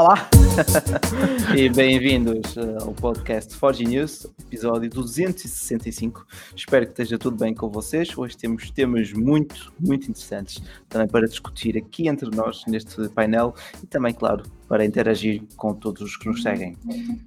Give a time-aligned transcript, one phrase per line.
[0.00, 0.30] Olá
[1.54, 6.26] e bem-vindos eh, ao podcast Forge News, episódio 265.
[6.56, 8.16] Espero que esteja tudo bem com vocês.
[8.16, 13.86] Hoje temos temas muito, muito interessantes também para discutir aqui entre nós neste painel e
[13.86, 16.78] também, claro, para interagir com todos os que nos seguem.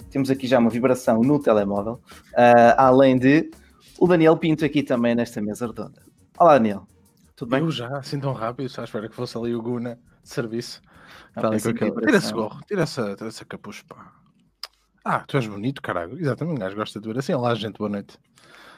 [0.09, 2.01] Temos aqui já uma vibração no telemóvel,
[2.31, 3.51] uh, além de
[3.99, 6.01] o Daniel Pinto aqui também nesta mesa redonda.
[6.39, 6.87] Olá, Daniel.
[7.35, 7.59] Tudo bem?
[7.59, 10.81] Eu já, assim tão rápido, só espero que fosse ali o Guna de serviço.
[11.33, 11.91] Tá ali com aquele...
[11.91, 14.13] Tira esse gorro, tira essa, tira essa capucha, pá.
[15.03, 16.17] Ah, tu és bonito, caralho.
[16.19, 17.33] Exatamente, um gajo gosta de ver assim.
[17.33, 18.17] Olá, gente, boa noite.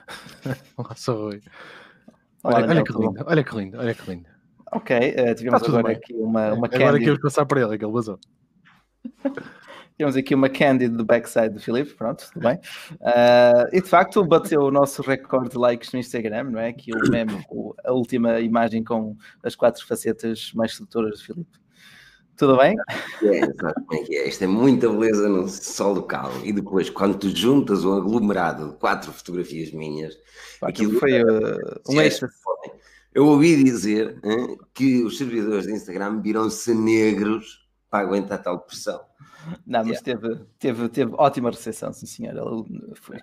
[0.77, 1.41] Olá, sou Rui.
[2.44, 4.30] Olha, olha, olha que lindo, olha que lindo, olha que lindo.
[4.72, 5.96] Ok, uh, tivemos tá agora bem.
[5.96, 7.10] aqui uma, uma Agora candy...
[7.10, 8.20] aqui passar para ele, aquele vazou.
[9.98, 12.60] Temos aqui uma candy do backside do Filipe, pronto, tudo bem.
[12.96, 16.74] Uh, e de facto bateu o nosso recorde de likes no Instagram, não é?
[16.74, 17.46] Que o meme,
[17.85, 21.65] a última imagem com as quatro facetas mais sedutoras do Filipe.
[22.38, 22.76] Tudo bem?
[23.24, 24.28] É, como é que é?
[24.28, 26.32] Isto é muita beleza no sol local.
[26.44, 30.18] E depois, quando tu juntas um aglomerado de quatro fotografias minhas,
[30.60, 32.30] Pá, aquilo foi uh, um extra.
[33.13, 39.00] Eu ouvi dizer hein, que os servidores de Instagram viram-se negros para aguentar tal pressão.
[39.66, 40.04] Não, mas yeah.
[40.04, 42.34] teve, teve, teve ótima recepção, sim senhor.
[42.96, 43.18] Foi,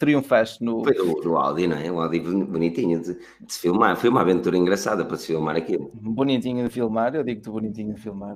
[0.00, 0.82] triunfaste no.
[0.82, 1.92] Foi no Audi, não é?
[1.92, 3.94] O Audi bonitinho de, de, se filmar.
[3.96, 5.90] Foi uma aventura engraçada para se filmar aquilo.
[5.94, 8.34] Bonitinho de filmar, eu digo-te bonitinho de filmar,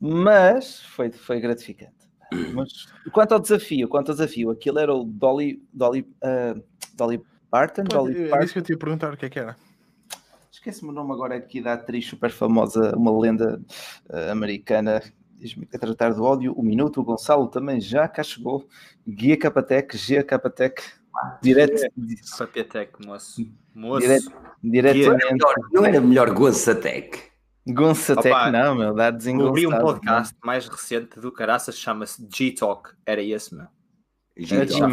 [0.00, 2.08] mas foi, foi gratificante.
[2.54, 6.62] Mas quanto ao desafio, quanto ao desafio, aquilo era o Dolly, Dolly, uh,
[6.94, 7.84] Dolly Parton?
[7.84, 9.56] Pô, Dolly é isso que eu te ia perguntar o que é que era.
[10.52, 13.60] Esquece-me o nome agora aqui da atriz super famosa, uma lenda
[14.08, 15.02] uh, americana
[15.38, 18.66] diz-me a tratar do ódio, o minuto, o Gonçalo também já cá chegou,
[19.06, 20.82] Guia Capatec, G Capatec,
[21.42, 21.80] direto.
[22.36, 23.46] Capatec, moço.
[23.74, 24.00] moço.
[24.00, 25.44] Direto, diretamente.
[25.72, 27.28] Não era melhor Gonçatec?
[27.66, 29.50] Gonçatec, não, meu, dá desengonçado.
[29.50, 30.46] Ouvi um podcast não.
[30.46, 33.66] mais recente do Caraças, chama-se G-Talk, era esse, meu.
[34.36, 34.92] G-Talk.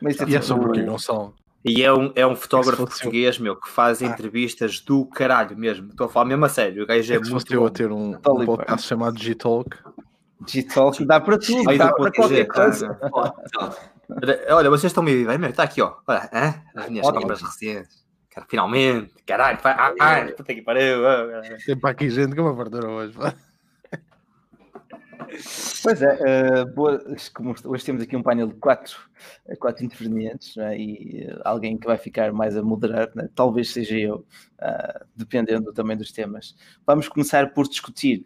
[0.00, 1.34] Mas, e é sobre o que, Gonçalo?
[1.64, 4.06] E é um, é um fotógrafo português, meu, que faz ah.
[4.06, 5.88] entrevistas do caralho mesmo.
[5.88, 6.84] Estou a falar mesmo a sério.
[6.84, 7.52] O gajo é, é muito.
[7.52, 9.76] eu a ter um, um podcast chamado G-Talk.
[10.46, 12.98] G-Talk dá para tudo, dá para qualquer coisa.
[14.50, 15.96] Olha, vocês estão me bem, está aqui, ó.
[16.06, 16.54] Olha, hein?
[16.74, 18.06] as minhas compras recentes.
[18.30, 21.00] Cara, finalmente, caralho, ai, ai, puta que pariu.
[21.66, 23.34] Tem para aqui gente que é uma verdura hoje, pá.
[25.82, 27.02] Pois é, uh, boa,
[27.64, 28.96] hoje temos aqui um painel de quatro,
[29.58, 30.78] quatro intervenientes é?
[30.78, 33.28] e uh, alguém que vai ficar mais a moderar, né?
[33.34, 34.26] talvez seja eu,
[34.60, 36.56] uh, dependendo também dos temas.
[36.86, 38.24] Vamos começar por discutir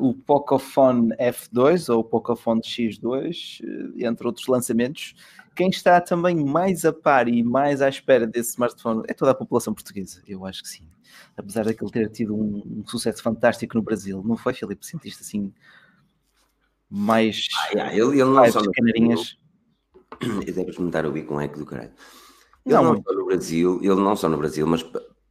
[0.00, 3.60] o Pocophone F2 ou o Pocophone X2,
[3.98, 5.14] entre outros lançamentos.
[5.54, 9.34] Quem está também mais a par e mais à espera desse smartphone é toda a
[9.34, 10.82] população portuguesa, eu acho que sim.
[11.36, 14.84] Apesar daquele ter tido um, um sucesso fantástico no Brasil, não foi, Filipe?
[14.84, 15.52] Sentiste assim
[16.90, 17.46] mais.
[17.56, 19.38] Ah, yeah, ele, ele não só canarinhas.
[20.20, 21.92] Eu devo experimentar ouvir com um eco do caralho.
[22.66, 24.84] Ele não, não só no Brasil, ele não só no Brasil, mas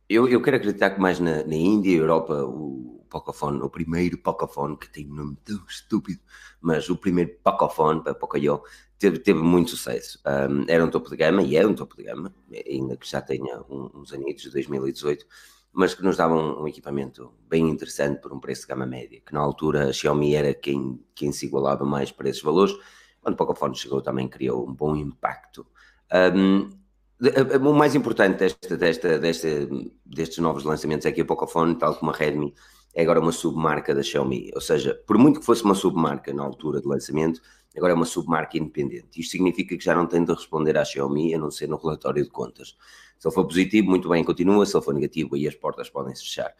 [0.08, 4.18] eu, eu quero acreditar que mais na, na Índia e Europa o Pocophone, o primeiro
[4.18, 6.20] Pocophone, que tem um nome tão estúpido,
[6.62, 8.62] mas o primeiro Pocophone, para Pocoyo,
[8.98, 10.20] teve, teve muito sucesso.
[10.26, 12.34] Um, era um topo de gama, e é um topo de gama,
[12.68, 15.26] ainda que já tenha uns aninhos, de 2018
[15.72, 19.34] mas que nos davam um, equipamento bem interessante por um preço de gama média, que
[19.34, 22.74] na altura a Xiaomi era quem, quem se igualava mais para esses valores.
[23.22, 25.66] Quando o Pocophone chegou também criou um bom impacto.
[26.36, 26.70] Um,
[27.68, 29.48] o mais importante desta, desta, desta,
[30.06, 32.54] destes novos lançamentos é que a Pocophone, tal como a Redmi,
[32.96, 34.52] é agora uma submarca da Xiaomi.
[34.56, 37.42] Ou seja, por muito que fosse uma submarca na altura do lançamento,
[37.76, 39.20] agora é uma submarca independente.
[39.20, 42.24] Isto significa que já não tem de responder à Xiaomi, a não ser no relatório
[42.24, 42.76] de contas.
[43.20, 44.66] Se ele for positivo, muito bem, continua.
[44.66, 46.54] Se ele for negativo, aí as portas podem se fechar.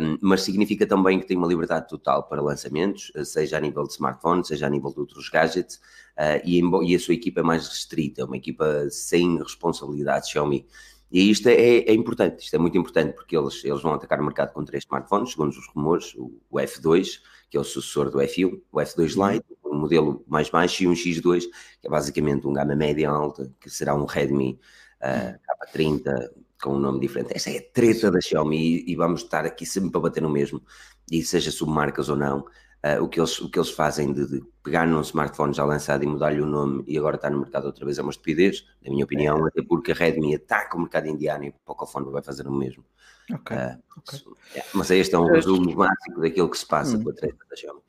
[0.00, 3.92] Um, mas significa também que tem uma liberdade total para lançamentos, seja a nível de
[3.92, 5.76] smartphone, seja a nível de outros gadgets,
[6.16, 10.66] uh, e, e, a sua equipa é mais restrita, uma equipa sem responsabilidade Xiaomi.
[11.12, 14.24] E isto é, é, importante, isto é muito importante, porque eles, eles vão atacar o
[14.24, 17.20] mercado com três smartphones, segundo os rumores, o, o F2,
[17.50, 19.32] que é o sucessor do F1, o F2 uhum.
[19.32, 21.42] Lite, um modelo mais baixo, e um X2,
[21.80, 24.58] que é basicamente um gama média alta, que será um Redmi
[25.02, 26.30] uh, K30
[26.60, 27.32] com um nome diferente.
[27.34, 30.62] Essa é a treta da Xiaomi e vamos estar aqui sempre para bater no mesmo,
[31.10, 32.44] e seja submarcas ou não.
[32.82, 36.02] Uh, o, que eles, o que eles fazem de, de pegar num smartphone já lançado
[36.02, 38.90] e mudar-lhe o nome e agora está no mercado outra vez é uma estupidez, na
[38.90, 39.48] minha opinião, é.
[39.48, 42.82] até porque a Redmi ataca o mercado indiano e o Pocophone vai fazer o mesmo.
[43.30, 43.56] Okay.
[43.56, 44.20] Uh, okay.
[44.56, 47.04] É, mas este é um resumo básico daquilo que se passa hum.
[47.04, 47.82] com a treta da Xiaomi.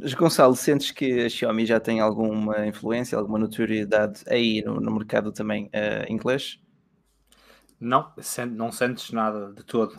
[0.00, 4.90] Mas Gonçalo, sentes que a Xiaomi já tem alguma influência, alguma notoriedade aí no, no
[4.90, 6.60] mercado também uh, inglês?
[7.80, 8.12] Não,
[8.50, 9.96] não sentes nada de todo.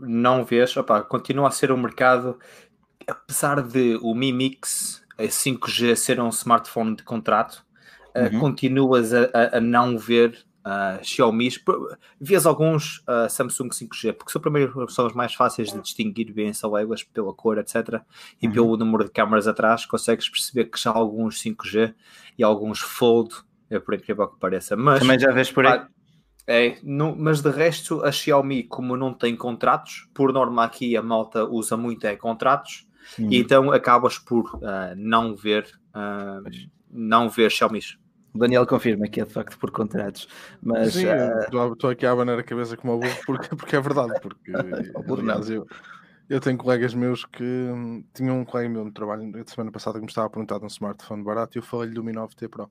[0.00, 2.38] não vês, opa, continua a ser um mercado
[3.08, 7.64] apesar de o Mi Mix 5G ser um smartphone de contrato,
[8.14, 8.38] uhum.
[8.38, 11.48] continuas a, a, não ver uh, Xiaomi,
[12.20, 16.48] vês alguns uh, Samsung 5G, porque são, primeiro, são os mais fáceis de distinguir bem
[16.48, 18.00] essa léguas pela cor, etc.
[18.40, 18.52] E uhum.
[18.52, 21.94] pelo número de câmaras atrás, consegues perceber que já há alguns 5G
[22.38, 23.34] e alguns Fold,
[23.70, 24.76] é por incrível que pareça.
[24.76, 25.80] Mas, Também já vês por aí.
[26.46, 31.02] É, não, mas de resto, a Xiaomi, como não tem contratos, por norma aqui a
[31.02, 32.86] malta usa muito é contratos,
[33.18, 33.30] uhum.
[33.30, 36.42] e então acabas por uh, não ver uh,
[36.90, 37.80] não ver Xiaomi.
[38.38, 40.28] O Daniel confirma que é de facto por contratos.
[40.62, 41.72] Mas Sim, uh...
[41.72, 44.12] estou aqui a abanar a cabeça como a burro porque, porque é verdade.
[44.22, 44.52] Porque,
[45.20, 45.66] aliás, eu,
[46.28, 49.98] eu tenho colegas meus que hum, tinham um colega meu no trabalho da semana passada
[49.98, 52.48] que me estava a perguntar de um smartphone barato e eu falei-lhe do Mi 9T
[52.48, 52.70] Pro.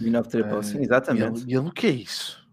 [0.00, 1.44] Mi 9T Pro, uh, sim, exatamente.
[1.46, 2.48] E ele, o que é isso?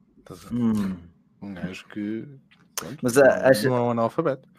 [0.52, 0.98] Hum.
[1.42, 2.28] Um gajo que
[2.76, 3.70] pronto, Mas, não, acha...
[3.70, 4.50] não é um analfabeto.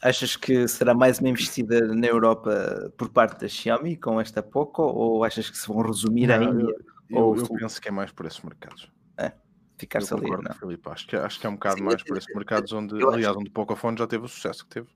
[0.00, 4.82] Achas que será mais uma investida na Europa por parte da Xiaomi com esta Poco
[4.82, 6.62] ou achas que se vão resumir não, ainda?
[6.62, 8.90] Eu, Ou eu, penso que é mais por esses mercados.
[9.16, 9.32] É,
[9.76, 10.30] ficar-se ali.
[10.30, 10.54] Não?
[10.54, 13.26] Filipe, acho, que, acho que é um bocado Sim, mais por esses mercados onde, aliás,
[13.26, 13.38] acho...
[13.38, 14.88] onde o Pocophone já teve o sucesso que teve.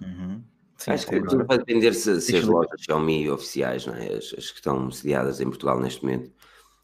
[0.00, 0.42] Uhum.
[0.76, 4.14] Sim, acho que tudo vai depender se, se as lojas Xiaomi oficiais, não é?
[4.14, 6.32] as, as, que estão sediadas em Portugal neste momento,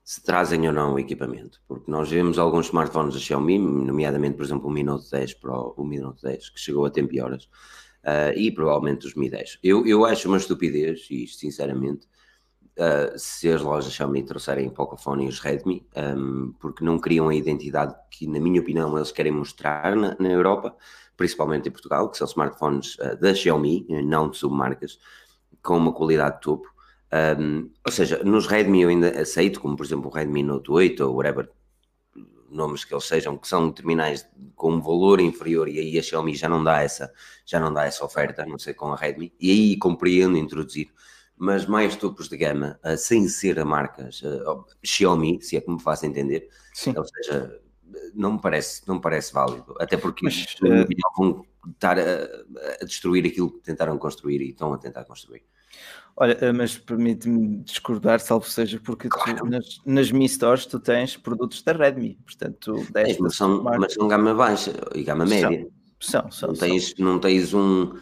[0.04, 1.60] se trazem ou não o equipamento.
[1.66, 5.74] Porque nós vemos alguns smartphones da Xiaomi, nomeadamente, por exemplo, o Mi Note 10 Pro,
[5.76, 7.44] o Mi Note 10, que chegou a tempo e horas,
[8.04, 9.58] uh, e provavelmente os Mi 10.
[9.62, 12.08] Eu, eu acho uma estupidez, e isto sinceramente,
[12.80, 17.28] uh, se as lojas Xiaomi trouxerem o Pocophone e os Redmi, um, porque não criam
[17.28, 20.74] a identidade que, na minha opinião, eles querem mostrar na, na Europa,
[21.16, 24.98] principalmente em Portugal, que são smartphones uh, da Xiaomi, não de submarcas,
[25.62, 26.68] com uma qualidade de topo.
[27.38, 31.04] Um, ou seja, nos Redmi eu ainda aceito, como por exemplo o Redmi Note 8
[31.04, 31.50] ou whatever
[32.48, 36.34] nomes que eles sejam, que são terminais com um valor inferior e aí a Xiaomi
[36.34, 37.12] já não dá essa,
[37.44, 40.88] já não dá essa oferta, não sei com a Redmi, e aí compreendo introduzir
[41.40, 45.70] mas mais topos de gama, uh, sem ser a marcas uh, Xiaomi, se é que
[45.70, 46.50] me faço entender.
[46.74, 46.92] Sim.
[46.94, 47.58] Ou seja,
[48.14, 52.02] não me parece, não me parece válido, até porque mas, uh, vão estar a,
[52.82, 55.42] a, destruir aquilo que tentaram construir e estão a tentar construir.
[56.14, 59.38] Olha, mas permite-me discordar, salvo seja, porque claro.
[59.38, 63.94] tu, nas, nas Mi Stores tu tens produtos da Redmi, portanto, é, mas, são, mas
[63.94, 65.66] são gama baixa e gama média.
[65.98, 67.94] São, são, não, tens, não tens um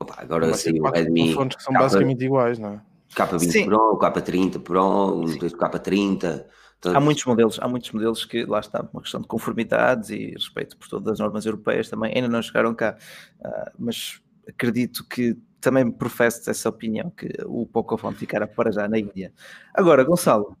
[0.00, 1.34] Opa, agora sim, o Redmi.
[1.34, 2.80] Fones que são K, basicamente iguais, não é?
[3.14, 3.64] K20 sim.
[3.64, 6.44] Pro, K30 Pro, K30.
[6.80, 6.96] Todos.
[6.96, 10.76] Há muitos modelos, há muitos modelos que lá está uma questão de conformidades e respeito
[10.76, 12.96] por todas as normas europeias também ainda não chegaram cá,
[13.40, 18.96] uh, mas acredito que também professo essa opinião que o Pocophone ficará para já na
[18.96, 19.32] Índia.
[19.74, 20.56] Agora, Gonçalo,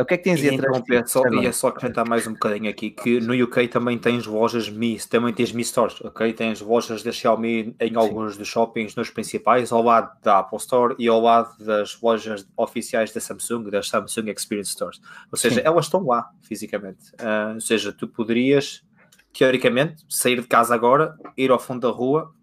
[0.00, 0.82] o que é que tens aí atrás?
[0.90, 4.26] É só, e é só acrescentar mais um bocadinho aqui que no UK também tens
[4.26, 6.32] lojas Mi, também tens Mi Stores, ok?
[6.32, 8.38] Tens lojas da Xiaomi em alguns Sim.
[8.38, 13.12] dos shoppings nos principais, ao lado da Apple Store e ao lado das lojas oficiais
[13.12, 15.00] da Samsung, das Samsung Experience Stores.
[15.30, 15.66] Ou seja, Sim.
[15.66, 17.12] elas estão lá fisicamente.
[17.12, 18.82] Uh, ou seja, tu poderias,
[19.32, 22.34] teoricamente, sair de casa agora, ir ao fundo da rua,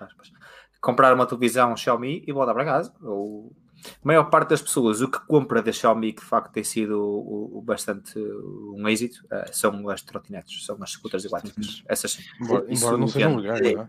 [0.00, 0.32] aspas,
[0.80, 2.94] comprar uma televisão Xiaomi e voltar para casa.
[3.02, 3.52] Ou
[3.86, 7.00] a maior parte das pessoas, o que compra da Xiaomi, que de facto tem sido
[7.00, 11.82] o, o bastante um êxito, uh, são as trotinetes, são as scooters elétricas.
[11.88, 13.88] Essas embora, embora não sejam legais, não é?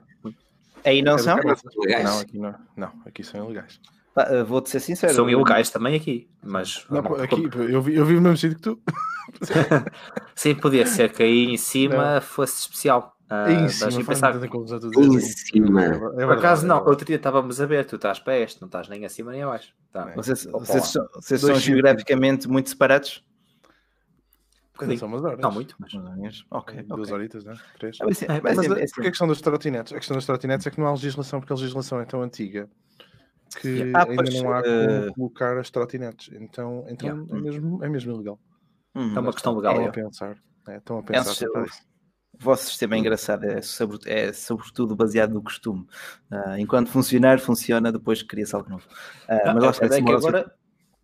[0.84, 1.38] Aí não é são?
[1.38, 2.56] Não, aqui não.
[2.76, 3.80] Não, aqui são ilegais.
[4.16, 5.14] Ah, Vou-te ser sincero.
[5.14, 6.86] São ilegais também aqui, mas.
[6.90, 8.80] Não, aqui, eu, vi, eu vivo no mesmo sítio que tu.
[10.36, 12.22] Sim, podia ser que aí em cima não.
[12.22, 13.16] fosse especial.
[13.32, 15.86] Uh, em cima, em cima.
[15.86, 18.90] É Por acaso não, outro dia estávamos a ver, tu estás para este, não estás
[18.90, 19.74] nem acima nem abaixo.
[19.90, 20.12] Tá.
[20.16, 23.24] Vocês, vocês, são, vocês são geograficamente muito separados?
[24.98, 25.40] São umas horas.
[25.40, 25.94] Não muito, mas.
[26.50, 26.84] Ok.
[26.84, 27.14] Duas okay.
[27.14, 27.54] horitas, né?
[27.80, 27.98] Três.
[28.02, 29.94] É, mas, é, mas, mas é, é, porque a questão das trotinetes?
[29.94, 32.70] A questão das trotinetes é que não há legislação, porque a legislação é tão antiga
[33.60, 34.64] que ah, ainda não há uh...
[34.64, 36.32] como colocar as trotinetes.
[36.34, 37.38] Então, então yeah.
[37.38, 38.40] é, mesmo, é mesmo ilegal.
[38.96, 39.74] Hum, é uma questão legal.
[39.74, 40.38] Estão a pensar.
[40.68, 41.66] É, estão a pensar.
[42.42, 45.88] É, o vosso sistema é engraçado, é, sobre, é sobretudo baseado no costume.
[46.32, 48.86] Uh, enquanto funcionar, funciona, depois cria-se algo novo.
[49.30, 50.54] Uh, mas é, é que agora,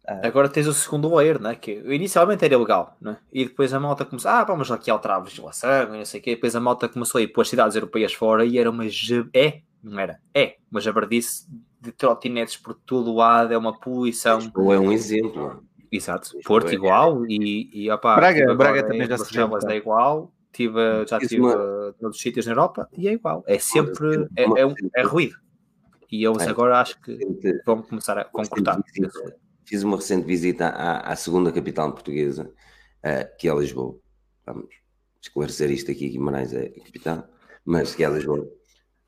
[0.08, 1.56] uh, agora tens o segundo layer, né?
[1.56, 3.18] que inicialmente era ilegal, né?
[3.32, 6.24] e depois a malta começou, ah, vamos aqui alterar a legislação, e não sei o
[6.24, 8.86] quê, depois a malta começou a ir pelas cidades europeias fora e era uma...
[9.34, 11.48] É, não era, é, uma jabardice
[11.80, 14.40] de trotinetes por todo o lado, é uma poluição.
[14.56, 15.64] Ou é um exemplo.
[15.90, 16.74] Exato, Porto é.
[16.74, 21.56] igual e, e opa, Braga, Braga também já se é igual tive, já estive uma...
[22.02, 23.44] noutros sítios na Europa e é igual.
[23.48, 25.38] É sempre é, é, um, é ruído.
[26.12, 27.18] E eles é, agora acho que
[27.66, 28.82] vão começar a concordar.
[29.66, 32.50] Fiz uma recente visita à, à segunda capital portuguesa,
[33.04, 34.00] uh, que é Lisboa.
[34.46, 34.74] Vamos
[35.22, 37.28] esclarecer isto aqui, Guimarães é a capital,
[37.64, 38.50] mas que é Lisboa.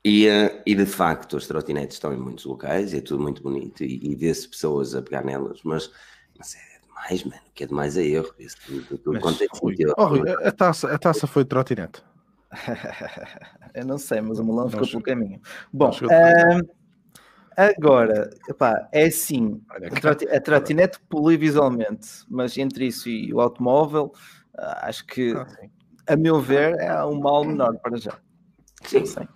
[0.04, 3.82] E, uh, e de facto, as trotinetes estão em muitos locais, é tudo muito bonito
[3.82, 5.90] e, e vê-se pessoas a pegar nelas, mas,
[6.38, 6.69] mas é
[7.00, 8.34] demais, mano, o que é demais é erro.
[8.38, 12.02] Isso, tudo, tudo mas, Rui, oh, Rui, a, taça, a taça foi de trotinete.
[13.74, 15.40] Eu não sei, mas o melão ficou pelo caminho.
[15.72, 16.68] Bom, uh,
[17.56, 19.60] agora, epá, é assim,
[20.32, 24.12] a trotinete polui visualmente, mas entre isso e o automóvel,
[24.54, 25.46] uh, acho que, ah,
[26.08, 28.18] a meu ver, é um mal menor para já.
[28.82, 29.28] Sim, sim.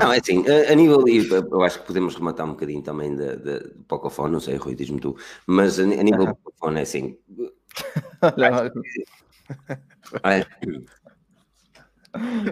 [0.00, 3.36] Não, é assim, a, a, nível, eu acho que podemos rematar um bocadinho também de,
[3.36, 6.82] de, de Pocophone, não sei, Rui, diz-me tu, mas a, a nível do Pocophone é
[6.82, 7.18] assim.
[10.24, 10.46] é,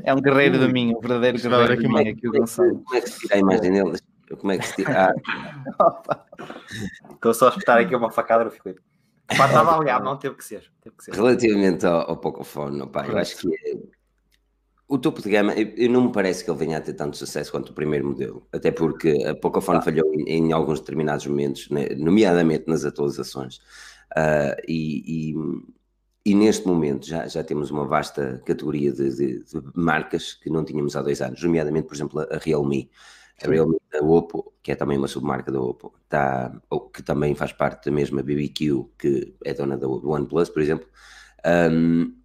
[0.04, 2.82] é um guerreiro do minho, um verdadeiro guerreiro do minho, aqui o Gonçalo.
[2.84, 3.98] Como é que se tira a imagem dele?
[4.38, 5.10] Como é que se tira?
[5.10, 5.14] Ah.
[7.12, 8.80] Estou só a espetar aqui uma facada no Filipe.
[9.30, 10.70] Estava a não teve que ser.
[10.80, 11.14] Teve que ser.
[11.14, 13.76] Relativamente ao, ao Pocophone, opa, eu acho que é,
[14.88, 17.16] o topo de gama, eu, eu, não me parece que ele venha a ter tanto
[17.16, 19.82] sucesso quanto o primeiro modelo, até porque a Pocophone ah.
[19.82, 23.58] falhou em, em, alguns determinados momentos, né, nomeadamente nas atualizações.
[24.16, 25.34] Uh, e, e,
[26.24, 30.64] e, neste momento já, já temos uma vasta categoria de, de, de, marcas que não
[30.64, 32.90] tínhamos há dois anos, nomeadamente, por exemplo, a Realme.
[33.40, 36.50] A Realme da Oppo, que é também uma submarca da Oppo, tá,
[36.92, 40.88] que também faz parte da mesma BBQ, que é dona do OnePlus, por exemplo.
[41.46, 42.17] Um,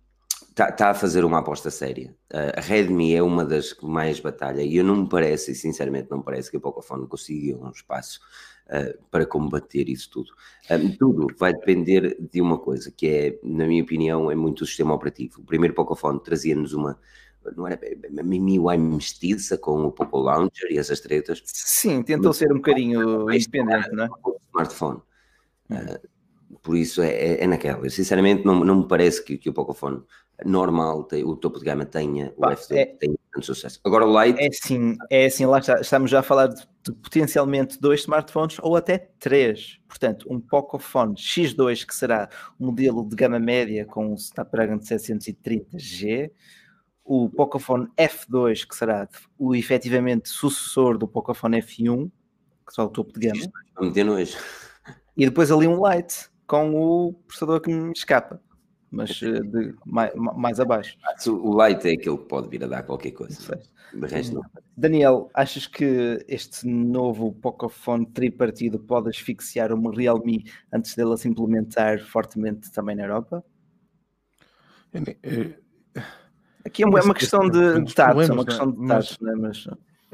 [0.54, 2.16] está tá a fazer uma aposta séria.
[2.32, 6.10] Uh, a Redmi é uma das que mais batalha e eu não me parece, sinceramente,
[6.10, 8.22] não me parece que a Pocophone consiga um espaço
[8.68, 10.32] uh, para combater isso tudo.
[10.70, 14.68] Um, tudo vai depender de uma coisa, que é, na minha opinião, é muito o
[14.68, 15.42] sistema operativo.
[15.42, 16.98] O primeiro Pocophone trazia-nos uma
[17.58, 17.78] não era
[18.10, 21.42] uma MIUI mestiça com o Poco Launcher e essas tretas.
[21.44, 24.10] Sim, tentou ser um bocadinho independente, não é?
[24.48, 25.02] Smartphone.
[25.70, 26.13] Uh,
[26.62, 27.86] por isso é, é, é, naquela.
[27.86, 30.04] Eu, sinceramente, não, não me parece que, que o Pocophone
[30.46, 33.80] normal, o topo de gama tenha o F2 é, tenha tanto sucesso.
[33.84, 34.40] Agora o Lite...
[34.42, 38.58] É sim, é assim, lá está, estamos já a falar de, de, potencialmente dois smartphones
[38.62, 39.80] ou até três.
[39.88, 42.30] Portanto, um Pocophone X2 que será
[42.60, 46.32] o modelo de gama média com o Snapdragon 730G,
[47.06, 49.08] o Pocophone F2 que será
[49.38, 52.12] o efetivamente sucessor do Pocophone F1,
[52.66, 53.46] que será o topo de gama.
[55.16, 58.40] E depois ali um Lite com o processador que me escapa
[58.94, 60.96] mas eh, de, mais, mais abaixo.
[61.28, 63.60] O light é aquele que pode vir a dar qualquer coisa.
[63.92, 64.44] De resto, não.
[64.78, 72.04] Daniel, achas que este novo Pocophone tripartido pode asfixiar uma Realme antes dela se implementar
[72.06, 73.44] fortemente também na Europa?
[76.64, 79.00] Aqui é uma, é uma questão de, de tato, é uma questão de né?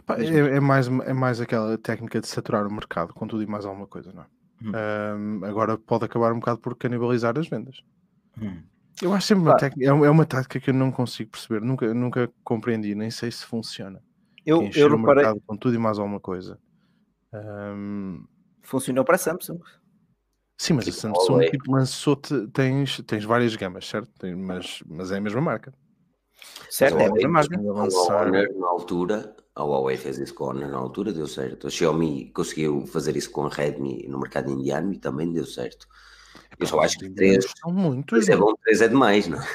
[0.07, 3.45] mas, é, é, mais, é mais aquela técnica de saturar o mercado com tudo e
[3.45, 4.25] mais alguma coisa, não é?
[4.61, 4.71] Hum.
[4.73, 7.83] Um, agora pode acabar um bocado por canibalizar as vendas.
[8.41, 8.61] Hum.
[9.01, 12.29] Eu acho sempre uma técnica, é, uma tática que eu não consigo perceber, nunca, nunca
[12.43, 14.03] compreendi, nem sei se funciona.
[14.45, 15.25] Eu, eu reparei...
[15.45, 16.59] com tudo e mais alguma coisa.
[17.33, 18.25] Um...
[18.61, 19.59] Funcionou para a Samsung.
[20.57, 24.11] Sim, mas tipo, a Samsung tipo, lançou-te, tens, tens várias gamas, certo?
[24.37, 25.73] mas, mas é a mesma marca.
[26.69, 27.61] Certo, é a mesma marca.
[27.61, 28.31] Lançar...
[28.31, 31.67] na altura, a Huawei fez isso com a Honor na altura, deu certo.
[31.67, 35.87] A Xiaomi conseguiu fazer isso com a Redmi no mercado indiano e também deu certo.
[36.57, 38.07] Eu só acho que três são muito.
[38.07, 39.47] Três é bom, três é demais, não é?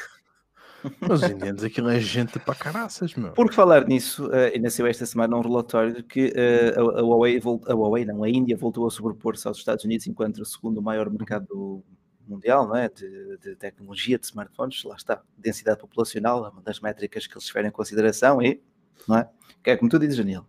[1.00, 3.32] Mas os indianos, aquilo é gente para caraças, meu.
[3.32, 7.02] Por falar nisso, uh, ainda saiu esta semana um relatório de que uh, a, a,
[7.02, 10.82] Huawei, a Huawei, não, a Índia voltou a sobrepor-se aos Estados Unidos enquanto o segundo
[10.82, 11.82] maior mercado
[12.28, 12.88] mundial não é?
[12.88, 14.84] de, de, tecnologia, de smartphones.
[14.84, 18.60] Lá está, densidade populacional, é uma das métricas que eles tiverem em consideração e,
[19.08, 19.28] não é?
[19.62, 20.46] Que é como tu dizes, Daniel,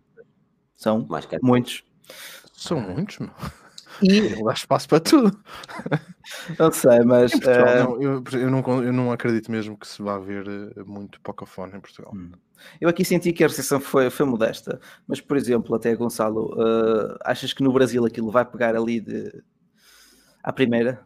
[0.76, 1.06] são
[1.42, 1.84] muitos.
[2.52, 3.30] São muitos, meu.
[4.02, 5.38] E dá espaço para tudo.
[6.58, 7.32] Não sei, mas.
[7.32, 7.84] Portugal, uh...
[7.84, 11.76] não, eu, eu, não, eu não acredito mesmo que se vá ver eh, muito Pocophone
[11.76, 12.12] em Portugal.
[12.14, 12.32] Hum.
[12.80, 17.16] Eu aqui senti que a recepção foi, foi modesta, mas por exemplo, até Gonçalo, uh,
[17.24, 19.42] achas que no Brasil aquilo vai pegar ali de
[20.42, 21.02] à primeira?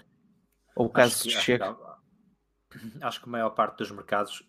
[0.76, 1.76] Ou o caso que, chega?
[3.00, 4.44] Acho que a maior parte dos mercados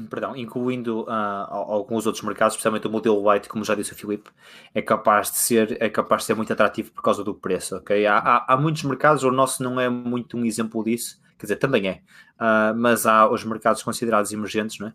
[0.00, 1.10] perdão, incluindo uh,
[1.50, 4.30] alguns outros mercados, especialmente o modelo White, como já disse o Filipe,
[4.74, 8.06] é capaz de ser, é capaz de ser muito atrativo por causa do preço, ok?
[8.06, 11.56] Há, há, há muitos mercados, o nosso não é muito um exemplo disso, quer dizer,
[11.56, 12.02] também é,
[12.40, 14.94] uh, mas há os mercados considerados emergentes, não é?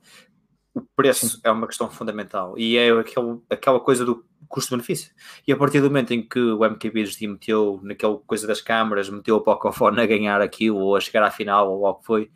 [0.74, 5.12] O preço é uma questão fundamental e é aquele, aquela coisa do custo-benefício.
[5.48, 9.38] E a partir do momento em que o MKBHD meteu naquela coisa das câmaras, meteu
[9.38, 12.32] o Pocophone a ganhar aquilo, ou a chegar à final, ou o que foi,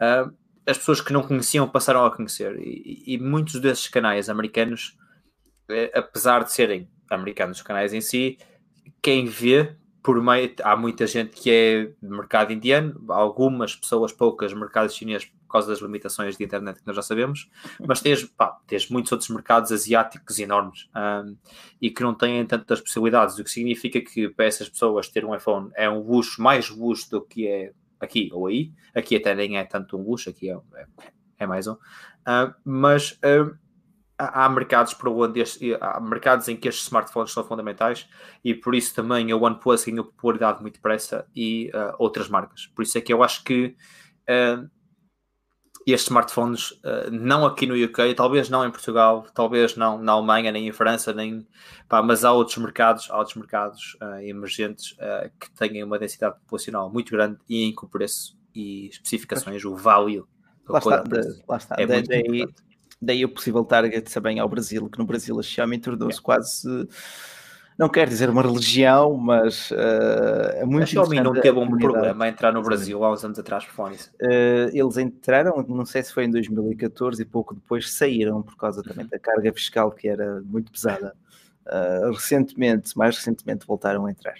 [0.00, 0.30] uh,
[0.66, 2.58] as pessoas que não conheciam passaram a conhecer.
[2.58, 4.96] E, e muitos desses canais americanos,
[5.68, 8.38] eh, apesar de serem americanos os canais em si,
[9.00, 14.92] quem vê por meio, há muita gente que é mercado indiano, algumas pessoas, poucas, mercado
[14.92, 17.50] chinês por causa das limitações de internet que nós já sabemos,
[17.84, 21.36] mas tens, pá, tens muitos outros mercados asiáticos enormes um,
[21.82, 25.34] e que não têm tantas possibilidades, o que significa que para essas pessoas ter um
[25.34, 28.72] iPhone é um luxo, mais luxo do que é aqui ou aí.
[28.94, 30.86] Aqui até nem é tanto um luxo, aqui é, é,
[31.38, 31.72] é mais um.
[31.74, 33.56] Uh, mas uh,
[34.18, 38.08] há mercados para onde este, há mercados em que estes smartphones são fundamentais
[38.44, 42.66] e por isso também a OnePlus ganhou popularidade muito depressa e uh, outras marcas.
[42.66, 43.76] Por isso é que eu acho que
[44.28, 44.68] uh,
[45.92, 50.50] estes smartphones, uh, não aqui no UK, talvez não em Portugal, talvez não na Alemanha,
[50.50, 51.46] nem em França, nem
[51.88, 54.96] pá, mas há outros mercados, há outros mercados emergentes
[55.38, 59.76] que têm uma densidade populacional muito grande e em que o preço e especificações, o
[59.76, 60.26] value
[60.68, 61.76] Lá está, de, lá está.
[61.78, 62.46] É muito daí,
[63.00, 66.88] daí o possível target também ao Brasil, que no Brasil a Xiaomi tornou-se quase
[67.78, 69.74] não quero dizer uma religião, mas uh,
[70.54, 73.38] é muito A Xiaomi não teve um problema a entrar no Brasil há uns anos
[73.38, 73.96] atrás por fone.
[73.96, 78.82] Uh, eles entraram, não sei se foi em 2014 e pouco depois saíram por causa
[78.82, 81.14] também da carga fiscal que era muito pesada.
[81.66, 84.34] Uh, recentemente, mais recentemente voltaram a entrar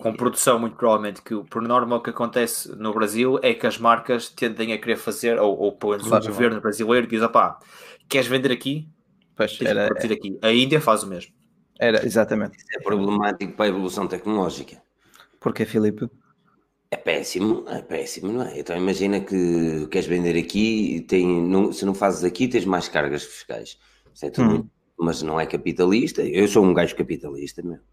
[0.00, 3.78] com produção muito provavelmente que por norma o que acontece no Brasil é que as
[3.78, 7.58] marcas tendem a querer fazer ou, ou pelo menos o governo brasileiro diz, opá,
[8.08, 8.88] queres vender aqui?
[9.36, 10.38] Pois, era, produzir aqui.
[10.42, 11.32] A Índia faz o mesmo.
[11.80, 12.58] Era, exatamente.
[12.58, 14.82] Isso é problemático para a evolução tecnológica.
[15.40, 16.10] Porquê, Filipe?
[16.90, 18.60] É péssimo, é péssimo, não é?
[18.60, 23.24] Então imagina que queres vender aqui, tem, não, se não fazes aqui tens mais cargas
[23.24, 23.78] fiscais.
[24.22, 24.68] É hum.
[24.98, 27.84] Mas não é capitalista, eu sou um gajo capitalista mesmo.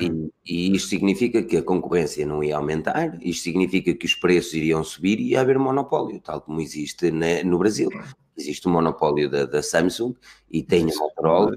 [0.00, 4.54] E, e, isto significa que a concorrência não ia aumentar, isto significa que os preços
[4.54, 7.90] iriam subir e ia haver monopólio, tal como existe na, no Brasil.
[8.36, 10.14] Existe o um monopólio da, da, Samsung
[10.50, 11.54] e tem a Motorola,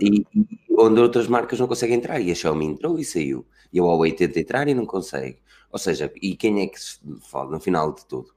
[0.00, 0.46] e, e,
[0.78, 2.20] onde outras marcas não conseguem entrar.
[2.20, 3.44] E a Xiaomi entrou e saiu.
[3.72, 5.38] E a Huawei tenta entrar e não consegue.
[5.72, 8.32] Ou seja, e quem é que se fala no final de tudo?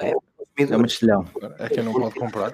[0.00, 1.26] É, é, é um estilhão.
[1.58, 2.52] É quem não pode comprar.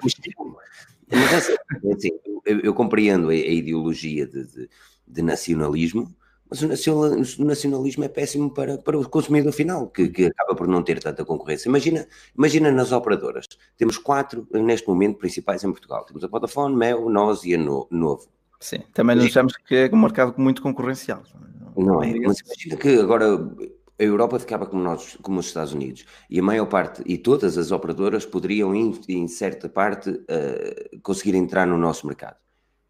[1.11, 1.55] Mas assim,
[1.93, 4.69] assim eu, eu, compreendo a, a ideologia de, de
[5.07, 6.13] de nacionalismo,
[6.61, 10.83] mas o nacionalismo é péssimo para, para o consumidor final, que, que, acaba por não
[10.83, 11.67] ter tanta concorrência.
[11.67, 16.05] Imagina, imagina nas operadoras, temos quatro neste momento principais em Portugal.
[16.05, 18.27] Temos a Vodafone, Mel, nós e a no, Novo.
[18.59, 21.23] Sim, também nós achamos que é um mercado muito concorrencial.
[21.75, 23.35] Não é, mas imagina que agora
[23.99, 27.57] a Europa ficava como nós, como os Estados Unidos, e a maior parte, e todas
[27.57, 32.37] as operadoras poderiam, em, em certa parte, uh, conseguir entrar no nosso mercado.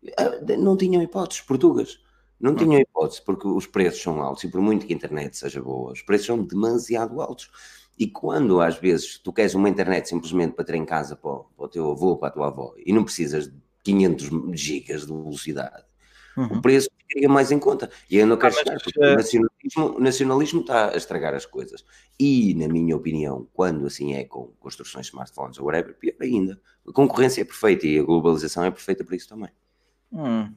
[0.03, 1.99] Uh, não tinham hipóteses, português.
[2.43, 5.61] Não tinham hipótese, porque os preços são altos e por muito que a internet seja
[5.61, 7.49] boa, os preços são demasiado altos.
[7.97, 11.45] E quando às vezes tu queres uma internet simplesmente para ter em casa para o,
[11.55, 13.53] para o teu avô, para a tua avó, e não precisas de
[13.83, 14.29] 500
[14.59, 15.85] gigas de velocidade,
[16.35, 16.57] uhum.
[16.57, 17.89] o preço ficaria mais em conta.
[18.11, 19.13] E eu não quero ah, chegar, porque uh...
[19.13, 21.85] o, nacionalismo, o nacionalismo está a estragar as coisas.
[22.19, 26.59] E, na minha opinião, quando assim é com construções de smartphones ou whatever, pior ainda.
[26.85, 29.49] A concorrência é perfeita e a globalização é perfeita para isso também.
[30.11, 30.51] Hum.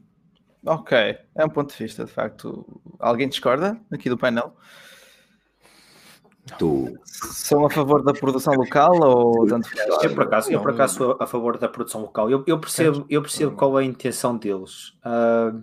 [0.67, 0.99] Ok,
[1.35, 2.67] é um ponto de vista, de facto.
[2.99, 4.57] Alguém discorda aqui do painel?
[6.59, 6.93] Tu.
[7.05, 9.69] São a favor da produção local ou tanto
[10.03, 12.31] Eu por acaso, eu por acaso sou a favor da produção local.
[12.31, 14.91] Eu, eu percebo, eu percebo qual é a intenção deles.
[15.05, 15.63] Uh,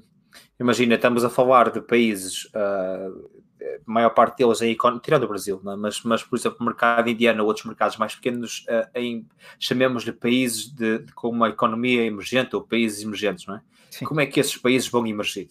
[0.59, 5.61] imagina, estamos a falar de países, uh, a maior parte deles em tirando o Brasil,
[5.65, 5.75] é?
[5.75, 9.25] mas, mas por exemplo, o mercado indiano ou outros mercados mais pequenos, uh, em,
[9.57, 13.61] chamemos-lhe países de, de, com uma economia emergente ou países emergentes, não é?
[13.93, 14.05] Sim.
[14.05, 15.49] Como é que esses países vão emergir?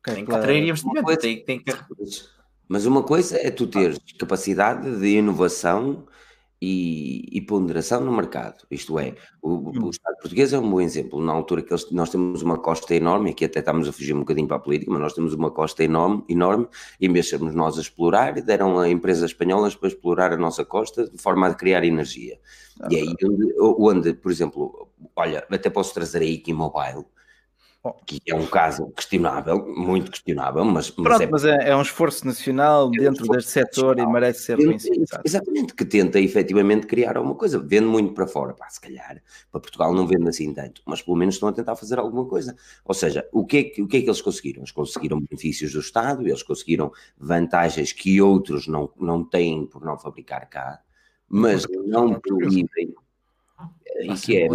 [0.00, 1.72] Okay, tem que atrair investimento, tem, tem que...
[2.68, 6.06] Mas uma coisa é tu teres capacidade de inovação
[6.60, 8.64] e, e, ponderação no mercado.
[8.70, 9.90] Isto é, o, o, hum.
[9.90, 11.20] Estado português é um bom exemplo.
[11.22, 14.20] Na altura que eles, nós temos uma costa enorme, aqui até estamos a fugir um
[14.20, 16.68] bocadinho para a política, mas nós temos uma costa enorme, enorme
[17.00, 21.16] e sermos nós a explorar, deram a empresas espanholas para explorar a nossa costa de
[21.16, 22.38] forma a criar energia.
[22.78, 27.06] Ah, e aí, onde, onde, por exemplo, olha, até posso trazer aí aqui mobile
[28.04, 31.80] que é um caso questionável, muito questionável, mas, Pronto, mas, é, mas é, é, um
[31.80, 35.06] esforço nacional é dentro um deste setor e merece ser reconhecido.
[35.24, 39.60] Exatamente, que tenta efetivamente criar alguma coisa, vende muito para fora, pá, se calhar, para
[39.60, 42.54] Portugal não vende assim tanto, mas pelo menos estão a tentar fazer alguma coisa.
[42.84, 44.60] Ou seja, o que é que, o que, é que eles conseguiram?
[44.60, 49.98] Eles conseguiram benefícios do Estado, eles conseguiram vantagens que outros não, não têm por não
[49.98, 50.80] fabricar cá,
[51.26, 52.94] mas não proíbem.
[54.02, 54.48] E que é,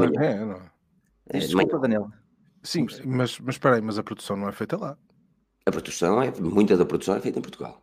[1.29, 2.11] é, Desculpa, Daniel.
[2.65, 4.97] Sim, mas, mas espera aí, mas a produção não é feita lá.
[5.65, 7.81] A produção é, muita da produção é feita em Portugal.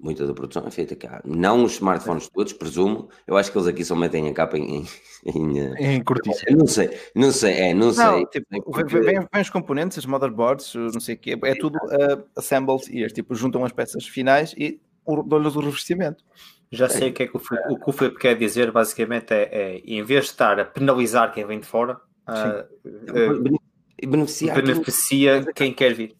[0.00, 1.22] Muita da produção é feita cá.
[1.24, 3.08] Não os smartphones todos, presumo.
[3.26, 4.84] Eu acho que eles aqui só metem a capa em.
[5.24, 6.44] Em, em cortiça.
[6.50, 8.26] Não sei, não sei, é, não, não sei.
[8.26, 8.98] Tipo, porque...
[8.98, 13.06] vem, vem, os componentes, os motherboards, não sei o quê, é tudo uh, assembled e
[13.06, 14.80] tipo, juntam as peças finais e
[15.26, 16.24] dão-lhes o revestimento.
[16.70, 19.48] Já sei o que é que o, o que o Filipe quer dizer, basicamente é,
[19.50, 23.60] é, em vez de estar a penalizar quem vem de fora, uh, uh,
[24.02, 26.14] beneficia, beneficia quem quer vir.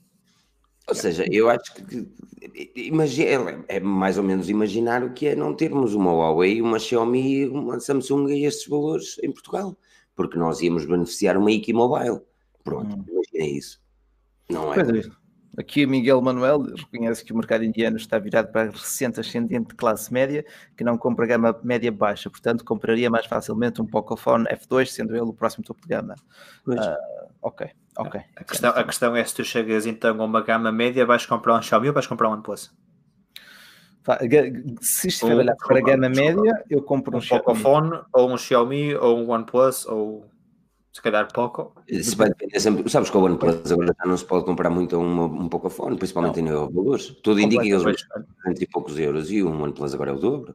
[0.87, 2.06] Ou seja, eu acho que
[2.76, 7.46] imagina, é mais ou menos imaginar o que é não termos uma Huawei, uma Xiaomi,
[7.46, 9.76] uma Samsung a estes valores em Portugal,
[10.14, 12.20] porque nós íamos beneficiar uma Iki Mobile.
[12.62, 13.04] Pronto, hum.
[13.08, 13.80] imagina isso.
[14.48, 14.80] Não é?
[14.80, 15.24] é.
[15.56, 19.68] Aqui o Miguel Manuel reconhece que o mercado indiano está virado para a recente ascendente
[19.68, 20.44] de classe média,
[20.76, 25.26] que não compra gama média baixa, portanto compraria mais facilmente um Pocophone F2, sendo ele
[25.26, 26.16] o próximo topo de gama.
[26.66, 28.20] Uh, ok, ok.
[28.37, 31.57] A questão, a questão, é se tu chegas então a uma gama média, vais comprar
[31.57, 32.72] um Xiaomi ou vais comprar um OnePlus?
[34.80, 38.37] Se estiver um, olhar para a gama média, eu compro um, um Pocophone ou um
[38.37, 40.28] Xiaomi ou um OnePlus ou
[40.92, 41.74] se calhar pouco.
[41.88, 42.88] Se vai depender sempre.
[42.88, 45.70] Sabes que o OnePlus agora já não se pode comprar muito um, um pouco a
[45.70, 46.66] fone, principalmente não.
[46.68, 47.09] em valores.
[47.22, 47.92] Tudo indica que eles vão
[48.61, 50.54] e poucos euros e o OnePlus agora é o dobro.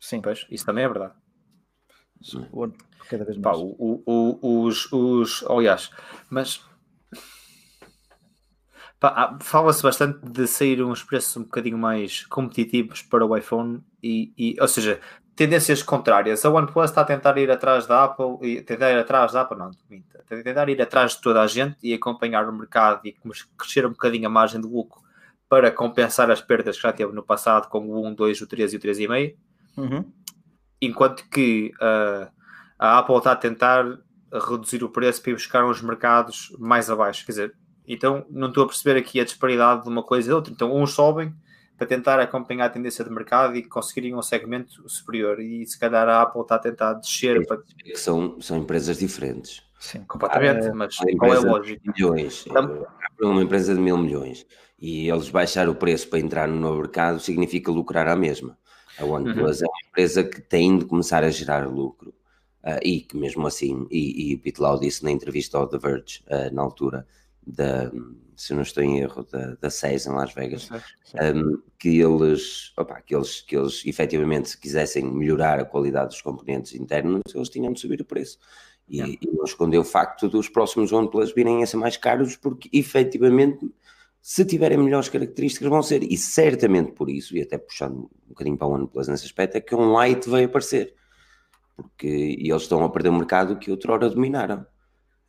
[0.00, 1.14] Sim, pois, isso também é verdade.
[3.08, 3.56] Cada vez mais.
[3.56, 5.44] Pá, o, o, os, os.
[5.48, 5.90] Aliás,
[6.30, 6.66] mas.
[9.40, 14.56] Fala-se bastante de sair uns preços um bocadinho mais competitivos para o iPhone, e, e,
[14.60, 15.00] ou seja,
[15.38, 16.44] tendências contrárias.
[16.44, 19.56] A OnePlus está a tentar ir atrás da Apple e tentar ir atrás da Apple,
[19.56, 20.18] não, minta.
[20.28, 23.14] Tentar ir atrás de toda a gente e acompanhar o mercado e
[23.56, 25.00] crescer um bocadinho a margem de lucro
[25.48, 28.72] para compensar as perdas que já teve no passado com o 1, 2, o 3
[28.72, 29.34] e o 3,5.
[29.76, 30.04] Uhum.
[30.80, 32.30] Enquanto que uh,
[32.78, 33.98] a Apple está a tentar
[34.32, 37.24] reduzir o preço para ir buscar uns mercados mais abaixo.
[37.24, 37.54] Quer dizer,
[37.86, 40.52] então não estou a perceber aqui a disparidade de uma coisa e outra.
[40.52, 41.34] Então uns sobem
[41.76, 45.40] para tentar acompanhar a tendência de mercado e conseguirem um segmento superior.
[45.40, 47.46] E se calhar a Apple está a tentar descer.
[47.46, 47.58] Para...
[47.94, 49.62] São, são empresas diferentes.
[49.78, 50.68] Sim, completamente.
[50.68, 51.80] Ah, mas qual é a lógica?
[51.96, 52.44] Milhões.
[52.46, 52.86] Então,
[53.20, 54.44] uma empresa de mil milhões
[54.80, 58.56] e eles baixar o preço para entrar no novo mercado significa lucrar a mesma.
[58.98, 59.66] A OnePlus uhum.
[59.66, 62.14] é uma empresa que tem de começar a gerar lucro.
[62.64, 65.78] Uh, e que mesmo assim, e, e o Pete Lau disse na entrevista ao The
[65.78, 67.06] Verge, uh, na altura,
[67.46, 67.90] da,
[68.36, 70.68] se não estou em erro, da, da SES em Las Vegas,
[71.14, 76.22] um, que, eles, opa, que, eles, que eles efetivamente se quisessem melhorar a qualidade dos
[76.22, 78.38] componentes internos, eles tinham de subir o preço.
[78.88, 82.70] E, e não escondeu o facto dos próximos OnePlus virem a ser mais caros, porque
[82.72, 83.70] efetivamente,
[84.20, 86.02] se tiverem melhores características, vão ser.
[86.02, 89.60] E certamente por isso, e até puxando um bocadinho para o OnePlus nesse aspecto, é
[89.60, 90.94] que um Lite veio aparecer.
[91.76, 94.66] Porque eles estão a perder o mercado que outrora dominaram.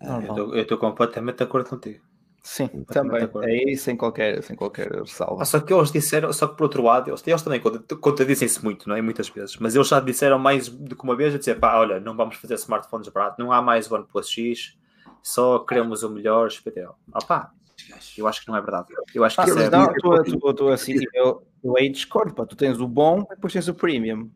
[0.01, 2.09] eu estou completamente de acordo contigo.
[2.41, 3.29] Sim, também.
[3.43, 5.43] Aí sem qualquer, sem qualquer ressalva.
[5.43, 7.61] Ah, só que eles disseram, só que por outro lado, eles, eles também
[8.01, 9.01] contradizem-se muito, não é?
[9.01, 11.99] Muitas vezes, mas eles já disseram mais do que uma vez a dizer, pá, olha,
[11.99, 14.77] não vamos fazer smartphones baratos, não há mais OnePlus X,
[15.21, 16.95] só queremos o melhor XPTO.
[17.11, 17.51] Ah pá,
[18.17, 18.87] eu acho que não é verdade.
[19.13, 19.69] Eu acho que ah, é...
[19.69, 23.35] não, tu, tu, tu, assim, eu, eu aí discordo, pá, tu tens o bom e
[23.35, 24.29] depois tens o premium.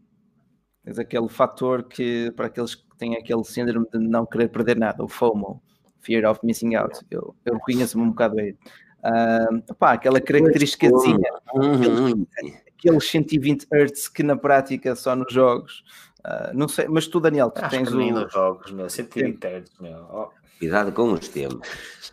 [0.83, 5.03] Tens aquele fator que, para aqueles que têm aquele síndrome de não querer perder nada,
[5.03, 5.61] o FOMO
[6.01, 6.99] Fear of Missing Out.
[7.09, 8.55] Eu, eu reconheço-me um bocado aí.
[8.99, 12.25] Uh, pá, aquela característicazinha, uhum.
[12.67, 15.83] aqueles 120 Hz que na prática só nos jogos.
[16.19, 17.97] Uh, não sei, mas tu, Daniel, tu Acho tens o.
[17.97, 20.05] nos jogos, meu, 120 Hz, meu.
[20.09, 20.43] Oh.
[20.57, 22.12] Cuidado com os temas.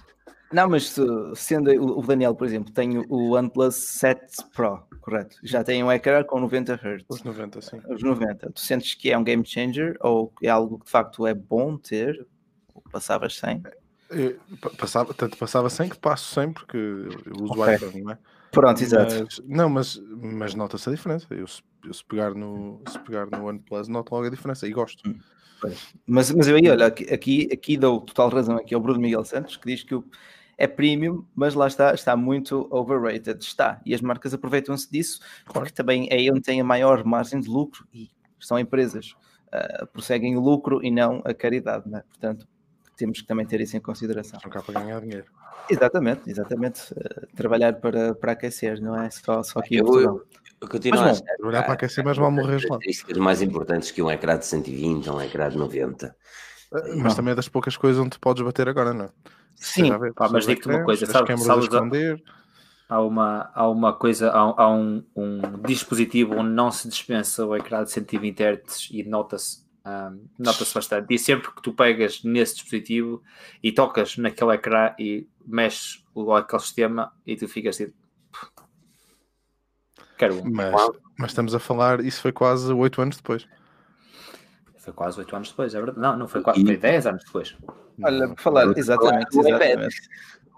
[0.52, 0.96] Não, mas
[1.36, 5.36] sendo o Daniel, por exemplo, tem o OnePlus 7 Pro, correto?
[5.44, 7.04] Já tem um ecrã com 90 Hz.
[7.08, 7.80] Os 90, sim.
[7.88, 8.50] Os 90.
[8.50, 11.76] Tu sentes que é um game changer ou é algo que de facto é bom
[11.76, 12.26] ter?
[12.90, 13.62] Passavas sem?
[14.76, 17.62] passava, tanto passava 100 que passo 100 porque eu uso okay.
[17.62, 18.18] o iPhone, não é?
[18.50, 19.14] Pronto, exato.
[19.24, 21.26] Mas, não, mas, mas nota-se a diferença.
[21.30, 21.46] Eu,
[21.84, 25.08] eu, se, pegar no, se pegar no OnePlus, noto logo a diferença e gosto.
[25.08, 25.18] Hum,
[26.06, 29.56] mas, mas eu aí, olha, aqui, aqui dou total razão aqui ao Bruno Miguel Santos,
[29.56, 30.04] que diz que o,
[30.60, 33.42] é premium, mas lá está, está muito overrated.
[33.42, 33.80] Está.
[33.84, 37.88] E as marcas aproveitam-se disso, porque também é onde tem a maior margem de lucro
[37.94, 39.16] e são empresas.
[39.46, 42.02] Uh, prosseguem o lucro e não a caridade, não é?
[42.02, 42.46] Portanto,
[42.94, 44.38] temos que também ter isso em consideração.
[44.44, 45.24] Não cá para ganhar dinheiro.
[45.68, 46.92] Exatamente, exatamente.
[46.92, 50.26] Uh, trabalhar para, para aquecer, não é só, só aqui eu, eu,
[50.60, 52.68] eu continuo mas, a trabalhar para aquecer, mas vão morrer lá.
[52.68, 56.14] Características mais importantes que um ecrã de 120 ou um ecrã de 90.
[56.72, 57.14] Eh, mas não.
[57.16, 59.10] também é das poucas coisas onde podes bater agora, não é?
[59.56, 62.22] Sim, pá, mas digo-te uma coisa, sabe, sabe,
[62.88, 67.54] há uma, há uma coisa, há, há um, um, dispositivo onde não se dispensa o
[67.54, 71.14] ecrã de 120 Hz e nota-se um, Nota-se bastante.
[71.14, 73.22] E sempre que tu pegas nesse dispositivo
[73.62, 77.94] e tocas naquele ecrã e mexes o aquele sistema e tu ficas tipo.
[80.18, 80.50] Quero um.
[80.50, 83.48] Mas, mas estamos a falar, isso foi quase oito anos depois.
[84.80, 86.00] Foi quase oito anos depois, é verdade.
[86.00, 87.54] Não, não foi quase, foi dez anos depois.
[88.02, 89.96] Olha, por falar, exatamente, exatamente.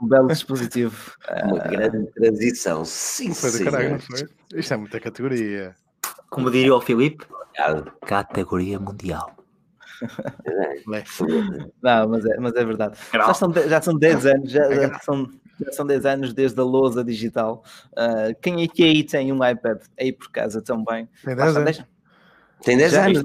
[0.00, 1.12] Um belo dispositivo.
[1.44, 1.68] Uma uh...
[1.68, 3.64] grande transição, sim, foi sim.
[3.64, 4.28] Caralho, não foi?
[4.54, 5.74] Isto é muita categoria.
[6.30, 7.26] Como diria o Filipe,
[8.06, 9.34] categoria mundial.
[11.82, 12.98] não, mas é, mas é verdade.
[13.12, 15.30] Já são, já são 10 anos, já, já são,
[15.64, 17.64] já são 10 anos desde a lousa digital.
[17.92, 21.08] Uh, quem é que aí tem um iPad aí por casa também?
[21.24, 21.84] Tem 10 anos.
[22.62, 23.22] Tem 10 anos.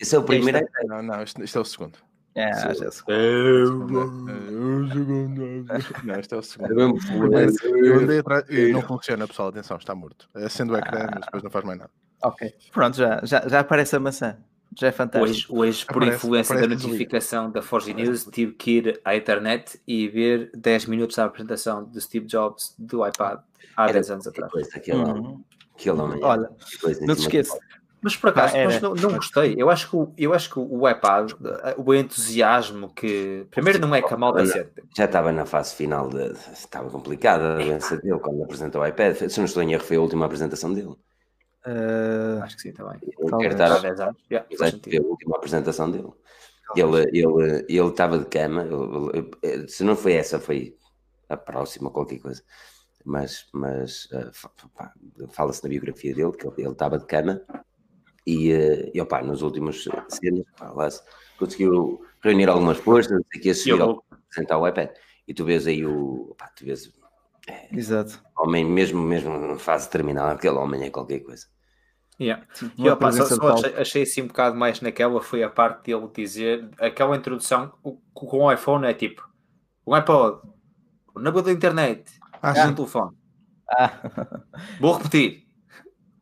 [0.00, 0.86] Esse é o primeiro iPad.
[0.86, 1.98] Não, não, isto, isto é o segundo.
[2.34, 3.88] É, já é o segundo.
[6.04, 6.98] Não, este é o segundo.
[7.84, 8.44] Eu andei atrás.
[8.72, 9.48] Não funciona, pessoal.
[9.48, 10.28] Atenção, está morto.
[10.34, 11.90] Acende o ecrã, mas depois não faz mais nada.
[12.22, 12.54] Ok.
[12.72, 14.36] Pronto, já, já, já aparece a maçã.
[14.76, 15.56] Já é fantástico.
[15.56, 19.16] Hoje, hoje por aparece, influência aparece da notificação da Forge News, tive que ir à
[19.16, 23.40] internet e ver 10 minutos da apresentação de Steve Jobs do iPad
[23.76, 24.52] há Era 10 anos atrás.
[24.52, 25.10] Coisa, aquele uhum.
[25.10, 25.44] homem
[26.22, 26.50] Olha,
[27.00, 27.58] não te esqueças.
[28.00, 29.56] Mas por acaso, ah, mas não, não, gostei.
[29.58, 31.32] Eu acho, que o, eu acho que o iPad,
[31.76, 33.46] o entusiasmo que.
[33.50, 34.44] Primeiro, não é que a malta
[34.96, 39.16] Já estava na fase final, de, estava complicada a doença dele quando apresentou o iPad.
[39.28, 40.94] Se não estou em erro, foi a última apresentação dele.
[41.66, 43.00] Uh, acho que sim, também.
[43.18, 46.12] Eu quero estar a ver a última apresentação dele.
[46.76, 48.64] Ele, ele, ele estava de cama.
[49.42, 50.76] Ele, se não foi essa, foi
[51.28, 52.42] a próxima, qualquer coisa.
[53.04, 57.40] Mas, mas uh, fala-se na biografia dele que ele estava de cama
[58.28, 60.88] e, uh, e opa, nos últimos cenas pá, lá
[61.38, 64.90] conseguiu reunir algumas forças e que subir ao, apresentar o iPad.
[65.26, 66.28] E tu vês aí o.
[66.30, 66.92] Opa, tu vês.
[67.46, 68.22] É, Exato.
[68.36, 71.46] Homem, mesmo, mesmo na fase terminal, aquele homem é qualquer coisa.
[72.20, 72.44] Yeah.
[72.76, 76.08] E, opa, só, só achei, achei assim um bocado mais naquela foi a parte dele
[76.12, 77.72] dizer aquela introdução
[78.12, 79.26] com o iPhone é tipo
[79.86, 80.40] o iPod,
[81.14, 82.10] o navegador da internet,
[82.42, 83.16] ah, um telefone.
[83.70, 84.00] Ah.
[84.80, 85.47] Vou repetir.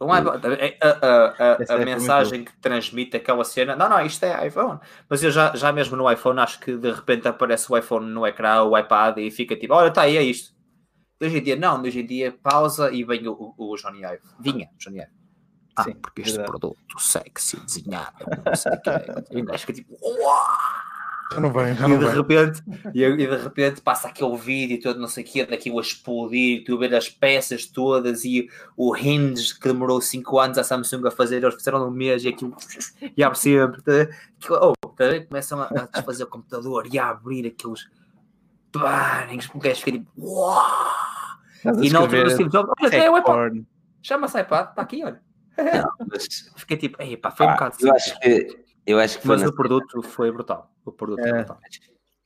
[0.00, 4.24] Um iPod, a, a, a, a é mensagem que transmite aquela cena, não, não, isto
[4.24, 4.78] é iPhone.
[5.08, 8.26] Mas eu já, já mesmo no iPhone acho que de repente aparece o iPhone no
[8.26, 10.54] ecrã, o iPad e fica tipo, olha, está aí, é isto.
[11.20, 14.20] Hoje em dia não, hoje em dia pausa e vem o, o, o Johnny Ive.
[14.38, 15.10] Vinha, Johnny Ive.
[15.74, 16.50] Ah, Sim, porque este verdade.
[16.50, 19.40] produto sexy, desenhado, não sei o que.
[19.50, 19.94] Eu acho que tipo,
[21.32, 22.14] já não vem, já não e de vem.
[22.14, 22.62] repente
[22.94, 26.64] e, e, de repente passa aquele vídeo todo, não sei o que, daquilo a explodir,
[26.64, 31.10] tu ver as peças todas e o hinge que demorou 5 anos a Samsung a
[31.10, 32.56] fazer, eles fizeram no mês e aquilo
[33.16, 33.82] e abre sempre.
[33.82, 33.92] Tá?
[34.50, 35.04] Oh, tá?
[35.28, 37.88] Começam a, a desfazer o computador e a abrir aqueles
[38.70, 40.10] pânicos, um gajo fica tipo!
[41.82, 43.64] E na altura do Steve Jobs, olha, é o iPad,
[44.02, 45.20] chama-se iPad, está aqui, olha.
[45.56, 46.52] Não, mas...
[46.56, 49.42] Fiquei tipo, ei, pá, foi ah, um bocado eu acho que eu acho que Mas
[49.42, 50.70] o produto foi brutal.
[50.84, 51.28] O produto é.
[51.28, 51.58] foi brutal.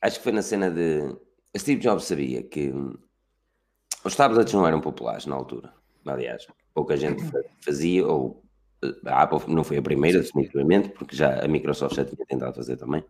[0.01, 1.15] Acho que foi na cena de.
[1.57, 2.73] Steve Jobs sabia que
[4.03, 5.73] os tablets não eram populares na altura.
[6.05, 7.23] Aliás, pouca gente
[7.63, 8.43] fazia, ou
[9.05, 12.77] a Apple não foi a primeira, definitivamente, porque já a Microsoft já tinha tentado fazer
[12.77, 13.03] também.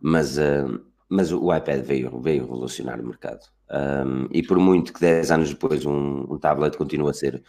[0.00, 3.46] Mas, uh, mas o iPad veio, veio revolucionar o mercado.
[3.70, 7.42] Um, e por muito que 10 anos depois um, um tablet continua a ser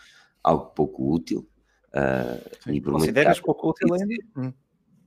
[0.43, 1.47] algo pouco útil.
[1.93, 4.53] Uh, e por Consideras muito pouco útil ainda?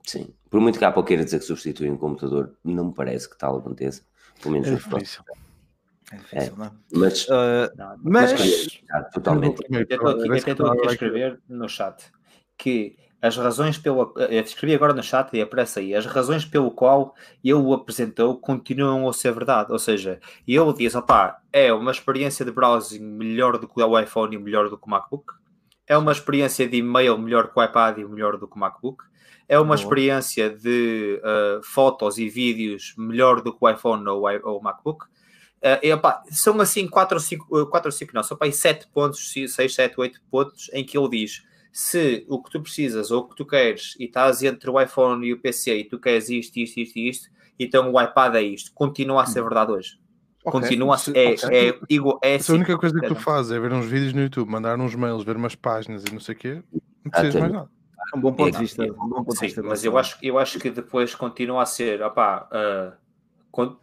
[0.05, 3.29] Sim, por muito que a Apple queira dizer que substitui um computador, não me parece
[3.29, 4.03] que tal aconteça.
[4.41, 5.23] Pelo menos é difícil.
[6.11, 6.71] É difícil, não é?
[6.93, 9.65] Mas, uh, mas, mas totalmente.
[9.71, 12.11] Eu estou aqui, aqui a escrever no chat
[12.59, 16.73] que as razões pelo eu escrevi agora no chat e aparece aí as razões pelo
[16.73, 21.93] qual ele o apresentou continuam a ser verdade ou seja ele diz opá, é uma
[21.93, 25.35] experiência de browsing melhor do que o iPhone e melhor do que o MacBook
[25.87, 29.05] é uma experiência de e-mail melhor que o iPad e melhor do que o MacBook
[29.53, 34.63] é uma experiência de uh, fotos e vídeos melhor do que o iPhone ou, o
[34.63, 35.05] MacBook.
[35.05, 38.53] Uh, e, opa, são assim 4 ou 5, 4 ou 5 não, são para aí
[38.53, 43.11] 7 pontos, 6, 7, 8 pontos em que ele diz se o que tu precisas
[43.11, 45.99] ou o que tu queres e estás entre o iPhone e o PC e tu
[45.99, 49.45] queres isto, isto, isto e isto, então o iPad é isto, continua a ser hum.
[49.45, 50.01] verdade hoje.
[50.43, 50.61] Okay.
[50.61, 51.15] Continua a ser.
[51.15, 51.69] É, okay.
[51.69, 54.23] é, igual, é assim, a única coisa que tu fazes é ver uns vídeos no
[54.23, 56.63] YouTube, mandar uns mails, ver umas páginas e não sei o quê,
[57.05, 57.82] não precisas mais nada.
[58.15, 58.83] Um bom ponto de vista.
[58.83, 62.03] Um bom ponto de vista mas eu acho, eu acho que depois continua a ser,
[62.03, 62.97] opá, uh,
[63.51, 63.77] con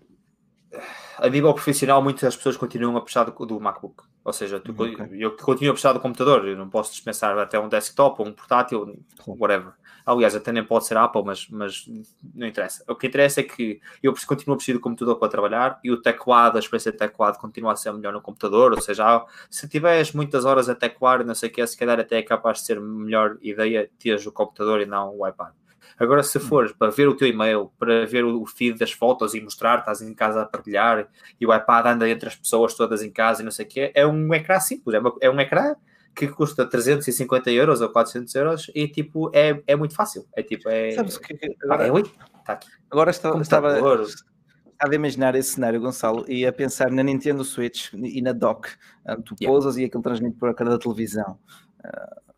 [1.17, 4.03] a nível profissional, muitas pessoas continuam a puxar do, do MacBook.
[4.23, 5.07] Ou seja, tu, okay.
[5.13, 8.33] eu continuo a precisar do computador, eu não posso dispensar até um desktop ou um
[8.33, 9.73] portátil, whatever.
[10.05, 11.85] Aliás, até nem pode ser Apple, mas, mas
[12.33, 12.83] não interessa.
[12.87, 16.01] O que interessa é que eu continuo a precisar do computador para trabalhar e o
[16.01, 18.73] teclado, a experiência de teclado continua a ser melhor no computador.
[18.73, 22.17] Ou seja, se tiveres muitas horas a teclar, não sei o que, se calhar até
[22.17, 25.53] é capaz de ser melhor ideia teres o computador e não o iPad.
[25.99, 26.41] Agora, se hum.
[26.41, 30.01] fores para ver o teu e-mail, para ver o feed das fotos e mostrar, estás
[30.01, 31.07] em casa a partilhar
[31.39, 33.91] e o iPad anda entre as pessoas todas em casa e não sei o quê,
[33.93, 35.75] é um ecrã simples, é, uma, é um ecrã
[36.19, 40.27] que custa 350 euros ou 400 euros e tipo, é, é muito fácil.
[40.35, 40.91] É tipo, é.
[40.91, 41.37] Sabes que.
[41.63, 42.03] Agora, é,
[42.45, 42.67] tá aqui.
[42.91, 47.93] agora está, estava, estava a imaginar esse cenário, Gonçalo, e a pensar na Nintendo Switch
[47.93, 48.67] e na dock.
[49.05, 49.47] Ah, tu yeah.
[49.47, 51.39] pousas e aquilo transmite para cada televisão.
[51.85, 52.28] Uh,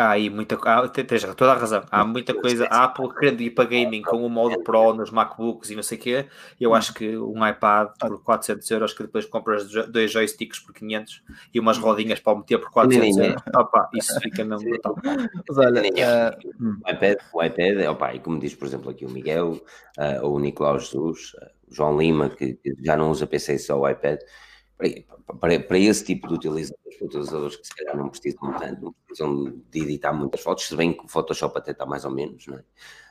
[0.00, 1.84] Há aí muita há, tens toda a razão.
[1.90, 2.66] Há muita coisa.
[2.70, 5.98] A Apple querendo ir para gaming com o modo Pro nos MacBooks e não sei
[5.98, 6.26] o quê.
[6.58, 11.22] Eu acho que um iPad por 400 euros que depois compras dois joysticks por 500
[11.52, 13.42] e umas rodinhas para meter por 400 euros.
[13.54, 14.96] Opa, isso fica mesmo brutal.
[15.04, 19.10] Mas olha, uh, o iPad, o iPad opa, e como diz, por exemplo, aqui o
[19.10, 19.60] Miguel
[19.98, 23.58] uh, ou o Nicolau Jesus, uh, o João Lima, que, que já não usa PC
[23.58, 24.18] só o iPad
[25.38, 29.54] para, para esse tipo de utilizadores, utilizadores que se calhar não precisam tanto, não precisam
[29.70, 32.56] de editar muitas fotos, se bem que o Photoshop até está mais ou menos, não
[32.56, 32.64] é?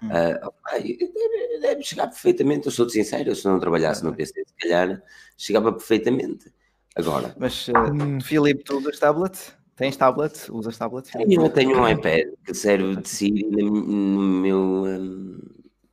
[0.03, 0.08] Hum.
[0.08, 5.01] Uh, deve, deve, chegar perfeitamente, eu sou sincero, se não trabalhasse no PC, se calhar
[5.38, 6.51] chegava perfeitamente.
[6.95, 7.36] Agora.
[7.38, 9.55] Mas, uh, Filipe, tu usas tablet?
[9.75, 10.51] Tens tablet?
[10.51, 11.10] Usas tablet?
[11.12, 15.39] Tenho, eu tenho um iPad que serve de Siri no meu, um,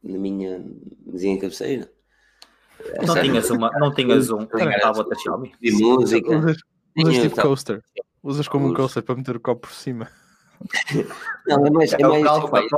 [0.03, 0.65] na minha
[1.07, 1.89] mesinha cabeceira.
[3.07, 5.53] Não tinhas, uma, não tinhas um, um tablet da Xiaomi?
[5.61, 6.37] De música.
[6.37, 6.57] Usas,
[6.97, 7.83] usas tipo coaster.
[8.23, 10.09] Usas como um coaster para meter o copo por cima.
[11.47, 11.93] Não, é mais.
[11.93, 12.71] É, é mais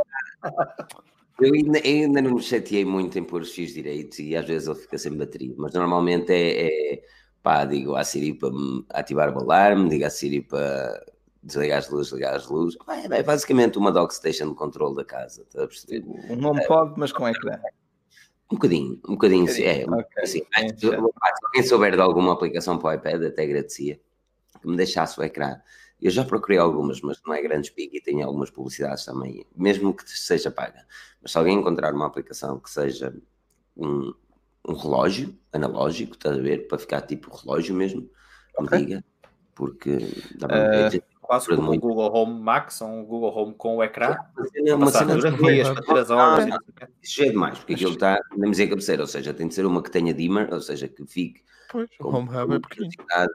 [1.40, 4.66] eu ainda, ainda não me chateei muito em pôr os fios direitos e às vezes
[4.66, 7.02] ele fica sem bateria, mas normalmente é, é
[7.42, 8.50] pá, digo à Siri para
[8.90, 11.00] ativar o alarme, digo à Siri para
[11.40, 12.76] desligar as luzes, ligar as luzes.
[12.88, 16.04] É, é basicamente uma dockstation de controle da casa, está a perceber?
[16.28, 17.58] Um HomePod, mas com ecrã.
[18.50, 19.68] Um bocadinho, um bocadinho, um bocadinho.
[19.68, 19.84] é.
[19.84, 20.22] Okay.
[20.22, 20.42] Assim,
[20.76, 20.86] se
[21.44, 24.00] alguém souber de alguma aplicação para o iPad, até agradecia
[24.60, 25.60] que me deixasse o ecrã.
[26.00, 29.92] Eu já procurei algumas, mas não é grande speak e tem algumas publicidades também, mesmo
[29.94, 30.86] que seja paga.
[31.20, 33.14] Mas se alguém encontrar uma aplicação que seja
[33.76, 34.14] um,
[34.66, 36.68] um relógio analógico, estás a ver?
[36.68, 38.08] Para ficar tipo relógio mesmo,
[38.56, 38.78] okay.
[38.78, 39.04] me diga,
[39.54, 39.98] porque
[40.36, 41.84] dá para uh, quase como muito.
[41.84, 44.16] o Google Home Max, um Google Home com o ecrã,
[44.54, 46.58] é uma cena fotografias, para ter as horas.
[47.02, 49.66] Isso já é demais, porque aquilo está na mesinha cabeceira, ou seja, tem de ser
[49.66, 53.26] uma que tenha dimmer, ou seja, que fique pois, com, home hub é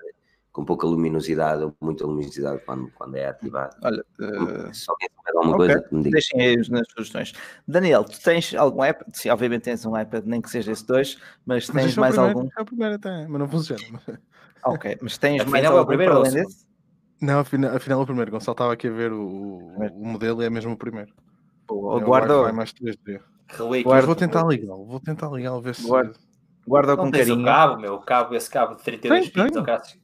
[0.51, 3.75] com pouca luminosidade ou muita luminosidade quando, quando é ativado.
[3.83, 4.73] Olha, uh...
[4.73, 5.67] se alguém souber alguma okay.
[5.67, 6.13] coisa, que me diga.
[6.13, 7.33] Deixem aí nas sugestões.
[7.67, 9.07] Daniel, tu tens algum iPad?
[9.13, 12.39] Sim, obviamente tens um iPad, nem que seja esse dois, mas tens mas mais primeiro,
[12.39, 12.49] algum?
[12.57, 13.83] É o primeiro até, mas não funciona.
[14.65, 16.72] Ok, mas tens mais algum é o primeiro além desse?
[17.21, 18.31] Não, afinal, afinal é o primeiro.
[18.31, 19.27] Gonçalo estava aqui a ver o,
[19.93, 21.13] o modelo e é mesmo o primeiro.
[21.69, 22.51] O, é guarda.
[22.51, 23.21] mais 3D.
[23.83, 25.87] Guarda, vou tentar ligar, vou tentar ligar, ver se.
[25.87, 26.13] Guarda,
[26.67, 27.41] guarda com carinho.
[27.41, 29.51] o cabo, meu, o cabo, esse cabo de 32 pins,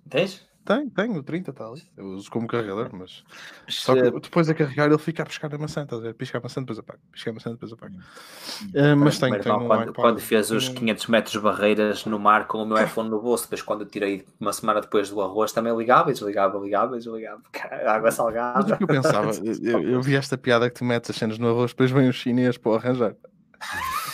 [0.10, 0.49] tens?
[0.70, 1.82] Tem, tem, o 30 está ali.
[1.98, 3.24] Eu uso como carregador, mas.
[3.68, 6.14] Só que depois a carregar ele fica a pescar a maçã, estás a ver?
[6.14, 7.00] Pisca a maçã, depois apaga.
[7.12, 7.96] Pisca a maçã, depois apaga.
[7.96, 12.46] Uh, mas tem, tem um quando, quando fez os 500 metros de barreiras no mar
[12.46, 15.52] com o meu iPhone no bolso, depois quando eu tirei uma semana depois do arroz,
[15.52, 17.42] também ligava e desligava, ligava e desligava.
[17.88, 18.60] Água salgada.
[18.62, 19.32] Mas o que eu pensava,
[19.64, 22.16] eu, eu, vi esta piada que tu metes as cenas no arroz, depois vem os
[22.16, 23.16] chinês para arranjar.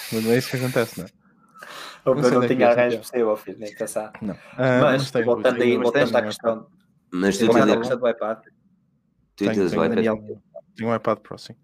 [0.10, 1.24] Mas não é isso que acontece, não é?
[2.06, 4.13] Ou não, não é tinha arranjo possível, filho, nem pensar.
[4.22, 4.38] Não.
[4.54, 6.68] Ah, mas, mas voltando aí, voltando à questão.
[7.12, 8.39] Mas tu tens a questão do iPad.
[9.36, 10.06] Tu tens o iPad.
[10.76, 11.56] Tenho um iPad Pro, sim.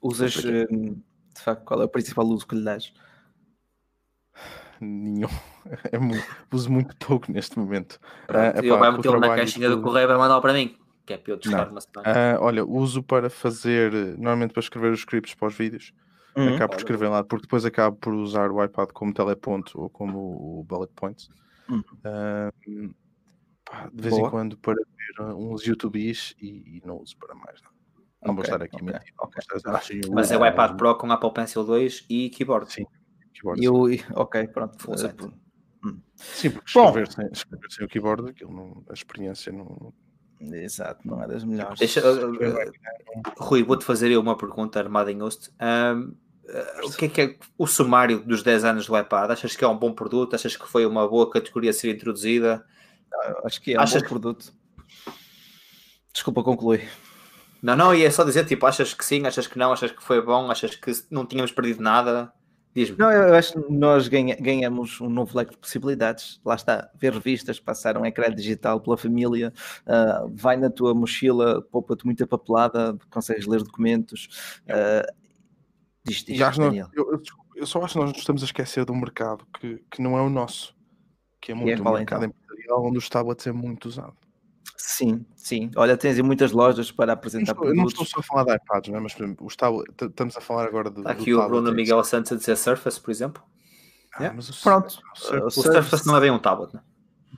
[0.00, 1.00] Usas, hum,
[1.34, 2.92] de facto, qual é o principal uso que lhe dás?
[4.80, 5.28] Nenhum.
[5.90, 7.98] É muito, uso muito pouco neste momento.
[8.30, 10.76] Uh, eu vou meter na caixinha do correio e vai mandar para mim.
[11.04, 12.38] Que é para eu testar uma semana.
[12.38, 15.92] Uh, olha, uso para fazer, normalmente para escrever os scripts para os vídeos.
[16.36, 16.54] Uhum.
[16.54, 20.18] Acabo por escrever lá, porque depois acabo por usar o iPad como teleponto ou como
[20.18, 21.30] o bullet points.
[21.68, 21.82] Uhum.
[22.04, 22.94] Uh,
[23.64, 24.28] pá, de vez Boa.
[24.28, 27.74] em quando para ver uns YouTubes e, e, não uso para mais nada.
[28.22, 30.00] Não okay, vou estar aqui okay, okay.
[30.12, 32.70] Mas é o iPad Pro com Apple Pencil 2 e keyboard.
[32.70, 32.86] Sim.
[33.32, 34.04] Keyboard, eu, sim.
[34.14, 34.78] Ok, pronto.
[34.78, 35.16] Full set.
[35.84, 36.00] Hum.
[36.16, 39.92] Sim, porque escrever sem, escrever sem, o keyboard, aquilo não, a experiência não.
[40.38, 41.78] Exato, não é das melhores.
[41.78, 45.50] Deixa, uh, uh, Rui, vou-te fazer eu uma pergunta armada em host.
[45.60, 46.25] Um, Uh,
[46.84, 49.30] o que é que é o sumário dos 10 anos do iPad?
[49.30, 50.34] Achas que é um bom produto?
[50.34, 52.64] Achas que foi uma boa categoria a ser introduzida?
[53.44, 53.96] acho que é achas...
[53.96, 54.52] um bom produto.
[56.12, 56.86] Desculpa, conclui.
[57.62, 60.02] Não, não, e é só dizer, tipo, achas que sim, achas que não, achas que
[60.02, 62.32] foi bom, achas que não tínhamos perdido nada?
[62.74, 62.98] Diz-me.
[62.98, 66.38] Não, eu acho que nós ganha, ganhamos um novo leque de possibilidades.
[66.44, 69.50] Lá está, ver revistas, passar um ecrã digital pela família,
[69.86, 74.60] uh, vai na tua mochila, poupa-te muita papelada, consegues ler documentos.
[74.68, 75.25] Uh,
[76.06, 77.22] Diz, diz, não, eu, eu,
[77.56, 80.16] eu, só acho que nós nos estamos a esquecer de um mercado que, que não
[80.16, 80.74] é o nosso,
[81.40, 82.36] que é muito é um mercado então?
[82.42, 84.14] empresarial onde os tablets é muito usado.
[84.76, 85.70] Sim, sim.
[85.74, 87.76] Olha, tens muitas lojas para apresentar eu produtos.
[87.76, 89.00] Não estou só a falar de iPads, não é?
[89.00, 91.02] mas por exemplo, os tablet, estamos a falar agora de.
[91.08, 93.42] Aqui o Bruno Miguel Santos a dizer Surface, por exemplo.
[94.14, 94.38] Ah, yeah.
[94.38, 96.84] o, Pronto, o, o Surface, Surface, não é bem um tablet, não é?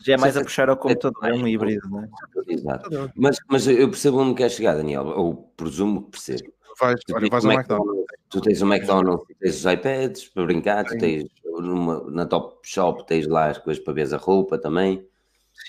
[0.01, 2.09] Já é mais a puxar ao computador, é um híbrido, não é?
[2.47, 3.11] Exato.
[3.17, 6.53] Mas, mas eu percebo onde quer chegar, Daniel, ou presumo que percebo.
[6.81, 8.05] Vais, olha, vais ao McDonald's.
[8.29, 13.07] Tu tens o McDonald's, tens os iPads para brincar, tu tens numa, na Top Shop,
[13.07, 15.07] tens lá as coisas para ver a roupa também.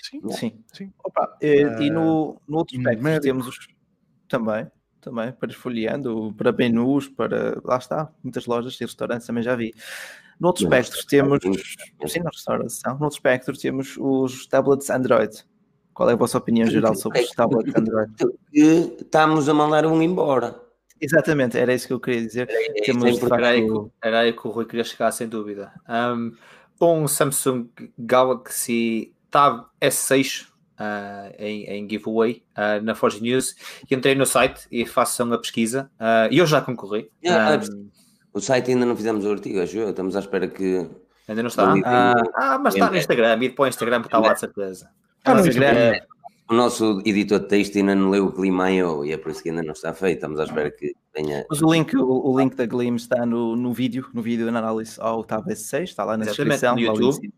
[0.02, 0.64] Sim, sim.
[0.72, 0.92] sim.
[1.04, 3.56] Opa, e, uh, e no, no outro espectro temos os
[4.28, 9.56] também, também, para esfolheando, para menus, para lá está, muitas lojas e restaurantes também já
[9.56, 9.74] vi.
[10.38, 11.40] No outro espectro temos,
[12.06, 15.44] sim, na restauração, no outro espectro temos os tablets Android.
[15.92, 18.12] Qual é a vossa opinião geral sobre os tablets Android?
[18.52, 20.59] Estamos a mandar um embora.
[21.00, 22.48] Exatamente, era isso que eu queria dizer.
[22.50, 23.34] É, Temos, é, facto...
[23.34, 25.72] era, aí que, era aí que o Rui queria chegar, sem dúvida.
[25.88, 26.32] Um,
[26.80, 30.46] um Samsung Galaxy Tab S6
[30.80, 33.54] uh, em, em, giveaway uh, na Forge News.
[33.90, 35.90] Entrei no site e façam a pesquisa.
[35.98, 37.10] Uh, e eu já concorri.
[37.24, 37.88] Yeah, um,
[38.32, 39.90] o site ainda não fizemos o artigo, acho eu.
[39.90, 40.88] Estamos à espera que.
[41.28, 41.74] Ainda não está?
[41.84, 43.36] Ah, ah, mas está no Instagram.
[43.36, 44.90] E depois o Instagram está lá de certeza.
[45.18, 46.00] Está no Instagram.
[46.50, 49.50] O nosso editor de texto ainda não leu o Glimio e é por isso que
[49.50, 50.16] ainda não está feito.
[50.16, 51.46] Estamos à espera que tenha.
[51.48, 54.56] Mas o link, o, o link da Glim está no, no vídeo, no vídeo de
[54.56, 56.74] análise ao Tab S6, está lá na descrição.
[56.74, 57.32] No YouTube.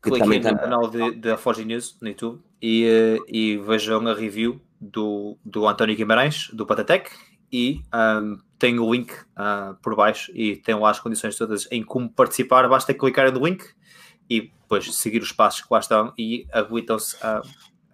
[0.00, 5.36] Cliquem no canal da Forge News no YouTube e, eh, e vejam a review do,
[5.44, 7.10] do António Guimarães, do Patatec,
[7.52, 11.82] e um, tem o link uh, por baixo e tem lá as condições todas em
[11.82, 12.66] como participar.
[12.66, 13.62] Basta clicar no link
[14.30, 17.42] e depois seguir os passos que lá estão e habilitam-se a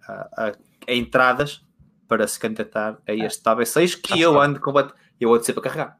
[0.07, 0.51] a, a,
[0.93, 1.65] entradas
[2.07, 5.63] para se candidatar a este Tab 6 que eu ando completo, eu ando sempre a
[5.63, 5.97] carregar.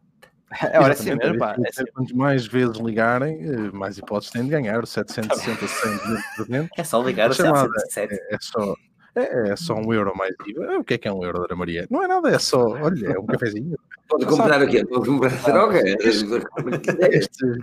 [0.71, 1.55] É hora sim mesmo, pá.
[1.57, 4.85] É Quanto mais vezes ligarem, eh, mais hipóteses têm de ganhar.
[4.85, 6.69] 760, 100, 300.
[6.77, 8.13] É só ligar o 707.
[8.13, 8.75] É, é, só,
[9.15, 10.77] é, é, só um euro mais IVA.
[10.77, 11.87] O que é que é um euro, Dona Maria?
[11.89, 13.77] Não é nada, é só, olha, é um cafezinho.
[14.07, 14.85] Pode comprar o quê?
[14.85, 15.81] Pode comprar droga?
[15.83, 16.23] Estes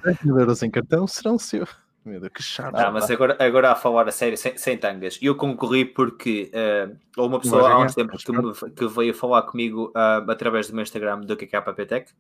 [0.03, 1.71] 10 mil euros em cartão serão seus.
[2.05, 2.75] Meu Deus, que chato.
[2.75, 5.19] Ah, mas agora, agora a falar a sério, sem, sem tangas.
[5.23, 6.51] Eu concorri porque
[7.17, 10.75] uh, uma pessoa há uns tempos que, me, que, veio falar comigo uh, através do
[10.75, 12.15] meu Instagram do KKPTech uh,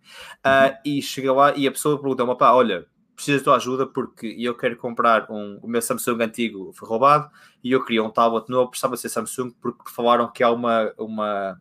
[0.47, 0.76] uhum.
[0.85, 4.55] e cheguei lá e a pessoa perguntou-me: pá, olha, preciso da tua ajuda porque eu
[4.55, 5.59] quero comprar um.
[5.61, 7.28] O meu Samsung antigo foi roubado
[7.62, 10.93] e eu queria um tablet novo, precisava ser Samsung porque falaram que há uma.
[10.97, 11.61] uma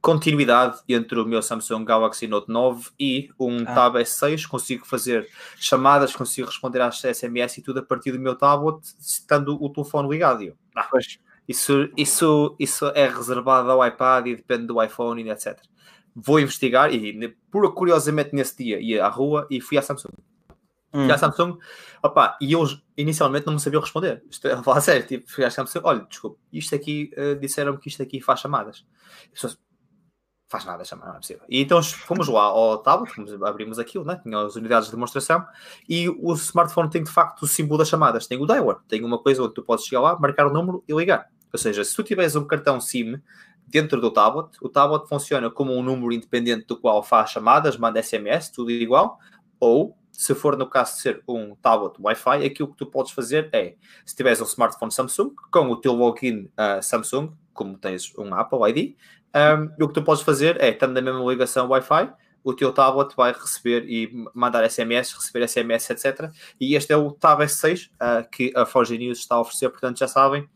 [0.00, 3.74] continuidade entre o meu Samsung Galaxy Note 9 e um ah.
[3.74, 4.46] Tab S6.
[4.46, 9.62] Consigo fazer chamadas, consigo responder às SMS e tudo a partir do meu tablet, estando
[9.62, 10.56] o telefone ligado.
[10.74, 10.88] Ah,
[11.48, 15.58] isso, isso, isso é reservado ao iPad e depende do iPhone e etc.
[16.14, 20.12] Vou investigar e, por curiosamente, nesse dia ia à rua e fui à Samsung.
[20.92, 21.04] Hum.
[21.04, 21.58] Fui à Samsung,
[22.02, 24.22] opa, e eu inicialmente não me sabia responder.
[24.30, 27.78] Isto é, a falar sério, tipo, fui à Samsung, olha, desculpa, isto aqui, uh, disseram-me
[27.78, 28.86] que isto aqui faz chamadas.
[29.32, 29.58] Pessoas,
[30.48, 31.42] faz nada chamar, não é possível.
[31.48, 33.12] E então fomos lá ao tablet,
[33.44, 34.18] abrimos aquilo, né?
[34.22, 35.44] tinha as unidades de demonstração,
[35.88, 39.18] e o smartphone tem de facto o símbolo das chamadas, tem o dialer, tem uma
[39.18, 41.28] coisa onde tu podes chegar lá, marcar o número e ligar.
[41.52, 43.20] Ou seja, se tu tiveres um cartão SIM
[43.66, 48.02] dentro do tablet, o tablet funciona como um número independente do qual faz chamadas, manda
[48.02, 49.18] SMS, tudo igual,
[49.60, 53.50] ou se for no caso de ser um tablet Wi-Fi, aquilo que tu podes fazer
[53.52, 58.34] é, se tiveres um smartphone Samsung, com o teu login uh, Samsung, como tens um
[58.34, 58.96] Apple ID,
[59.34, 62.12] um, o que tu podes fazer é, estando na mesma ligação Wi-Fi,
[62.42, 66.30] o teu tablet vai receber e mandar SMS, receber SMS, etc.
[66.60, 69.98] E este é o Tab S6 uh, que a Forge News está a oferecer, portanto
[69.98, 70.48] já sabem.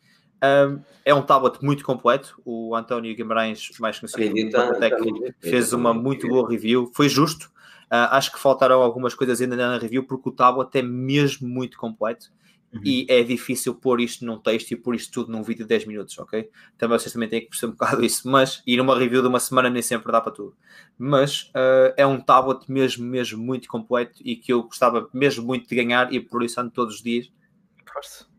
[0.42, 2.40] Um, é um tablet muito completo.
[2.44, 4.96] O António Guimarães, mais conhecido como Tech,
[5.40, 6.90] fez uma muito boa review.
[6.94, 7.46] Foi justo.
[7.92, 11.76] Uh, acho que faltaram algumas coisas ainda na review, porque o tablet é mesmo muito
[11.76, 12.32] completo.
[12.72, 12.80] Uhum.
[12.84, 15.86] E é difícil pôr isto num texto e pôr isto tudo num vídeo de 10
[15.86, 16.48] minutos, ok?
[16.78, 19.40] Também vocês também têm que perceber um bocado isso, mas e numa review de uma
[19.40, 20.56] semana nem sempre dá para tudo.
[20.98, 25.68] Mas uh, é um tablet mesmo, mesmo muito completo e que eu gostava mesmo muito
[25.68, 27.30] de ganhar e por isso ando todos os dias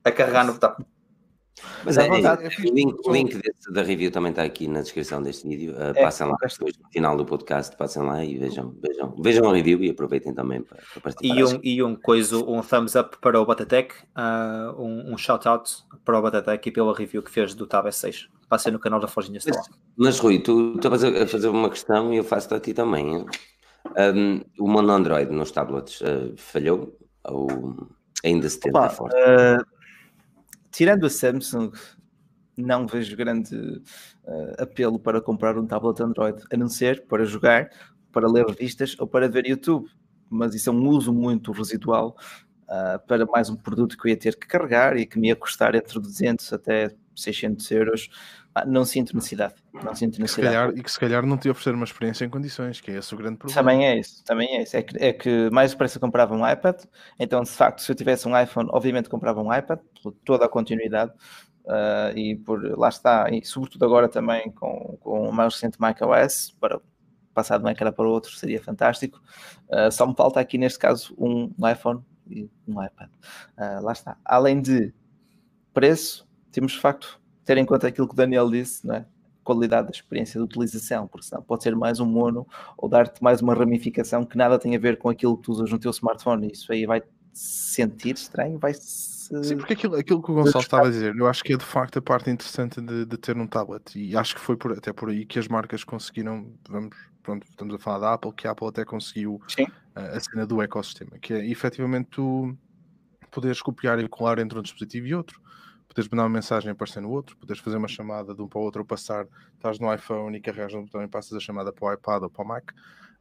[0.03, 0.75] a carregar no botão.
[1.85, 5.21] Mas é, é, o link, o link desse, da review também está aqui na descrição
[5.21, 5.73] deste vídeo.
[5.73, 9.49] Uh, é, passem lá depois no final do podcast, passem lá e vejam, vejam, vejam
[9.49, 11.35] a review e aproveitem também para, para participar.
[11.35, 15.47] E um, e um coisa, um thumbs up para o Batatec, uh, um, um shout
[15.47, 15.71] out
[16.05, 18.27] para o Batatec e pela review que fez do Tab S6.
[18.47, 22.17] Passei no canal da Forginha mas, mas Rui, tu estavas a fazer uma questão e
[22.17, 23.25] eu faço-te a ti também.
[23.97, 27.47] Um, o mono Android nos tablets uh, falhou ou
[28.23, 29.15] ainda se tenta forte?
[30.73, 31.71] Tirando a Samsung,
[32.57, 37.69] não vejo grande uh, apelo para comprar um tablet Android, a não ser para jogar,
[38.11, 39.87] para ler revistas ou para ver YouTube.
[40.29, 42.17] Mas isso é um uso muito residual
[42.63, 45.35] uh, para mais um produto que eu ia ter que carregar e que me ia
[45.35, 48.09] custar entre 200 até 600 euros,
[48.55, 49.55] ah, não sinto necessidade.
[49.73, 50.55] Não sinto necessidade.
[50.55, 53.13] Calhar, e que se calhar não te oferecer uma experiência em condições, que é esse
[53.13, 53.61] o grande problema.
[53.61, 54.77] Também é isso, também é isso.
[54.77, 56.83] É que, é que mais depressa comprava um iPad,
[57.19, 60.49] então de facto, se eu tivesse um iPhone, obviamente comprava um iPad, por toda a
[60.49, 61.11] continuidade,
[61.65, 66.55] uh, e por lá está, e sobretudo agora também com, com o mais recente macOS,
[66.59, 66.79] para
[67.33, 69.19] passar de um ecrã para o outro seria fantástico.
[69.67, 73.09] Uh, só me falta aqui neste caso um, um iPhone e um iPad.
[73.57, 74.17] Uh, lá está.
[74.23, 74.93] Além de
[75.73, 79.05] preço, temos de facto ter em conta aquilo que o Daniel disse, não é?
[79.43, 83.41] qualidade da experiência de utilização, porque senão pode ser mais um mono ou dar-te mais
[83.41, 86.49] uma ramificação que nada tem a ver com aquilo que tu usas no teu smartphone.
[86.51, 89.13] Isso aí vai sentir estranho, vai -se...
[89.43, 91.65] Sim, porque aquilo, aquilo que o Gonçalo estava a dizer, eu acho que é de
[91.65, 94.91] facto a parte interessante de, de ter um tablet e acho que foi por, até
[94.91, 98.51] por aí que as marcas conseguiram, vamos, pronto, estamos a falar da Apple, que a
[98.51, 99.41] Apple até conseguiu
[99.95, 102.55] a, a cena do ecossistema, que é efetivamente tu
[103.31, 105.41] poderes copiar e colar entre um dispositivo e outro
[105.93, 108.59] poderes mandar uma mensagem e aparecer no outro, poderes fazer uma chamada de um para
[108.59, 111.71] o outro ou passar, estás no iPhone e carregas no botão e passas a chamada
[111.71, 112.71] para o iPad ou para o Mac.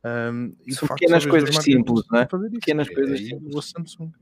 [0.05, 2.27] Um, e São pequenas coisas simples, não é?
[2.27, 3.55] Pequenas é, coisas é, simples.
[3.55, 4.13] O Samsung.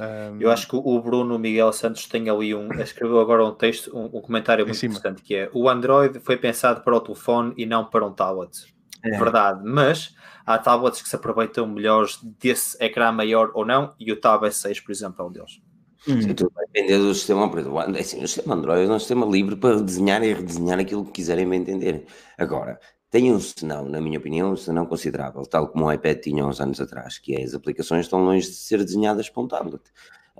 [0.00, 0.40] Um...
[0.40, 2.72] Eu acho que o Bruno Miguel Santos tem ali um.
[2.80, 6.80] Escreveu agora um texto, um, um comentário muito interessante que é o Android foi pensado
[6.82, 8.72] para o telefone e não para um tablet.
[9.04, 9.18] É.
[9.18, 10.14] Verdade, mas
[10.46, 14.82] há tablets que se aproveitam melhores desse ecrã maior ou não, e o Tab S6,
[14.82, 15.60] por exemplo, é um deles.
[16.08, 16.34] Hum.
[16.34, 17.78] Tudo vai depender do sistema operador.
[17.98, 21.48] Assim, o sistema Android é um sistema livre para desenhar e redesenhar aquilo que quiserem
[21.48, 22.06] bem entender.
[22.36, 22.78] Agora,
[23.10, 26.60] tem um senão, na minha opinião, um senão considerável, tal como o iPad tinha uns
[26.60, 29.82] anos atrás, que é as aplicações estão longe de ser desenhadas para um tablet.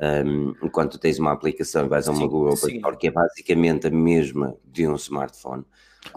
[0.01, 3.11] Um, enquanto tens uma aplicação e vais a uma sim, Google Play Store que é
[3.11, 5.65] basicamente a mesma de um smartphone.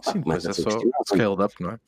[0.01, 0.69] Sim, mas é só
[1.05, 1.79] scaled up, não é?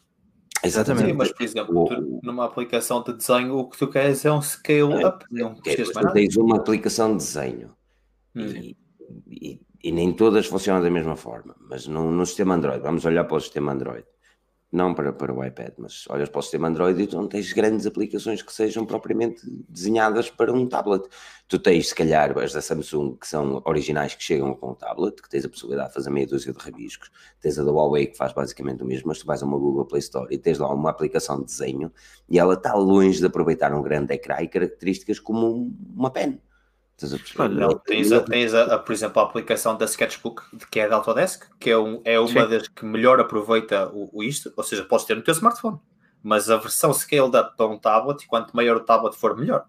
[0.63, 1.07] Exatamente.
[1.07, 4.41] Sim, mas, por exemplo, tu, numa aplicação de desenho, o que tu queres é um
[4.41, 5.25] scale-up.
[5.25, 7.71] É, não é, tu tens uma aplicação de desenho
[8.35, 8.45] hum.
[8.45, 8.77] e,
[9.27, 11.55] e, e, nem todas funcionam da mesma forma.
[11.69, 14.05] Mas no, no sistema Android, vamos olhar para o sistema Android
[14.77, 17.51] não para, para o iPad, mas olhas para o sistema Android e tu não tens
[17.51, 21.03] grandes aplicações que sejam propriamente desenhadas para um tablet.
[21.47, 25.21] Tu tens, se calhar, as da Samsung que são originais que chegam com o tablet,
[25.21, 27.11] que tens a possibilidade de fazer meia dúzia de rabiscos,
[27.41, 29.85] tens a da Huawei que faz basicamente o mesmo, mas tu vais a uma Google
[29.85, 31.91] Play Store e tens lá uma aplicação de desenho
[32.29, 36.39] e ela está longe de aproveitar um grande ecrã e características como uma pen.
[37.49, 40.41] Não, tens, a, tens a, a, por exemplo, a aplicação da Sketchbook,
[40.71, 42.49] que é da Autodesk, que é, um, é uma Sim.
[42.49, 45.79] das que melhor aproveita o, o, isto, ou seja, podes ter no teu smartphone,
[46.23, 49.65] mas a versão scaled up para um tablet, quanto maior o tablet for, melhor.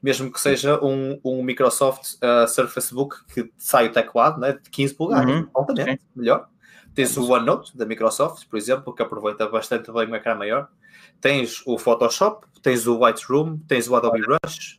[0.00, 4.70] Mesmo que seja um, um Microsoft uh, Surface Book que sai o teclado né, de
[4.70, 5.50] 15 polegadas, uhum.
[5.52, 6.08] altamente, Sim.
[6.14, 6.48] melhor.
[6.94, 10.68] Tens o OneNote da Microsoft, por exemplo, que aproveita bastante bem um ecrã maior.
[11.20, 14.77] Tens o Photoshop, tens o Lightroom, tens o Adobe Rush,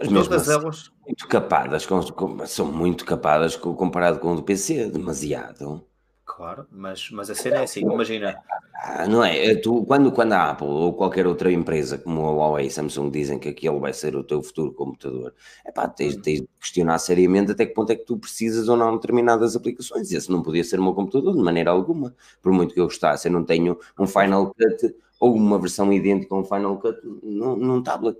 [0.00, 4.42] mas todas assim, elas muito capadas, com, com, são muito capadas comparado com o do
[4.42, 5.84] PC, demasiado.
[6.24, 8.34] Claro, mas, mas a cena é assim, imagina.
[8.82, 9.54] Ah, não é?
[9.56, 13.38] Tu, quando, quando a Apple ou qualquer outra empresa como a Huawei e Samsung dizem
[13.38, 15.34] que aquele vai ser o teu futuro computador,
[15.66, 16.22] é pá, tens, hum.
[16.22, 19.54] tens de questionar seriamente até que ponto é que tu precisas ou não de determinadas
[19.54, 20.10] aplicações.
[20.12, 23.28] Esse não podia ser o meu computador de maneira alguma, por muito que eu gostasse.
[23.28, 27.56] Eu não tenho um Final Cut ou uma versão idêntica a um Final Cut num,
[27.56, 28.18] num tablet.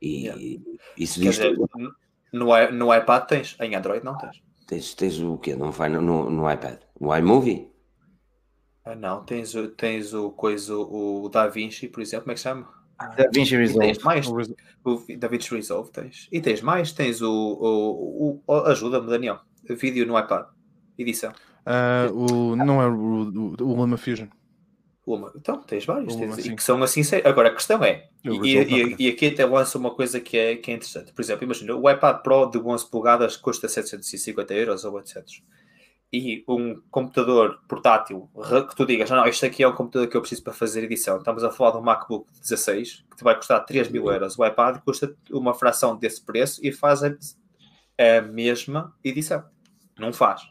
[0.00, 0.40] E yeah.
[0.96, 1.56] isso diz dizer,
[2.32, 4.42] no, no iPad tens, em Android não tens.
[4.66, 5.54] Tens, tens o quê?
[5.54, 6.78] Não vai no, no, no iPad?
[6.98, 7.68] O iMovie?
[8.84, 9.68] Ah, não, tens, o,
[10.26, 12.68] o coisa, o DaVinci, por exemplo, como é que se chama?
[13.16, 13.86] DaVinci Resolve.
[13.86, 16.28] Tens mais, o DaVinci Resolve tens.
[16.30, 20.46] E tens mais, tens o, o, o ajuda-me, Daniel, vídeo no iPad,
[20.98, 21.32] edição.
[21.60, 24.28] Uh, o, não é o, o, o Luma Fusion.
[25.06, 25.32] Uma.
[25.34, 27.02] Então, tens vários, tens, e que são assim.
[27.24, 30.70] Agora, a questão é, e, e, e, aqui até lança uma coisa que é, que
[30.70, 31.12] é interessante.
[31.12, 35.42] Por exemplo, imagina, o iPad Pro de 11 polegadas custa 750 euros ou 800.
[36.12, 38.28] E um computador portátil
[38.68, 41.18] que tu digas, não, isto aqui é um computador que eu preciso para fazer edição.
[41.18, 44.36] Estamos a falar de um MacBook 16 que te vai custar 3 mil euros.
[44.36, 47.16] O iPad custa uma fração desse preço e faz a,
[47.96, 49.44] a mesma edição.
[49.96, 50.42] Não faz.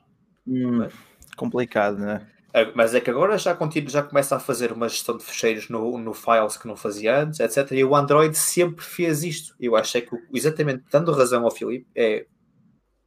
[0.47, 0.93] Hum, Mas,
[1.35, 2.15] complicado, não é?
[2.15, 2.38] É,
[2.75, 5.97] mas é que agora já, continua, já começa a fazer uma gestão de fecheiros no,
[5.97, 7.71] no Files que não fazia antes, etc.
[7.71, 9.55] E o Android sempre fez isto.
[9.59, 12.25] Eu achei que, exatamente dando razão ao Filipe, é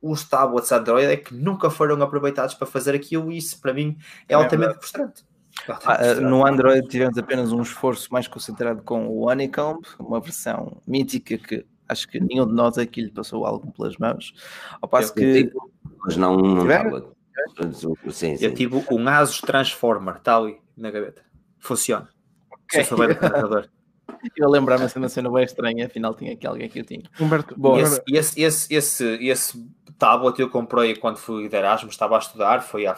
[0.01, 3.97] os tablets Android é que nunca foram aproveitados para fazer aquilo e isso para mim
[4.28, 5.24] é, é altamente frustrante.
[5.84, 11.38] Ah, no Android tivemos apenas um esforço mais concentrado com o Honeycomb, uma versão mítica
[11.38, 14.32] que acho que nenhum de nós aqui lhe passou algo pelas mãos.
[14.80, 15.53] Ao passo que.
[16.05, 17.07] Mas não um tablet.
[18.11, 18.45] Sim, sim.
[18.45, 21.22] Eu tive um Asus Transformer, está ali na gaveta.
[21.59, 22.09] Funciona.
[22.64, 22.85] Okay.
[22.85, 23.68] Se souber do carregador.
[24.37, 27.03] Eu lembrar-me de uma cena bem estranha, afinal tinha aqui alguém que eu tinha.
[27.18, 29.66] Humberto, Bom, esse, esse, esse, esse, esse
[29.99, 32.97] tablet eu comprei quando fui de Erasmus, estava a estudar, foi a.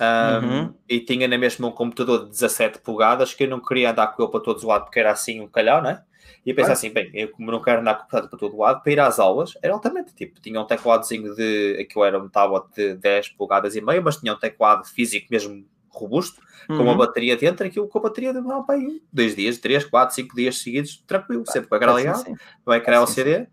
[0.00, 0.74] Um, uhum.
[0.88, 4.22] E tinha na mesma um computador de 17 polegadas que eu não queria andar com
[4.22, 6.02] ele para todos os lados porque era assim um calhau, né?
[6.44, 6.74] E eu pensei ah.
[6.74, 9.54] assim, bem, eu como não quero andar com para todo lado, para ir às aulas,
[9.62, 13.80] era altamente, tipo, tinha um tecladozinho de, aquilo era um tablet de 10 polegadas e
[13.80, 16.76] meio, mas tinha um teclado físico mesmo robusto, uhum.
[16.76, 16.98] com uma uhum.
[16.98, 20.58] bateria dentro, aquilo com a bateria demorava para aí dois dias, três, quatro, cinco dias
[20.58, 22.24] seguidos, tranquilo, sempre com a gra ligado,
[22.64, 23.46] vai criar o CD.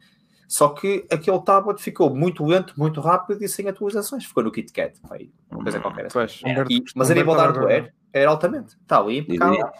[0.48, 4.26] Só que aquele tablet ficou muito lento, muito rápido e sem atualizações.
[4.26, 6.08] Ficou no KitKat, foi uma coisa qualquer.
[6.08, 6.14] Assim.
[6.14, 8.76] Pois, e, mas a nível de hardware, era altamente.
[8.82, 9.72] Está ali impecável.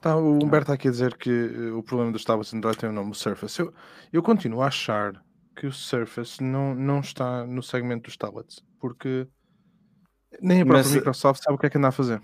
[0.00, 2.88] Tá, o Humberto está aqui a dizer que uh, o problema dos tablets Android tem
[2.88, 3.60] o nome Surface.
[3.60, 3.72] Eu,
[4.12, 5.20] eu continuo a achar
[5.54, 9.26] que o Surface não, não está no segmento dos tablets, porque
[10.40, 12.20] nem a própria mas, Microsoft sabe o que é que anda a fazer.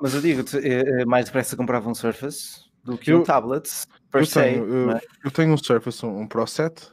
[0.00, 3.68] mas eu digo, é, é mais depressa comprava um Surface do que eu, um tablet
[4.14, 4.34] eu se.
[4.34, 5.00] Tenho, eu, é?
[5.24, 6.90] eu, tenho um Surface, um, um Pro 7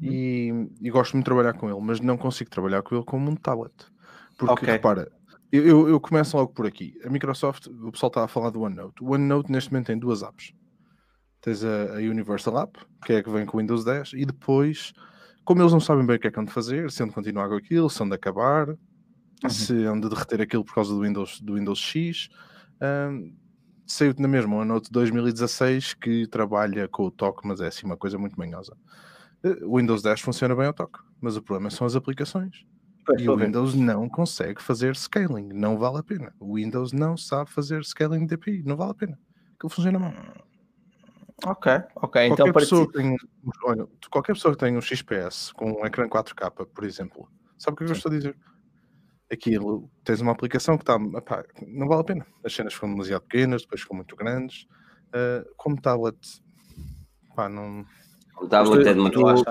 [0.00, 0.08] uhum.
[0.08, 3.30] e, e, gosto muito de trabalhar com ele, mas não consigo trabalhar com ele como
[3.30, 3.74] um tablet.
[4.36, 4.68] Porque okay.
[4.68, 5.10] repara,
[5.52, 6.94] eu, eu, começo logo por aqui.
[7.04, 9.02] A Microsoft, o pessoal está a falar do OneNote.
[9.02, 10.52] O OneNote neste momento tem duas apps.
[11.40, 14.24] Tens a, a Universal App, que é a que vem com o Windows 10, e
[14.24, 14.92] depois,
[15.44, 17.14] como eles não sabem bem o que é que hão de fazer, se hão de
[17.14, 19.50] continuar com aquilo, se hão de acabar, uhum.
[19.50, 22.28] se hão de derreter aquilo por causa do Windows, do Windows X,
[23.10, 23.34] um,
[23.86, 27.96] saiu na mesma o OneNote 2016 que trabalha com o toque, mas é assim uma
[27.96, 28.76] coisa muito manhosa.
[29.42, 32.64] Eh, o Windows 10 funciona bem ao toque, mas o problema são as aplicações.
[33.04, 36.34] Pois, e o Windows não consegue fazer scaling, não vale a pena.
[36.38, 39.18] O Windows não sabe fazer scaling de API, não vale a pena.
[39.54, 40.12] Aquilo funciona mal.
[41.44, 42.28] Ok, ok.
[42.28, 42.92] Qualquer então, pessoa ti...
[42.92, 43.16] tem,
[43.64, 47.28] olha, qualquer pessoa que tem um XPS com um ecrã 4K, por exemplo,
[47.58, 48.36] sabe o que eu estou a dizer?
[49.30, 52.26] aquilo, tens uma aplicação que está, não vale a pena.
[52.44, 54.66] As cenas ficam demasiado pequenas, depois ficam muito grandes.
[55.08, 56.18] Uh, como tablet,
[57.34, 57.84] pá, não.
[58.40, 59.44] O tablet é demasiado,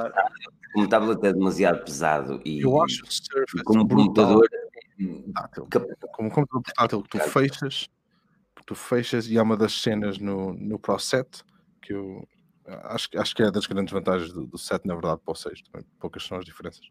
[0.74, 4.48] como tablet é demasiado pesado e, eu acho Surface como computador
[5.34, 5.68] portátil,
[6.12, 7.90] como computador portátil que tu fechas,
[8.66, 11.44] tu fechas e há uma das cenas no, no Pro 7
[11.82, 12.28] que eu
[12.84, 15.62] acho, acho que é das grandes vantagens do, do 7 na verdade para o 6,
[15.64, 16.88] também poucas são as diferenças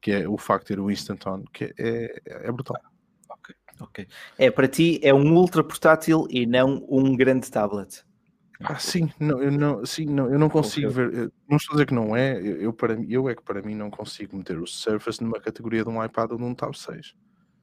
[0.00, 2.76] que é o facto de ter o Instant On, que é, é brutal.
[3.28, 4.08] Ok, ok.
[4.38, 8.04] É, para ti é um ultra portátil e não um grande tablet.
[8.60, 11.86] Ah, sim, não, eu não, sim, não, eu não consigo ver, não estou a dizer
[11.86, 14.66] que não é, eu, eu, para, eu é que para mim não consigo meter o
[14.66, 17.14] Surface numa categoria de um iPad ou de um Tab 6.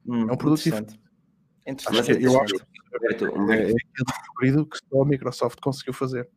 [0.06, 0.98] Hum, é um produto diferente.
[1.66, 2.62] Acho que, eu acho que
[3.52, 3.74] é, é
[4.38, 6.30] aquele que só a Microsoft conseguiu fazer.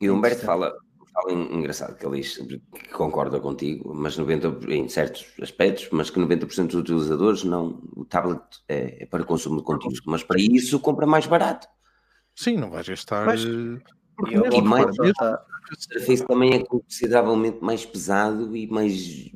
[0.00, 0.72] E o Humberto fala,
[1.12, 6.18] fala engraçado que ele diz que concorda contigo, mas 90% em certos aspectos, mas que
[6.18, 10.80] 90% dos utilizadores não, o tablet é, é, para consumo de conteúdo, mas para isso
[10.80, 11.68] compra mais barato.
[12.34, 13.26] Sim, não vais gastar.
[13.26, 13.80] Mas, eh,
[14.28, 19.30] e, mais, o Surface também é consideravelmente mais pesado e mais.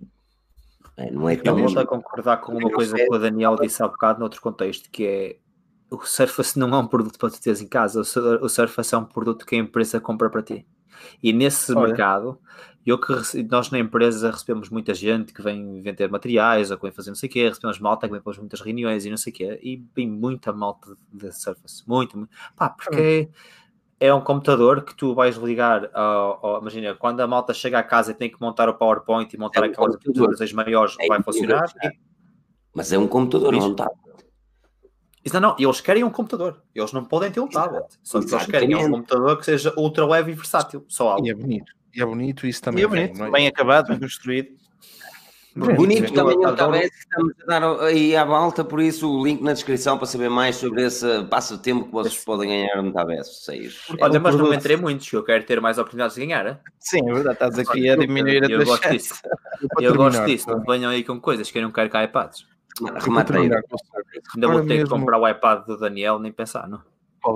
[0.97, 1.59] É, não é tão.
[1.59, 4.91] Eu volto a concordar com uma coisa que o Daniel disse há bocado, noutro contexto,
[4.91, 5.37] que é
[5.91, 9.05] o Surface não é um produto para tu teres em casa, o Surface é um
[9.05, 10.67] produto que a empresa compra para ti.
[11.23, 11.89] E nesse Olha.
[11.89, 12.39] mercado,
[12.87, 13.13] eu que
[13.51, 17.17] nós na empresa recebemos muita gente que vem vender materiais ou que vem fazer não
[17.17, 19.61] sei o quê, recebemos malta que vem para muitas reuniões e não sei o quê,
[19.63, 22.31] e vem muita malta de Surface, muito, muito.
[22.57, 23.29] Pá, porque
[24.01, 27.83] é um computador que tu vais ligar, ao, ao, imagina, quando a malta chega à
[27.83, 31.23] casa e tem que montar o PowerPoint e montar é um aquelas maiores, é vai
[31.23, 31.71] funcionar.
[31.83, 31.91] E...
[32.75, 33.91] Mas é um computador, não está.
[35.33, 36.63] Não, não, eles querem um computador.
[36.75, 37.87] Eles não podem ter um tablet.
[38.03, 40.85] Só que eles querem um computador que seja ultra leve e versátil.
[40.89, 41.27] Só algo.
[41.27, 41.73] E é bonito.
[41.95, 42.83] E é bonito isso também.
[42.83, 43.31] E é bonito, é?
[43.31, 44.59] bem acabado, bem construído.
[45.57, 49.53] Bonito também o Tabes, estamos a dar aí à volta, por isso o link na
[49.53, 53.87] descrição para saber mais sobre esse passatempo que vocês podem ganhar no Tabes 6.
[54.01, 56.47] Olha, mas não entrei muitos, eu quero ter mais oportunidades de ganhar.
[56.47, 56.57] Hein?
[56.79, 59.15] Sim, é verdade, estás aqui a diminuir a tua Eu gosto disso.
[59.81, 62.47] Eu gosto disso, não venham aí com coisas que eu não quero cá iPads.
[62.85, 63.37] Rematei.
[63.41, 64.85] Ainda vou ter mesmo...
[64.85, 66.83] que comprar o iPad do Daniel, nem pensar, não?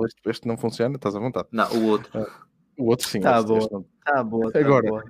[0.05, 0.95] Este, este não funciona?
[0.95, 1.47] Estás à vontade?
[1.51, 2.09] Não, o outro.
[2.17, 2.45] Ah,
[2.77, 3.19] o outro sim.
[3.19, 3.59] Está boa.
[3.59, 4.51] Está boa.
[4.51, 5.03] Tá Agora, boa.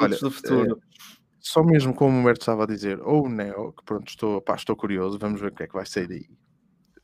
[0.00, 0.80] olha, do futuro.
[0.82, 0.88] É,
[1.38, 4.54] só mesmo como o Humberto estava a dizer, ou o Neo, que pronto, estou, pá,
[4.54, 6.26] estou curioso, vamos ver o que é que vai sair daí.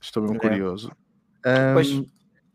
[0.01, 0.41] Estou mesmo é.
[0.41, 0.91] curioso.
[1.47, 2.03] Um, pois.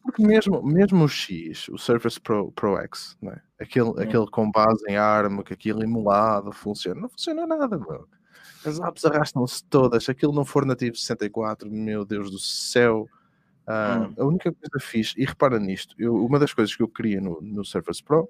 [0.04, 3.42] Porque mesmo, mesmo o X, o Surface Pro, Pro X, né?
[3.60, 4.04] aquele, é.
[4.04, 8.08] aquele com base em ARM, que aquilo emulado funciona, não funciona nada, meu.
[8.66, 10.04] As apps arrastam-se todas.
[10.06, 13.08] Se aquilo não for nativo 64, meu Deus do céu.
[13.68, 14.14] Uh, hum.
[14.18, 17.40] A única coisa fixe, e repara nisto, eu, uma das coisas que eu queria no,
[17.40, 18.28] no Surface Pro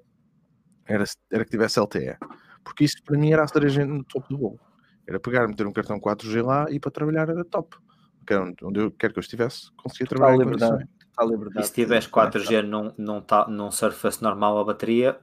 [0.84, 2.18] era, era que tivesse LTE,
[2.62, 4.60] porque isso para mim era a cereja no topo do bolo.
[5.06, 7.76] Era pegar, meter um cartão 4G lá e para trabalhar era top.
[8.18, 10.36] Porque onde eu quero que eu estivesse, conseguia trabalhar.
[10.36, 10.88] Total liberdade.
[10.98, 11.64] Total liberdade.
[11.64, 15.18] E se tiveres 4G num, num, num Surface normal a bateria.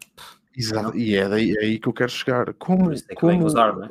[0.55, 2.53] Exato, e é, daí, é aí que eu quero chegar.
[2.55, 3.89] Como, é como, usar, não é?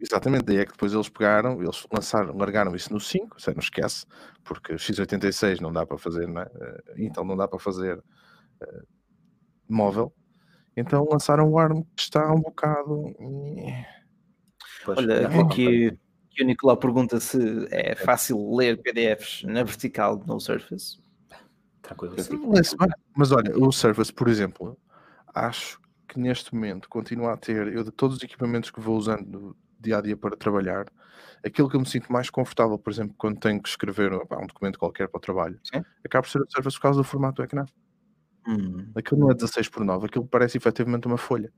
[0.00, 3.60] Exatamente, daí é que depois eles pegaram, eles lançaram, largaram isso no 5, você não
[3.60, 4.04] esquece,
[4.42, 6.50] porque x86 não dá para fazer, não é?
[6.96, 8.86] então não dá para fazer uh,
[9.68, 10.12] móvel,
[10.76, 13.14] então lançaram o ARM que está um bocado.
[14.84, 15.86] Pois, Olha, aqui,
[16.30, 17.38] aqui o Nicolau pergunta se
[17.70, 20.98] é fácil ler PDFs na vertical no Surface.
[21.80, 22.16] Tranquilo.
[22.48, 22.74] Mas,
[23.16, 24.76] mas olha, o Surface, por exemplo,
[25.34, 29.56] acho que neste momento continua a ter, eu de todos os equipamentos que vou usando
[29.84, 30.86] dia a dia para trabalhar,
[31.44, 34.78] aquilo que eu me sinto mais confortável, por exemplo, quando tenho que escrever um documento
[34.78, 35.84] qualquer para o trabalho, Sim.
[36.04, 37.64] acaba por ser o Surface por causa do formato do ecrã.
[38.46, 38.90] Hum.
[38.94, 41.52] Aquilo não é 16 por 9, aquilo parece efetivamente uma folha.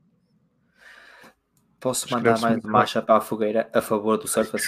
[1.79, 4.67] Posso mandar mais marcha para a fogueira a favor do Surface?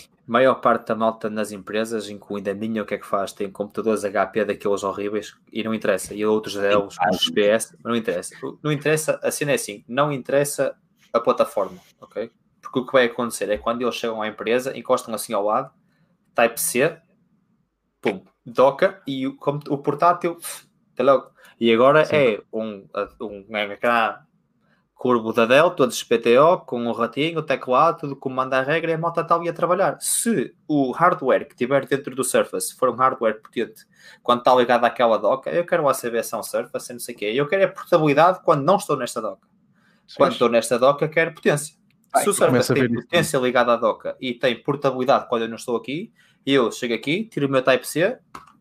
[0.00, 3.32] A maior parte da malta nas empresas, incluindo a minha, o que é que faz?
[3.32, 6.14] Tem computadores HP daqueles horríveis e não interessa.
[6.14, 8.34] E outros Dell, os XPS, não interessa.
[8.62, 10.76] Não interessa, a cena é assim, não interessa
[11.12, 12.30] a plataforma, ok?
[12.68, 15.70] Porque o que vai acontecer é quando eles chegam à empresa, encostam assim ao lado,
[16.34, 16.98] Type-C,
[18.00, 19.36] pum, doca e o,
[19.70, 20.38] o portátil,
[20.92, 21.30] até logo.
[21.58, 22.16] E agora Sim.
[22.16, 22.86] é um,
[23.20, 24.18] um ecrã
[24.94, 28.62] curvo da Dell, todos PTO, com o um ratinho, o teclado, tudo como manda a
[28.62, 29.96] regra e a moto está ali a trabalhar.
[30.00, 33.86] Se o hardware que tiver dentro do Surface for um hardware potente,
[34.22, 37.32] quando está ligado àquela doca, eu quero a CBS Surface, não sei o quê.
[37.34, 39.48] Eu quero a portabilidade quando não estou nesta doca.
[40.16, 41.77] Quando estou nesta doca, quero potência.
[42.16, 43.44] Se o Surface tem potência isso.
[43.44, 46.12] ligada à doca e tem portabilidade quando eu não estou aqui,
[46.46, 48.18] eu chego aqui, tiro o meu Type-C,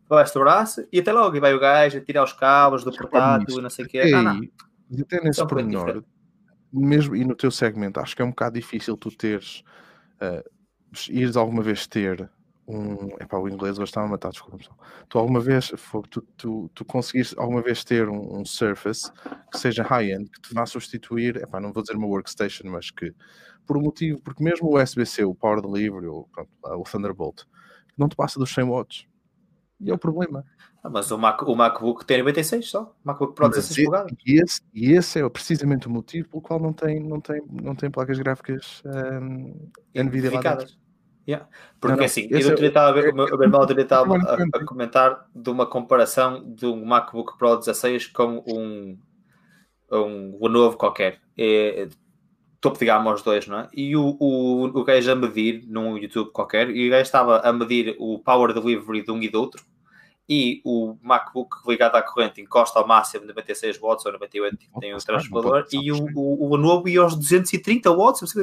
[0.09, 1.35] baixo o braço e até logo.
[1.35, 3.99] E vai o gajo a tirar os cabos do portátil e não sei o quê.
[3.99, 4.43] Ei, ah, não.
[4.89, 6.03] E até nesse então, pormenor,
[6.71, 9.63] mesmo e no teu segmento, acho que é um bocado difícil tu teres,
[10.21, 10.43] uh,
[11.09, 12.29] ires alguma vez ter
[12.67, 13.15] um.
[13.19, 14.57] Epá, o inglês hoje estava a matar, desculpa
[15.07, 15.71] Tu alguma vez,
[16.09, 19.11] tu, tu, tu conseguiste alguma vez ter um, um Surface
[19.51, 23.13] que seja high-end, que te vá substituir, epá, não vou dizer uma workstation, mas que
[23.65, 27.43] por um motivo, porque mesmo o USB-C, o Power Delivery, ou pronto, o Thunderbolt,
[27.97, 29.07] não te passa dos 100 watts.
[29.79, 30.43] E é o problema.
[30.83, 32.83] Ah, mas o, Mac, o MacBook tem 96 só.
[32.83, 34.17] O MacBook Pro 16 polegadas.
[34.25, 37.75] E esse, e esse é precisamente o motivo pelo qual não tem, não tem, não
[37.75, 40.75] tem placas gráficas um, NVIDIA lá dentro.
[41.27, 41.45] Yeah.
[41.81, 44.65] Porque não, não, assim, eu outro estava a ver, o meu irmão estava a, a,
[44.65, 48.97] comentar de uma comparação de um MacBook Pro 16 com um,
[49.91, 51.19] um, um novo qualquer.
[51.37, 51.87] É,
[52.59, 53.67] topo de gama aos dois, não é?
[53.73, 57.53] E o, o, o gajo a medir num YouTube qualquer, e o gajo estava a
[57.53, 59.63] medir o power delivery de um e do outro,
[60.29, 64.93] e o MacBook ligado à corrente encosta ao máximo 96 watts ou 98 que tem
[64.93, 68.35] o transformador e o, o, o novo ia aos 230 watts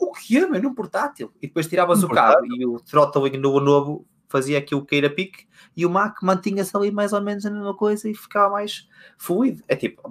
[0.00, 1.30] o que é, mano, num portátil.
[1.42, 5.10] E depois tiravas um o cabo e o throttling no novo fazia aquilo que era
[5.10, 8.88] pique e o Mac mantinha-se ali mais ou menos a mesma coisa e ficava mais
[9.18, 9.62] fluido.
[9.68, 10.08] É tipo,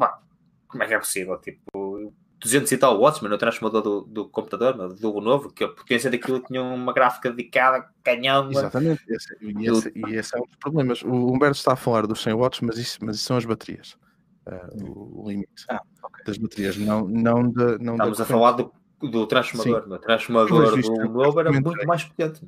[0.67, 1.37] como é que é possível?
[1.37, 5.67] Tipo, 200 e tal watts, mas no transformador do, do computador, do novo, que a
[5.67, 8.49] potência daquilo tinha uma gráfica dedicada, canhão.
[8.51, 11.01] Exatamente, esse, e, esse, e esse é um dos problemas.
[11.01, 13.97] O Humberto está a falar dos 100 watts, mas isso, mas isso são as baterias.
[14.45, 16.23] Uh, o limite ah, okay.
[16.25, 19.91] das baterias, não, não, de, não Estamos a falar do, do transformador.
[19.91, 22.41] O transformador do novo era muito mais potente.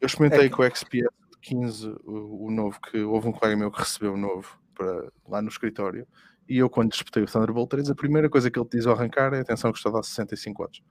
[0.00, 0.50] Eu experimentei é.
[0.50, 1.08] com o XPS
[1.40, 5.40] 15, o, o novo, que houve um colega meu que recebeu o novo para, lá
[5.40, 6.06] no escritório
[6.48, 8.94] e eu, quando disputei o Thunderbolt 3, a primeira coisa que ele te diz ao
[8.94, 10.82] arrancar é atenção que está a dar 65 watts.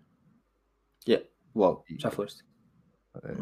[1.07, 1.25] Yeah,
[1.55, 2.43] uau, já foste.
[3.23, 3.33] É,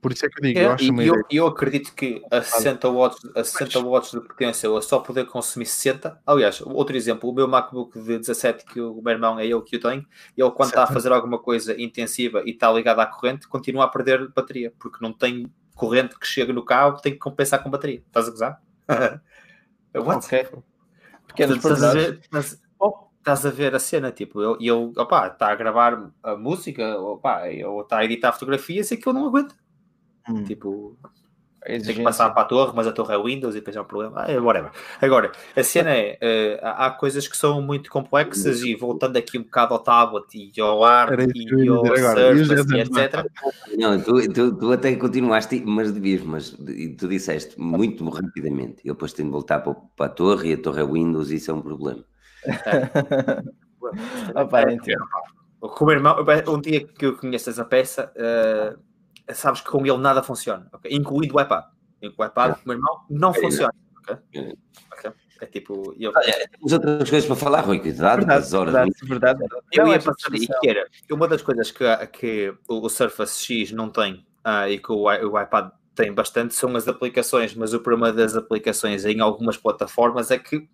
[0.00, 2.42] por isso é que eu digo, é, eu acho eu, eu, eu, acredito que a
[2.42, 6.20] 60 watts, a 60 watts de potência eu só poder consumir 60.
[6.26, 9.76] Aliás, outro exemplo, o meu MacBook de 17 que o meu irmão é eu que
[9.76, 10.04] o tenho,
[10.36, 13.88] ele quando está a fazer alguma coisa intensiva e está ligado à corrente, continua a
[13.88, 15.46] perder bateria, porque não tem
[15.76, 18.02] corrente que chega no cabo, tem que compensar com bateria.
[18.06, 18.62] Estás a gozar?
[19.94, 20.26] What?
[20.26, 20.46] Okay
[21.30, 22.62] pequenos estás a, ver, estás,
[23.18, 27.42] estás a ver a cena, tipo, eu, eu opa, está a gravar a música, opa,
[27.66, 29.54] ou está a editar fotografias e que eu não aguento.
[30.28, 30.44] Hum.
[30.44, 30.96] Tipo,
[31.64, 33.84] tem que passar para a torre, mas a torre é Windows e depois é um
[33.84, 34.24] problema.
[34.26, 34.70] Ah, whatever.
[35.00, 39.42] Agora, a cena é: uh, há coisas que são muito complexas e voltando aqui um
[39.42, 43.26] bocado ao tablet e ao ar e ao Surface e etc.
[43.76, 48.80] Não, tu, tu, tu, até continuaste, mas devias, mas tu disseste muito rapidamente.
[48.84, 51.36] Eu depois tenho de voltar para, para a torre e a torre é Windows e
[51.36, 52.04] isso é um problema.
[52.46, 54.72] É.
[54.72, 55.04] Entendo.
[55.60, 56.16] O meu irmão,
[56.48, 58.10] um dia que eu conheço essa peça.
[58.16, 58.89] Uh,
[59.34, 60.94] sabes que com ele nada funciona, okay?
[60.94, 61.64] incluindo o iPad.
[62.16, 62.60] O iPad, é.
[62.64, 63.34] meu irmão, não é.
[63.34, 63.74] funciona.
[63.98, 64.54] Okay?
[64.92, 65.12] Okay?
[65.40, 65.94] É tipo.
[65.98, 66.12] Eu...
[66.14, 68.72] Olha, temos outras coisas para falar, Rui, cuidado, verdade, horas.
[68.72, 69.64] Verdade, verdade, verdade.
[69.72, 73.42] Eu não, ia é passar e que era uma das coisas que, que o Surface
[73.42, 77.72] X não tem uh, e que o, o iPad tem bastante são as aplicações, mas
[77.72, 80.68] o problema das aplicações em algumas plataformas é que,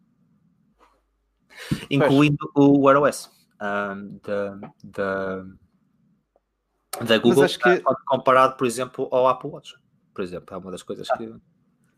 [1.90, 2.68] incluindo pois.
[2.68, 3.30] o Wear OS,
[3.61, 5.44] um, da, da
[7.05, 7.82] da Google Mas acho que...
[8.07, 9.74] comparado, por exemplo, ao Apple Watch.
[10.14, 11.34] Por exemplo, é uma das coisas que.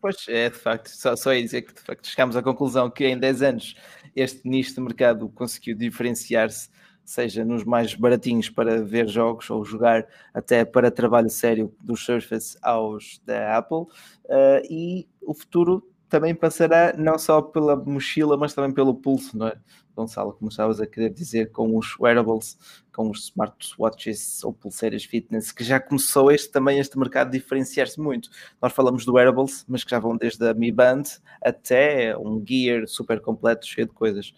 [0.01, 3.05] Pois é, de facto, só, só ia dizer que de facto chegamos à conclusão que
[3.05, 3.75] em 10 anos
[4.15, 6.69] este nicho de mercado conseguiu diferenciar-se,
[7.03, 12.57] seja nos mais baratinhos para ver jogos ou jogar, até para trabalho sério dos Surface
[12.61, 18.73] aos da Apple, uh, e o futuro também passará não só pela mochila, mas também
[18.73, 19.59] pelo pulso, não é?
[19.95, 22.57] Gonçalo, como estavas a querer dizer, com os wearables,
[22.93, 28.29] com os smartwatches ou pulseiras fitness, que já começou este também este mercado diferenciar-se muito.
[28.61, 31.03] Nós falamos do wearables, mas que já vão desde a Mi Band
[31.41, 34.33] até um gear super completo, cheio de coisas.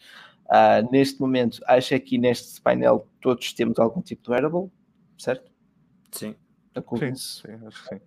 [0.48, 4.70] Uh, neste momento, acho que aqui neste painel todos temos algum tipo de wearable,
[5.18, 5.50] certo?
[6.12, 6.36] Sim.
[6.98, 7.16] Sim,
[7.48, 8.02] sim, acho que sim.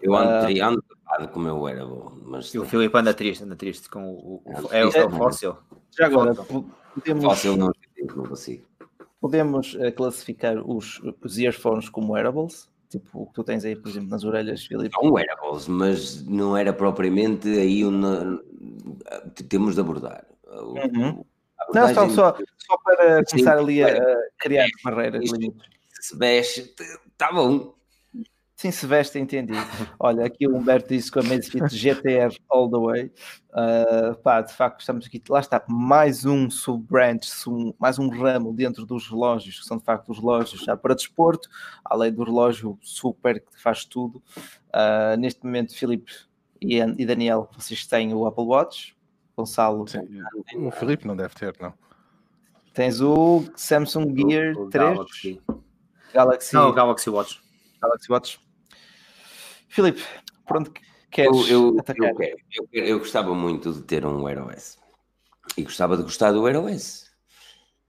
[0.00, 0.82] Eu ando, uh,
[1.18, 2.52] ando com o meu wearable, mas...
[2.54, 4.42] E o Filipe anda triste, anda triste com o...
[4.44, 5.56] o é, o, é o fóssil.
[5.96, 7.24] Já agora, podemos...
[7.24, 7.72] Fóssil não,
[8.16, 8.64] não consigo.
[9.20, 12.70] Podemos uh, classificar os, os earphones como wearables?
[12.88, 14.94] Tipo, o que tu tens aí, por exemplo, nas orelhas, Filipe?
[14.94, 18.42] São wearables, mas não era propriamente aí uma...
[19.48, 20.26] Temos de abordar.
[20.46, 21.24] Uhum.
[21.72, 25.30] Não, só, só, só para começar ali a, a criar barreiras.
[26.00, 26.74] Se veste,
[27.16, 27.74] tá bom.
[28.62, 29.54] Sim, se veste, entendi.
[29.98, 33.12] Olha, aqui o Humberto disse que a Amazfit GTR All the Way.
[33.50, 35.20] Uh, pá, de facto, estamos aqui.
[35.28, 37.28] Lá está, mais um sub-branch,
[37.76, 41.48] mais um ramo dentro dos relógios, que são de facto os relógios já para desporto,
[41.84, 44.22] além do relógio super que faz tudo.
[44.68, 46.12] Uh, neste momento, Filipe
[46.60, 48.96] e, e, Daniel, vocês têm o Apple Watch.
[49.36, 49.88] Gonçalo.
[49.88, 50.06] Sim,
[50.64, 51.74] o Filipe não deve ter, não.
[52.72, 54.88] Tens o Samsung Gear o, o 3.
[54.88, 55.42] Galaxy.
[56.14, 56.54] Galaxy.
[56.54, 57.42] Não, o Galaxy Watch.
[57.82, 58.51] Galaxy Watch.
[59.72, 60.02] Filipe,
[60.46, 60.70] por onde
[61.10, 62.10] queres eu, eu, atacar?
[62.10, 62.36] Eu, quero,
[62.74, 64.76] eu, eu, gostava muito de ter um Wear OS.
[65.56, 67.10] E gostava de gostar do Wear OS.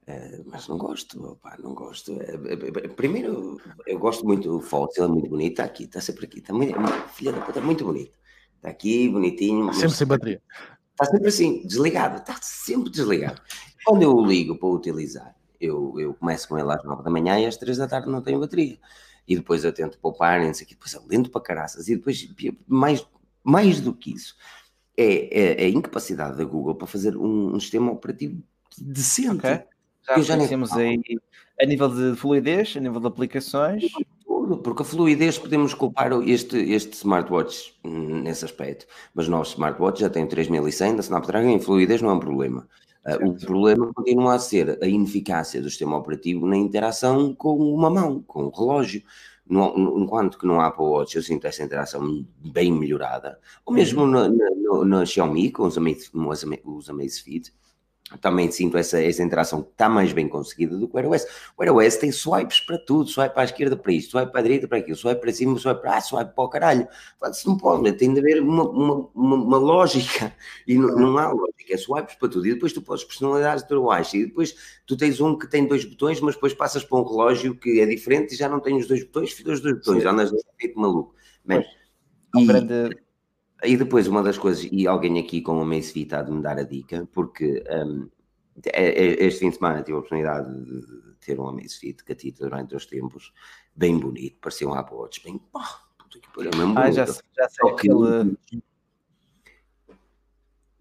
[0.08, 2.14] Uh, eh, mas não gosto, opa, não gosto.
[2.14, 5.52] Uh, primeiro, eu gosto muito do Fossil, é muito bonito.
[5.52, 6.40] Está aqui, está sempre aqui.
[6.40, 6.74] Está muito,
[7.10, 8.18] filha da puta, muito bonito.
[8.56, 9.66] Está aqui, bonitinho.
[9.66, 10.42] Está sempre sem bateria.
[10.92, 12.18] Está sempre assim, desligado.
[12.20, 13.42] Está sempre desligado.
[13.84, 17.38] Quando eu o ligo para utilizar, eu, eu começo com ele às 9 da manhã
[17.42, 18.80] e às 3 da tarde não tenho bateria
[19.28, 22.28] e depois eu tento poupar, sei o quê, depois é lento para caraças, e depois,
[22.68, 23.06] mais,
[23.44, 24.36] mais do que isso,
[24.98, 28.42] é, é, é a incapacidade da Google para fazer um, um sistema operativo
[28.78, 29.38] decente.
[29.38, 29.62] Okay.
[30.06, 31.02] Já, eu já nem temos aí
[31.60, 33.86] a nível de fluidez, a nível de aplicações.
[34.26, 40.10] Tudo, porque a fluidez podemos culpar este, este smartwatch nesse aspecto, mas nós smartwatch já
[40.10, 42.68] tem 3100 da Snapdragon e fluidez não é um problema.
[43.06, 47.90] Uh, o problema continua a ser a ineficácia do sistema operativo na interação com uma
[47.90, 49.04] mão, com o relógio.
[49.46, 54.30] No, enquanto que no Apple Watch eu sinto essa interação bem melhorada, ou mesmo na,
[54.86, 57.52] na, Xiaomi com os, os Amazfit,
[58.20, 61.26] também sinto essa, essa interação que está mais bem conseguida do que o Wear OS.
[61.58, 64.40] O Wear OS tem swipes para tudo, swipe para a esquerda para isto, swipe para
[64.40, 66.88] a direita para aquilo, swipe para cima, swipe para ah, swipe para o caralho.
[67.32, 70.34] Se não pode, tem de haver uma, uma, uma, uma lógica
[70.68, 72.48] e não, não, há lógica, é swipes para tudo.
[72.48, 74.56] E depois tu podes personalizar o teu watch e depois
[74.86, 77.86] tu tens um que tem dois botões, mas depois passas para um relógio que é
[77.86, 81.16] diferente e já não tem os dois botões, fica os dois botões, andas feito maluco.
[81.46, 81.66] Mas,
[82.36, 82.96] é um grande
[83.64, 86.58] e depois, uma das coisas, e alguém aqui com o Macefit há de me dar
[86.58, 88.10] a dica, porque um,
[88.72, 92.70] é, é, este fim de semana tive a oportunidade de ter um Amazfit catita durante
[92.70, 93.34] dois tempos,
[93.76, 97.70] bem bonito, parecia um Apple bem, pá, puta que pariu, mesmo ah, já, já sei
[97.70, 98.38] aquele...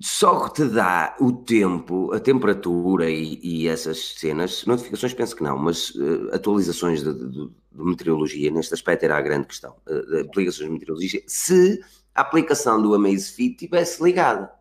[0.05, 5.45] Só que te dá o tempo, a temperatura e, e essas cenas, notificações penso que
[5.45, 10.21] não, mas uh, atualizações de, de, de, meteorologia, neste aspecto era a grande questão, uh,
[10.23, 11.81] aplicações de meteorologia, se
[12.15, 14.53] a aplicação do Amazfit estivesse ligada.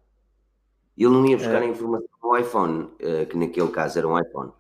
[0.98, 1.66] Ele não ia buscar é.
[1.66, 4.52] a informação no iPhone, uh, que naquele caso era um iPhone.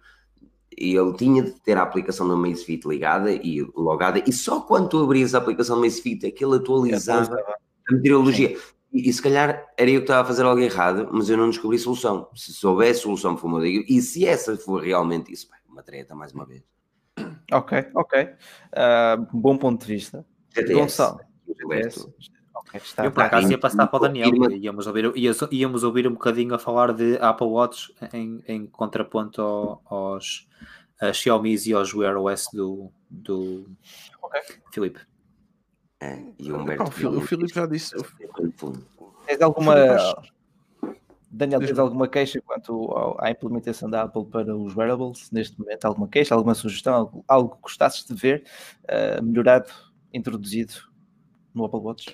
[0.77, 4.89] E ele tinha de ter a aplicação do Amazfit ligada e logada, e só quando
[4.89, 8.57] tu abrias a aplicação do Amazfit é que ele atualizava a meteorologia.
[8.91, 11.49] E, e, se calhar era eu que estava a fazer algo errado, mas eu não
[11.49, 12.29] descobri solução.
[12.35, 16.33] Se soubesse solução, for uma digo, e se essa for realmente isso, uma treta mais
[16.33, 16.63] uma vez.
[17.51, 18.23] Ok, ok.
[18.23, 20.25] Uh, bom ponto de vista.
[20.53, 20.73] GTS.
[20.73, 21.19] Gonçalo.
[21.47, 22.09] GTS.
[22.73, 25.11] Está, eu por acaso ia passar para o Daniel, íamos ouvir,
[25.51, 29.41] íamos ouvir um bocadinho a falar de Apple Watch em, em contraponto
[29.85, 30.47] aos
[31.13, 33.67] Xiaomi e aos Wear OS do, do
[34.21, 34.41] okay.
[34.71, 35.01] Filipe.
[35.99, 36.83] É, e o Humberto.
[37.09, 37.95] O Filipe já disse.
[39.27, 39.75] Tens alguma.
[41.33, 45.85] Daniel, tens alguma queixa quanto à implementação da Apple para os wearables neste momento?
[45.85, 48.43] Alguma queixa, alguma sugestão, algo, algo que gostasses de ver
[48.83, 49.69] uh, melhorado,
[50.13, 50.73] introduzido
[51.53, 52.13] no Apple Watch?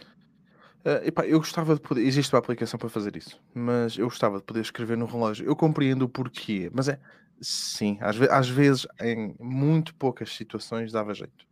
[0.85, 2.01] Uh, epá, eu gostava de poder.
[2.01, 5.45] Existe uma aplicação para fazer isso, mas eu gostava de poder escrever no relógio.
[5.45, 6.99] Eu compreendo o porquê, mas é
[7.41, 11.45] sim, às, ve às vezes, em muito poucas situações, dava jeito.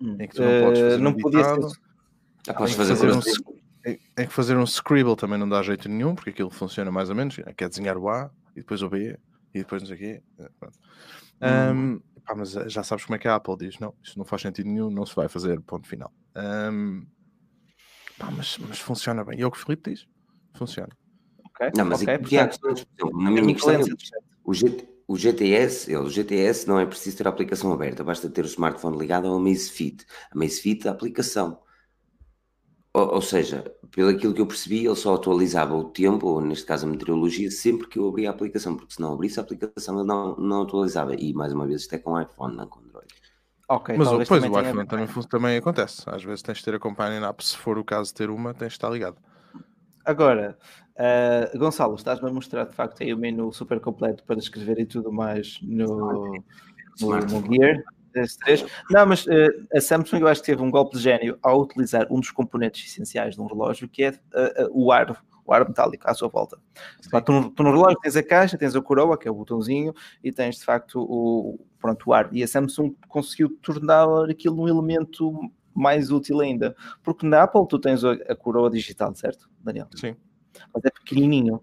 [0.00, 0.16] Hum.
[0.20, 1.80] Em que tu não podes fazer uh, não um podia ditado, ser...
[2.48, 3.20] ah, podes fazer, fazer um,
[3.84, 7.10] em, em, que fazer um scribble também não dá jeito nenhum, porque aquilo funciona mais
[7.10, 9.18] ou menos, que é desenhar o A e depois o B
[9.54, 10.22] e depois não sei o quê.
[11.40, 12.00] Um, hum.
[12.24, 14.68] pá, mas já sabes como é que a Apple diz: não, isso não faz sentido
[14.68, 16.12] nenhum, não se vai fazer, ponto final.
[16.36, 17.06] Um,
[18.18, 19.38] Pá, mas, mas funciona bem.
[19.38, 20.06] E é o que o Filipe diz.
[20.54, 20.90] Funciona.
[21.50, 21.70] Okay.
[21.76, 23.80] Não, mas okay, aqui há questões, na minha questão,
[24.44, 28.44] o, G, o GTS, o GTS não é preciso ter a aplicação aberta, basta ter
[28.44, 30.04] o smartphone ligado ao Amazfit.
[30.30, 31.60] Amazfit é a aplicação.
[32.94, 36.64] Ou, ou, seja, pelo aquilo que eu percebi, ele só atualizava o tempo, ou neste
[36.64, 39.98] caso a meteorologia, sempre que eu abria a aplicação, porque se não abrisse a aplicação
[39.98, 41.14] ele não, não atualizava.
[41.14, 42.87] E mais uma vez, isto é com iPhone, não com Android.
[43.68, 46.02] Ok, mas depois o iPhone também, também, acontece.
[46.06, 48.54] Às vezes tens de ter a Companion App, se for o caso de ter uma,
[48.54, 49.18] tens de estar ligado.
[50.06, 50.56] Agora,
[50.96, 54.86] uh, Gonçalo, estás-me a mostrar de facto aí o menu super completo para escrever e
[54.86, 56.42] tudo mais no,
[56.98, 57.82] no, no Gear
[58.14, 58.66] S3.
[58.90, 59.30] Não, mas uh,
[59.74, 62.90] a Samsung eu acho que teve um golpe de gênio ao utilizar um dos componentes
[62.90, 65.14] essenciais de um relógio, que é uh, o aro
[65.48, 66.58] o ar metálico à sua volta.
[67.24, 70.30] tu, tu, no relógio tens a caixa, tens a coroa, que é o botãozinho, e
[70.30, 72.28] tens de facto o, pronto, o ar.
[72.32, 75.32] E a Samsung conseguiu tornar aquilo um elemento
[75.74, 76.76] mais útil ainda.
[77.02, 79.88] Porque na Apple tu tens a, a coroa digital, certo, Daniel?
[79.96, 80.14] Sim.
[80.74, 81.62] Mas é pequenininho.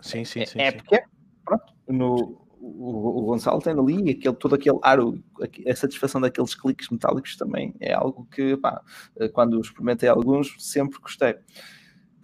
[0.00, 0.60] Sim, sim, sim.
[0.60, 1.02] É, é porque,
[1.44, 5.20] pronto, no, o, o, Gonçalo tem ali aquele, todo aquele aro,
[5.66, 8.80] a satisfação daqueles cliques metálicos também é algo que, pá,
[9.32, 11.36] quando experimentei alguns, sempre gostei.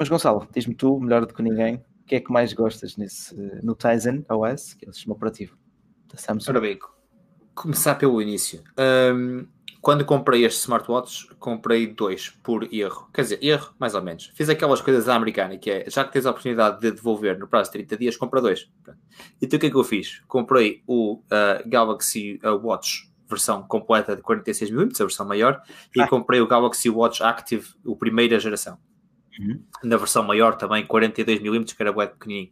[0.00, 3.36] Mas Gonçalo, diz-me tu, melhor do que ninguém, o que é que mais gostas nesse,
[3.62, 5.58] no Tizen OS, que é o sistema operativo
[6.10, 6.52] da Samsung?
[6.52, 6.78] Ora bem,
[7.54, 8.62] começar pelo início.
[8.78, 9.46] Um,
[9.82, 13.10] quando comprei este smartwatch, comprei dois por erro.
[13.12, 14.32] Quer dizer, erro, mais ou menos.
[14.34, 17.46] Fiz aquelas coisas à americana, que é, já que tens a oportunidade de devolver no
[17.46, 18.70] prazo de 30 dias, compra dois.
[19.38, 20.22] Então o que é que eu fiz?
[20.26, 25.62] Comprei o uh, Galaxy uh, Watch versão completa de 46 mm, a versão maior,
[25.94, 26.08] e ah.
[26.08, 28.78] comprei o Galaxy Watch Active, o primeira geração.
[29.38, 29.62] Uhum.
[29.84, 32.50] Na versão maior também, 42mm, que era web pequenininho.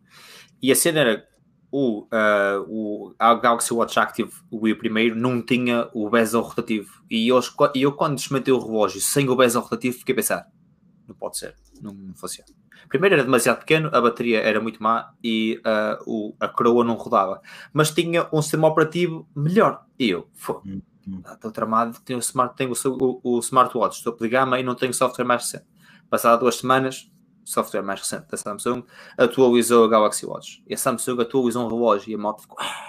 [0.63, 1.29] E a cena era
[1.71, 7.03] o, uh, o Galaxy Watch Active, o primeiro, não tinha o bezel rotativo.
[7.11, 7.41] E eu,
[7.75, 10.49] eu quando desmentei o relógio sem o bezel rotativo, fiquei a pensar:
[11.07, 12.49] não pode ser, não, não funciona.
[12.89, 16.95] Primeiro era demasiado pequeno, a bateria era muito má e uh, o, a coroa não
[16.95, 17.43] rodava.
[17.73, 19.85] Mas tinha um sistema operativo melhor.
[19.99, 20.81] E eu, uhum.
[21.33, 24.75] estou tramado, tenho o, smart, tenho o, o, o smartwatch, estou a ligar-me e não
[24.75, 25.67] tenho software mais recente.
[26.11, 27.11] Passado duas semanas,
[27.45, 28.83] software mais recente da Samsung,
[29.17, 30.63] atualizou a Galaxy Watch.
[30.67, 32.59] E a Samsung atualizou um relógio e a moto ficou.
[32.61, 32.89] Ah!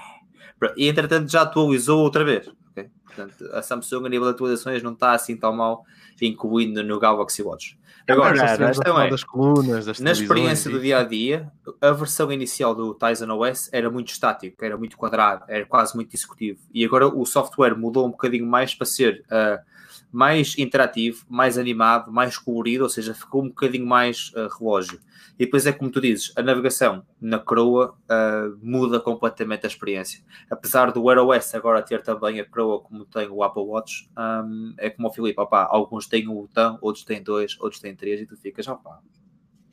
[0.75, 2.49] E entretanto já atualizou outra vez.
[2.71, 2.89] Okay?
[3.05, 5.85] Portanto, a Samsung, a nível de atualizações, não está assim tão mal
[6.21, 7.79] incluindo no Galaxy Watch.
[8.07, 12.95] Agora, é, das colunas, das na experiência do dia a dia, a versão inicial do
[12.95, 16.59] Tizen OS era muito estático, era muito quadrado, era quase muito executivo.
[16.73, 19.23] E agora o software mudou um bocadinho mais para ser.
[19.27, 19.78] Uh,
[20.11, 24.99] mais interativo, mais animado, mais colorido, ou seja, ficou um bocadinho mais uh, relógio.
[25.37, 30.21] E depois é como tu dizes, a navegação na coroa uh, muda completamente a experiência.
[30.49, 34.73] Apesar do Wear OS agora ter também a coroa como tem o Apple Watch, um,
[34.77, 38.19] é como o Filipe, opá, alguns têm um botão, outros têm dois, outros têm três,
[38.19, 38.99] e tu ficas, opá.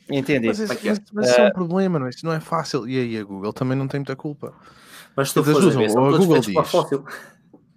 [0.08, 0.46] Entendi.
[0.46, 2.10] Mas, isso, é mas, mas isso é um problema, não é?
[2.10, 2.88] Isso não é fácil.
[2.88, 4.54] E aí a Google também não tem muita culpa.
[5.16, 6.54] Mas tu fores a ver, são todos Google diz,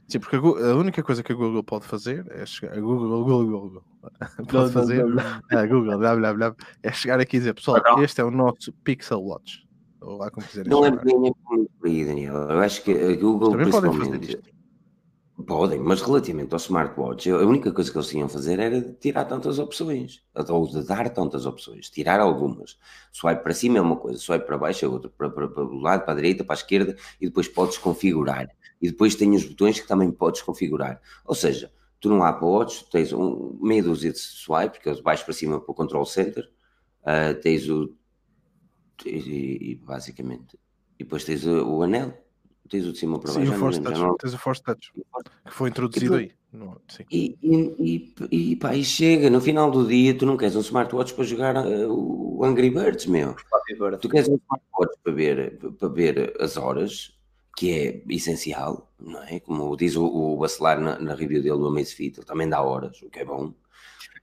[0.10, 2.76] Sim, porque a, a, única coisa que a Google pode fazer é chegar.
[2.76, 3.84] A Google, Google, Google.
[4.50, 5.06] Pode fazer.
[5.52, 8.74] A Google, blá, blá, blá, é chegar aqui e dizer, pessoal, este é o nosso
[8.84, 9.68] Pixel Watch.
[10.02, 11.34] Ou lá como quiserem Não é bem
[11.84, 12.34] aí, Daniel.
[12.50, 14.40] Eu acho que a Google, Também principalmente.
[15.48, 19.24] Podem, mas relativamente ao smartwatch, a única coisa que eles tinham a fazer era tirar
[19.24, 22.78] tantas opções, ou de dar tantas opções, tirar algumas.
[23.10, 25.80] Swipe para cima é uma coisa, swipe para baixo é outra, para, para, para o
[25.80, 28.50] lado, para a direita, para a esquerda, e depois podes configurar.
[28.82, 31.02] E depois tem os botões que também podes configurar.
[31.26, 35.26] Ou seja, tu no Apple Watch tens um, meia dúzia de swipe, que é baixo
[35.26, 36.50] para cima para o Control Center,
[37.02, 37.94] uh, tens o.
[39.06, 40.58] E, e, basicamente.
[40.98, 42.14] E depois tens o, o anel,
[42.70, 43.50] tens o de cima para baixo.
[43.50, 44.18] Sim, o Force Touch, não...
[44.18, 44.92] tens o Force Touch,
[45.46, 46.32] que foi introduzido aí.
[46.52, 50.62] No, e, e, e, pá, e chega, no final do dia tu não queres um
[50.62, 53.36] smartwatch para jogar uh, o Angry Birds, meu.
[54.02, 57.19] Tu queres um smartwatch para ver, para ver as horas,
[57.60, 59.42] que é essencial, não é?
[59.42, 63.02] Como diz o, o Bacelar na, na review dele do Amazfit, ele também dá horas,
[63.02, 63.54] o que é bom.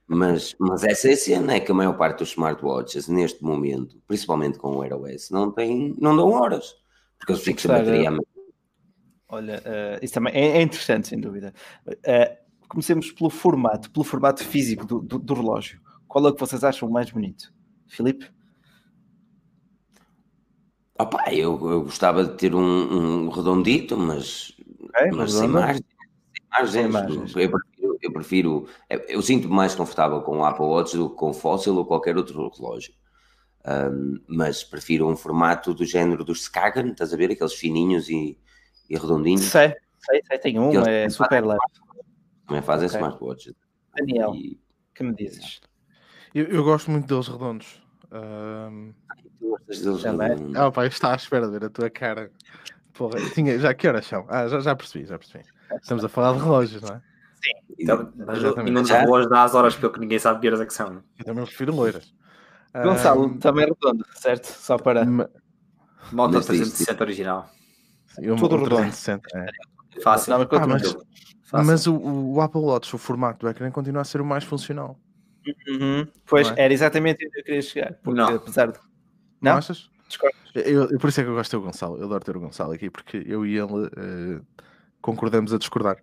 [0.07, 4.01] Mas, mas essa é a cena, é que a maior parte dos smartwatches, neste momento,
[4.07, 6.73] principalmente com o Wear OS, não, tem, não dão horas,
[7.19, 8.17] porque eles ficam sem bateria
[9.29, 11.53] Olha, uh, isso também é, é, interessante, sem dúvida.
[11.87, 15.79] Uh, comecemos pelo formato, pelo formato físico do, do, do relógio.
[16.07, 17.53] qual é o que vocês acham mais bonito?
[17.85, 18.31] Filipe?
[20.99, 22.61] Opa, eu, eu gostava de ter um,
[23.25, 25.85] um redondito, mas, okay, mas sem margem.
[26.67, 27.35] Sem margens.
[27.35, 28.67] Eu prefiro, eu, prefiro,
[29.07, 32.17] eu sinto mais confortável com o Apple Watch do que com o Fossil ou qualquer
[32.17, 32.93] outro relógio.
[33.67, 37.31] Um, mas prefiro um formato do género dos Skagen, estás a ver?
[37.31, 38.39] Aqueles fininhos e,
[38.89, 39.43] e redondinhos.
[39.43, 41.59] Sei, sei, sei, tem um, é super leve.
[42.47, 42.97] Também fazem okay.
[42.97, 43.53] smartwatches.
[43.95, 44.59] Daniel, e...
[44.95, 45.59] que me dizes?
[46.33, 47.81] Eu, eu, gosto muito deles redondos.
[48.11, 48.93] Um...
[50.55, 52.31] Ah, pá, está à espera de ver a tua cara.
[52.93, 54.25] Porra, tinha, já, que horas são?
[54.29, 55.45] Ah, já, já percebi, já percebi.
[55.81, 57.01] Estamos a falar de relógios, não é?
[57.43, 60.65] Sim, então, mas nenhum dos relógios dá as horas porque ninguém sabe que horas é
[60.65, 61.03] que são.
[61.19, 62.13] Eu também prefiro loiras.
[62.73, 63.37] Gonçalo, um...
[63.37, 64.45] também é redondo, certo?
[64.45, 65.05] Só para.
[66.11, 67.49] Moto 360 original.
[68.07, 68.81] Sim, Tudo um redondo.
[68.81, 70.01] 360, é.
[70.01, 70.37] Fácil.
[70.37, 70.95] Não, ah, mas,
[71.65, 74.97] mas o, o, Apple Watch, o formato do ecrã, continua a ser o mais funcional.
[75.67, 76.07] Uhum.
[76.25, 76.65] Pois, é?
[76.65, 77.93] era exatamente onde eu queria chegar.
[78.03, 78.35] Porque, não.
[78.35, 78.79] apesar de.
[79.41, 79.89] Não, não achas?
[80.55, 81.97] Eu, eu, por isso é que eu gosto de ter o Gonçalo.
[81.97, 84.45] Eu adoro ter o Gonçalo aqui, porque eu e ele uh,
[85.01, 85.97] concordamos a discordar.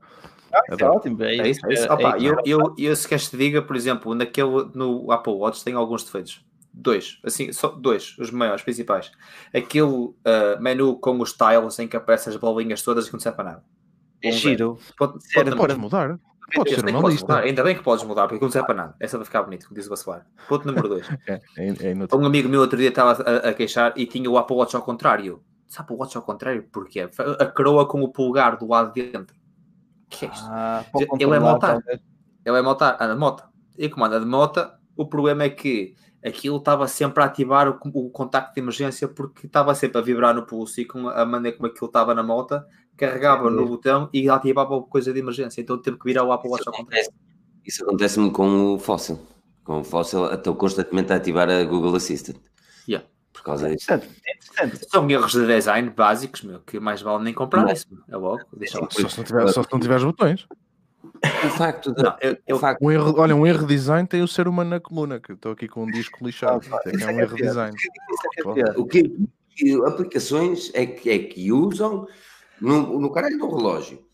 [0.53, 1.67] Ah, é ótimo, é, é isso.
[1.67, 1.87] É isso.
[1.87, 5.65] É Opa, eu, eu, eu, se queres te diga, por exemplo, naquele, no Apple Watch
[5.65, 6.45] tem alguns defeitos.
[6.73, 9.13] Dois, assim, só dois, os maiores, principais.
[9.55, 10.15] Aquele uh,
[10.61, 13.65] menu com os tiles em que aparecem as bolinhas todas e não serve para nada.
[14.23, 14.79] É giro.
[14.97, 16.19] Pode, pode, podes mudar.
[16.55, 17.27] Pode ser uma lista.
[17.27, 17.45] Mudar.
[17.45, 18.97] Ainda bem que podes mudar, porque não serve para nada.
[19.01, 20.27] Essa vai ficar bonito, como diz o Bacelar.
[20.49, 21.09] Ponto número dois.
[21.27, 24.37] é, é, é um amigo meu outro dia estava a, a, queixar e tinha o
[24.37, 25.43] Apple Watch ao contrário.
[25.67, 26.65] Sabe o Watch ao contrário?
[26.71, 27.09] Porquê?
[27.39, 29.35] A coroa com o pulgar do lado de dentro.
[30.09, 30.47] que é isto?
[30.49, 30.85] Ah,
[31.19, 31.83] ele é motar.
[32.45, 33.45] Ele é motar, anda de moto.
[33.79, 37.79] E como anda de moto, o problema é que aquilo estava sempre a ativar o,
[37.93, 41.57] o contacto de emergência porque estava sempre a vibrar no pulso e com a maneira
[41.57, 42.63] como aquilo estava na moto,
[42.97, 45.61] carregava no botão e ativava coisa de emergência.
[45.61, 47.11] Então teve que virar o Apple Watch ao contrário.
[47.65, 49.19] Isso acontece-me com o Fossil.
[49.65, 52.37] Com o Fossil, estou constantemente a ativar a Google Assistant.
[52.89, 53.07] Yeah.
[53.33, 53.93] Por causa disso.
[53.93, 54.89] É interessante.
[54.89, 57.87] São erros de design básicos, meu, que mais vale nem comprar isso.
[58.09, 58.43] É logo.
[58.53, 58.89] Deixa lá.
[58.91, 60.47] Só se não tiver, só se não tiveres botões.
[61.45, 62.03] O facto de.
[62.03, 62.83] Não, eu, eu, facto...
[62.83, 65.53] Um erro, olha, um erro de design tem o ser humano na coluna, que estou
[65.53, 66.67] aqui com um disco lixado.
[66.71, 67.77] Ah, é, é um erro de design.
[68.77, 72.07] O que, que aplicações é que, é que usam
[72.61, 74.05] no, no caralho do relógio?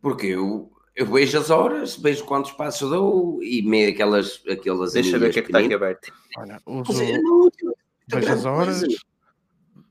[0.00, 4.42] Porque eu, eu vejo as horas, vejo quantos passos dou e meio aquelas.
[4.50, 6.12] aquelas Deixa ver o que é que está aqui aberto.
[6.38, 8.82] Olha, uso, vejo as horas,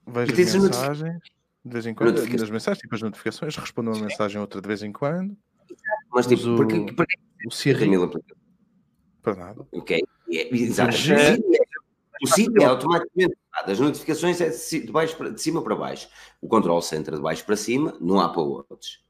[0.08, 1.20] vejo as mensagens.
[1.64, 4.82] De vez em quando, as mensagens, tipo as notificações, respondo uma mensagem outra de vez
[4.82, 5.38] em quando.
[6.12, 7.90] Mas tipo, porque, porque, o Siri.
[9.22, 9.68] Para nada.
[9.72, 10.02] Ok.
[10.32, 10.96] É, exato.
[12.22, 16.08] O Siri é automaticamente as notificações é de, baixo para, de cima para baixo.
[16.42, 19.02] O control center de baixo para cima no Apple Watch.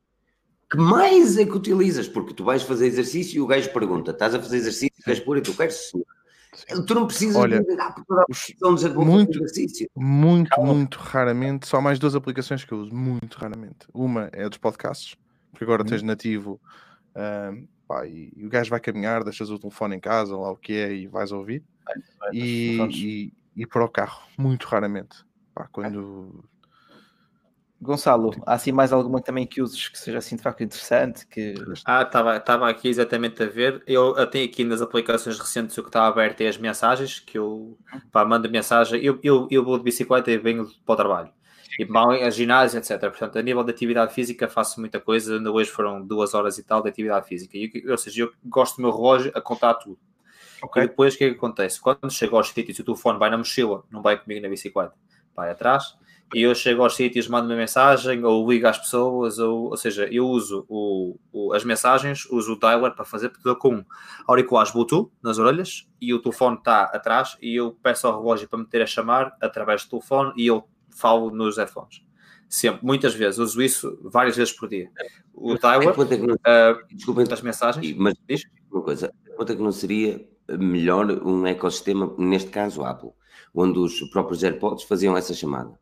[0.69, 2.07] Que mais é que utilizas?
[2.07, 5.03] Porque tu vais fazer exercício e o gajo pergunta: estás a fazer exercício?
[5.03, 5.91] Queres pôr e tu queres?
[6.85, 9.89] Tu não precisas Olha, de ligar toda a posição de muito, exercício.
[9.95, 11.67] Muito, muito raramente.
[11.67, 13.87] Só mais duas aplicações que eu uso, muito raramente.
[13.93, 15.15] Uma é a dos podcasts
[15.51, 16.07] porque agora tens uhum.
[16.07, 16.61] nativo
[17.15, 20.55] uh, pá, e, e, o gajo vai caminhar, deixas o telefone em casa, lá o
[20.55, 21.63] que é, e vais ouvir.
[22.31, 25.25] e, e, e, para o carro, muito raramente.
[25.55, 26.45] Pá, quando.
[27.81, 31.25] Gonçalo, há assim mais alguma também que uses que seja assim de facto interessante?
[31.25, 31.53] Que...
[31.85, 33.81] Ah, estava aqui exatamente a ver.
[33.87, 37.37] Eu, eu, tenho aqui nas aplicações recentes o que está aberto é as mensagens, que
[37.37, 37.99] eu uhum.
[38.11, 39.01] pá, mando mensagem.
[39.01, 41.38] Eu, eu, eu vou de bicicleta e venho para o trabalho
[41.79, 42.99] e mal a ginásio, etc.
[42.99, 45.37] Portanto, a nível de atividade física faço muita coisa.
[45.37, 47.57] Ainda hoje foram duas horas e tal de atividade física.
[47.57, 49.97] E, ou seja, eu gosto do meu relógio a contar tudo.
[50.61, 50.83] Okay.
[50.83, 51.79] E depois o que é que acontece?
[51.79, 54.93] Quando chego aos sítios, o telefone vai na mochila, não vai comigo na bicicleta,
[55.33, 55.95] vai atrás.
[56.35, 60.05] E eu chego aos sítios, mando uma mensagem ou ligo às pessoas, ou, ou seja,
[60.11, 63.85] eu uso o, o, as mensagens, uso o dialer para fazer, porque estou com
[64.27, 68.59] auriculares Bluetooth nas orelhas e o telefone está atrás e eu peço ao relógio para
[68.59, 70.61] me ter a chamar através do telefone e ele
[70.99, 72.03] falo nos headphones.
[72.47, 74.89] Sempre, muitas vezes, uso isso várias vezes por dia.
[75.33, 79.61] O Tyler, é não, uh, desculpa as mensagens, mas diz uma coisa, quanto é que
[79.61, 80.27] não seria
[80.57, 83.11] melhor um ecossistema, neste caso Apple,
[83.53, 85.79] onde os próprios AirPods faziam essa chamada?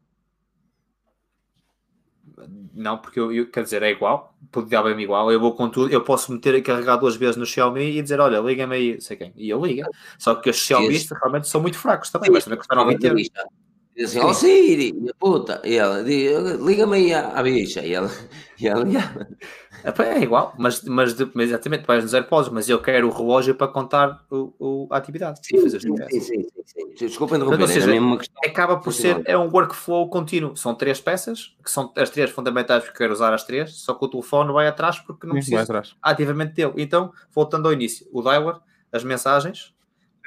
[2.73, 5.91] Não, porque eu, eu quer dizer, é igual, podia bem igual, eu vou com tudo,
[5.91, 9.17] eu posso meter a carregar duas vezes no Xiaomi e dizer, olha, liga-me aí, sei
[9.17, 9.89] quem, e eu liga.
[10.19, 13.29] Só que os Xiaomi realmente são muito fracos também, mas também custaram 20 euros.
[13.97, 15.59] E assim, ó oh, Siri, minha puta.
[15.65, 17.83] E ela diz, liga-me aí à, bicha.
[17.83, 18.11] E ela,
[18.59, 18.85] e ela,
[19.83, 23.67] É igual, mas, mas, mas exatamente, vais nos AirPods, mas eu quero o relógio para
[23.67, 25.39] contar o, o a atividade.
[25.41, 27.07] Sim, sim, sim, sim, sim, sim.
[27.07, 28.41] Desculpa interromper, então, seja, questão.
[28.45, 30.55] acaba por ser, é um workflow contínuo.
[30.55, 33.95] São três peças, que são as três fundamentais que eu quero usar as três, só
[33.95, 36.73] que o telefone vai atrás porque não precisa ativamente dele.
[36.77, 38.57] Então, voltando ao início, o dialer,
[38.91, 39.75] as mensagens,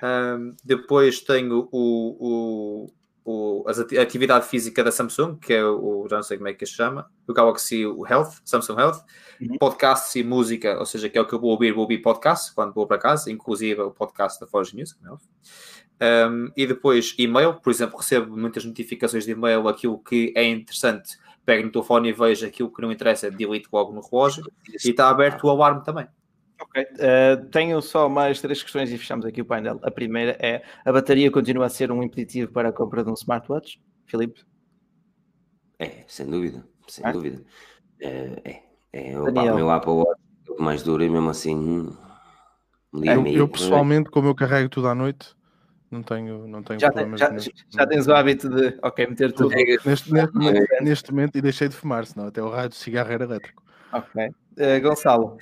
[0.03, 2.91] Um, depois tenho o, o,
[3.25, 6.65] o, a atividade física da Samsung, que é o, já não sei como é que
[6.67, 9.05] se chama, o Galaxy Health, Samsung Health,
[9.41, 9.59] uhum.
[9.59, 12.55] podcasts e música, ou seja, que é o que eu vou ouvir, vou ouvir podcast
[12.55, 14.97] quando vou para casa, inclusive o podcast da Forge News,
[16.01, 20.45] é um, e depois e-mail, por exemplo, recebo muitas notificações de e-mail, aquilo que é
[20.45, 24.91] interessante, pego no telefone e vejo aquilo que não interessa, delete logo no relógio, e
[24.91, 26.07] está aberto o alarme também.
[26.61, 29.81] Ok, uh, tenho só mais três questões e fechamos aqui o painel.
[29.82, 33.15] A primeira é: a bateria continua a ser um impeditivo para a compra de um
[33.15, 33.81] smartwatch?
[34.07, 34.45] Filipe?
[35.78, 37.12] É, sem dúvida, sem é?
[37.12, 37.43] dúvida.
[37.99, 40.20] É, é, é o, meu Apple Watch
[40.51, 41.57] é mais duro e mesmo assim.
[42.93, 45.35] Um eu, eu, pessoalmente, como eu carrego tudo à noite,
[45.91, 47.20] não tenho, não tenho já problemas.
[47.20, 49.55] Tem, já, já, tens o hábito de, ok, meter tudo.
[49.55, 53.24] Neste, neste, neste, momento, e deixei de fumar, senão até o raio de cigarro era
[53.24, 53.62] elétrico.
[53.93, 54.27] Ok.
[54.27, 55.39] Uh, Gonçalo.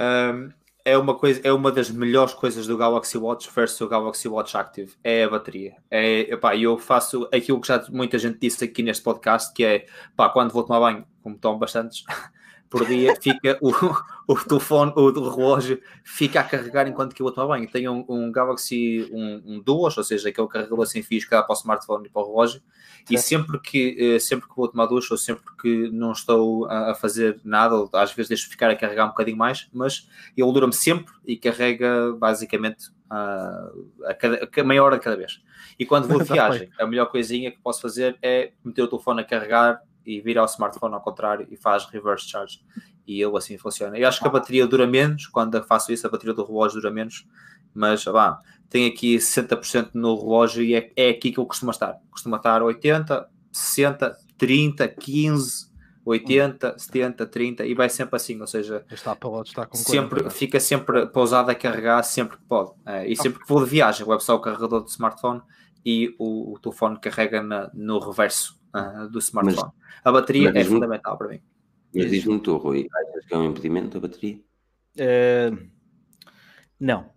[0.00, 0.50] Um,
[0.84, 4.54] é uma coisa, é uma das melhores coisas do Galaxy Watch versus o Galaxy Watch
[4.54, 5.76] Active, é a bateria.
[5.90, 9.86] É, epá, eu faço aquilo que já muita gente disse aqui neste podcast, que é,
[10.14, 12.04] pá, quando vou tomar banho, como tomo bastantes,
[12.74, 13.70] por dia, fica o,
[14.26, 17.70] o telefone, o do relógio, fica a carregar enquanto que eu vou tomar banho.
[17.70, 21.40] Tenho um, um Galaxy, um, um Duos, ou seja, aquele carregador sem fios que dá
[21.40, 22.60] para o smartphone e para o relógio,
[23.08, 26.94] e sempre que, eh, sempre que vou tomar ducha ou sempre que não estou a,
[26.94, 30.72] fazer nada, ou às vezes deixo ficar a carregar um bocadinho mais, mas ele dura-me
[30.72, 33.70] sempre e carrega basicamente a,
[34.06, 35.40] a, cada, a meia hora de cada vez.
[35.78, 39.20] E quando vou de viagem, a melhor coisinha que posso fazer é meter o telefone
[39.20, 42.60] a carregar e virar o smartphone ao contrário e faz reverse charge.
[43.06, 43.98] E ele assim funciona.
[43.98, 46.92] Eu acho que a bateria dura menos, quando faço isso, a bateria do relógio dura
[46.92, 47.26] menos,
[47.74, 51.98] mas vá, tem aqui 60% no relógio e é, é aqui que eu costumo estar.
[52.10, 55.70] Costumo estar 80, 60, 30, 15,
[56.04, 60.60] 80, 70, 30 e vai sempre assim, ou seja, está está com sempre, 40, fica
[60.60, 62.72] sempre pausado a carregar sempre que pode.
[62.86, 65.40] É, e sempre que vou de viagem, levo só o carregador do smartphone
[65.84, 69.72] e o, o telefone carrega na, no reverso uh, do smartphone.
[69.74, 71.40] Mas, a bateria é fundamental para mim.
[71.94, 74.40] Mas diz-me tu, Rui, achas que é um impedimento a bateria?
[74.96, 75.68] Uh,
[76.78, 77.12] não.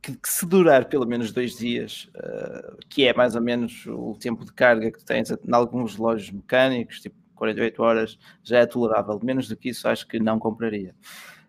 [0.00, 4.16] Que, que, se durar pelo menos dois dias, uh, que é mais ou menos o
[4.18, 9.20] tempo de carga que tens em alguns relógios mecânicos, tipo 48 horas, já é tolerável.
[9.22, 10.94] Menos do que isso, acho que não compraria.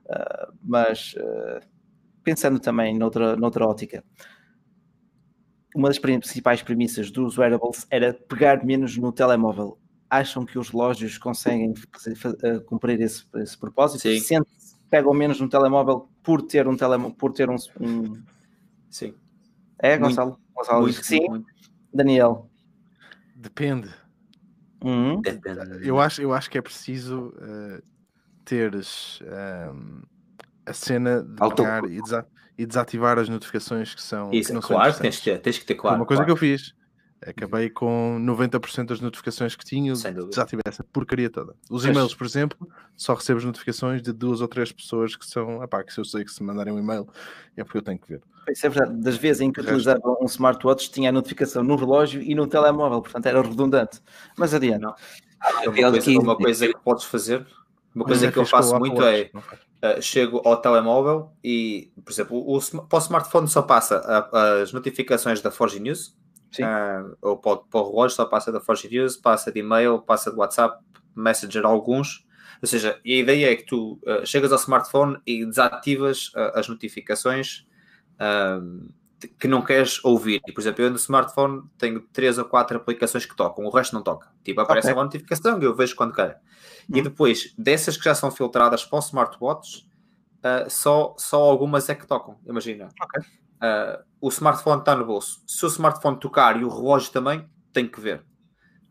[0.06, 1.16] Uh, mas
[2.24, 4.04] pensando também noutra, noutra ótica,
[5.78, 9.78] uma das principais premissas dos wearables era pegar menos no telemóvel.
[10.10, 14.02] Acham que os relógios conseguem fazer, cumprir esse, esse propósito?
[14.02, 14.20] Sim.
[14.20, 14.50] Sente
[14.90, 18.24] pegam menos no telemóvel por ter um telemóvel, por ter um, um...
[18.90, 19.14] Sim.
[19.78, 20.32] É, Gonçalo?
[20.32, 21.30] Muito, Gonçalo muito, sim.
[21.30, 21.46] Muito.
[21.94, 22.50] Daniel.
[23.36, 23.94] Depende.
[24.84, 25.22] Uhum.
[25.84, 27.84] Eu, acho, eu acho que é preciso uh,
[28.44, 30.08] teres uh,
[30.66, 32.26] a cena de pegar e, desa
[32.58, 34.32] e, desativar as notificações que são.
[34.32, 35.98] Isso, que não claro, são tens, que, tens que ter claro.
[35.98, 36.38] Uma coisa claro.
[36.38, 36.76] que eu fiz.
[37.26, 41.56] Acabei com 90% das notificações que tinha, desativei essa porcaria toda.
[41.68, 45.64] Os e-mails, por exemplo, só recebo as notificações de duas ou três pessoas que são,
[45.64, 47.08] epá, que se eu sei que se mandarem um e-mail
[47.56, 48.22] é porque eu tenho que ver.
[48.48, 52.22] Isso é verdade, das vezes em que utilizava um smartwatch tinha a notificação no relógio
[52.22, 54.00] e no telemóvel, portanto era redundante.
[54.38, 54.82] Mas adiante.
[54.82, 54.96] Não.
[55.64, 57.46] É uma, coisa, uma coisa que podes fazer,
[57.96, 59.32] uma coisa é que eu faço muito é
[59.84, 64.74] uh, chego ao telemóvel e, por exemplo, o, para o smartphone só passa a, as
[64.74, 66.16] notificações da Forge News.
[66.60, 70.32] Uh, ou para, para o relógio só passa da Forge News, passa de e-mail, passa
[70.32, 70.84] de WhatsApp,
[71.16, 72.26] Messenger alguns.
[72.62, 77.68] Ou seja, a ideia é que tu uh, chegas ao smartphone e desativas as notificações
[79.40, 80.42] que não queres ouvir.
[80.48, 83.94] E, por exemplo, eu no smartphone tenho três ou quatro aplicações que tocam, o resto
[83.94, 84.30] não toca.
[84.44, 84.98] Tipo, aparece okay.
[84.98, 86.36] uma notificação e eu vejo quando quero.
[86.90, 86.98] Uhum.
[86.98, 89.88] E depois, dessas que já são filtradas para o smartwatch,
[90.70, 92.38] só, só algumas é que tocam.
[92.46, 92.90] Imagina.
[93.04, 93.22] Okay.
[93.58, 95.42] Uh, o smartphone está no bolso.
[95.48, 98.24] Se o smartphone tocar e o relógio também, tem que ver.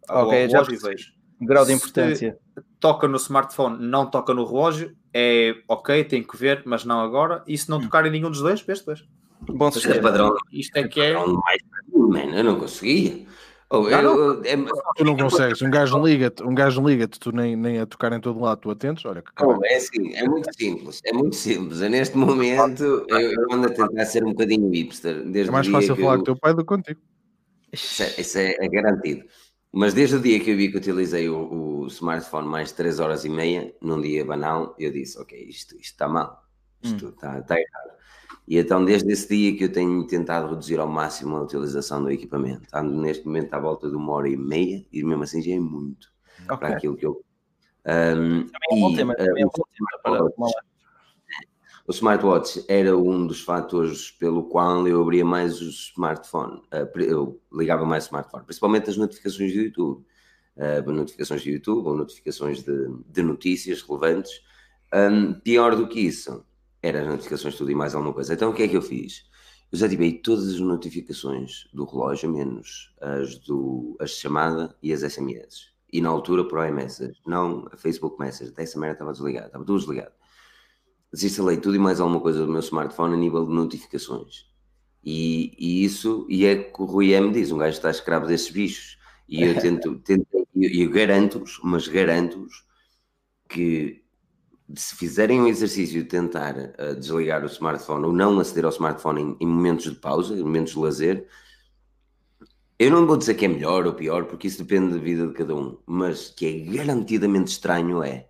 [0.09, 1.13] Ok, o já vejo.
[1.41, 2.39] Grau de importância.
[2.55, 7.01] Se toca no smartphone, não toca no relógio, é ok, tem que ver, mas não
[7.01, 7.43] agora.
[7.47, 9.05] E se não tocar em nenhum dos dois, vês dois.
[9.43, 9.97] Bom sistema.
[9.97, 10.35] É padrão.
[10.53, 11.15] Isto é que é.
[11.15, 13.27] Mais, eu não conseguia.
[13.69, 14.57] Oh, não, eu, é,
[14.95, 18.21] tu não consegues, um gajo liga-te, um gajo liga-te, tu nem, nem a tocar em
[18.21, 21.81] todo lado, tu atentos, olha que oh, é assim, é muito simples, é muito simples.
[21.81, 25.21] Eu, neste momento eu, eu, ando a tentar ser um bocadinho hipster.
[25.25, 26.17] Desde é mais fácil falar eu...
[26.19, 27.01] com o teu pai do que contigo.
[27.73, 29.25] Isso é, isso é, é, garantido.
[29.73, 33.01] Mas desde o dia que eu vi que utilizei o, o, smartphone mais de 3
[33.01, 36.41] horas e meia, num dia banal, eu disse, ok, isto, isto está mal,
[36.83, 37.09] isto hum.
[37.11, 37.96] está, está errado.
[38.47, 42.11] E então, desde esse dia que eu tenho tentado reduzir ao máximo a utilização do
[42.11, 42.69] equipamento.
[42.73, 45.59] Ando neste momento à volta de uma hora e meia e mesmo assim já é
[45.59, 46.09] muito
[46.45, 46.57] okay.
[46.57, 47.25] para aquilo que eu.
[47.85, 49.15] Um, também é um bom tema.
[49.17, 50.57] Também é um bom tema para
[51.89, 57.41] o smartwatch era um dos fatores pelo qual eu abria mais o smartphone, uh, eu
[57.53, 60.05] ligava mais o smartphone, principalmente as notificações do YouTube,
[60.57, 64.33] uh, notificações do YouTube ou notificações de, de notícias relevantes.
[64.93, 66.45] Um, pior do que isso,
[66.87, 68.35] eram as notificações tudo e mais alguma coisa.
[68.35, 69.25] Então o que é que eu fiz?
[69.73, 75.73] Eu desativei todas as notificações do relógio, menos as, do, as chamada e as SMS.
[75.93, 79.79] E na altura por iMessage, não a Facebook Message, dessa merda estava desligado, estava tudo
[79.79, 80.13] desligado.
[81.13, 84.47] Desinstalei tudo e mais alguma coisa do meu smartphone a nível de notificações.
[85.03, 88.51] E, e isso, e é que o Rui M diz, um gajo está escravo desses
[88.51, 88.99] bichos.
[89.29, 92.65] E eu tento, tento e eu garanto-vos, mas garanto-vos
[93.49, 94.03] que
[94.75, 99.23] se fizerem um exercício de tentar uh, desligar o smartphone ou não aceder ao smartphone
[99.23, 101.29] em, em, momentos de pausa, em momentos de lazer,
[102.79, 105.33] eu não vou dizer que é melhor ou pior, porque isso depende da vida de
[105.33, 108.29] cada um, mas que é garantidamente estranho é,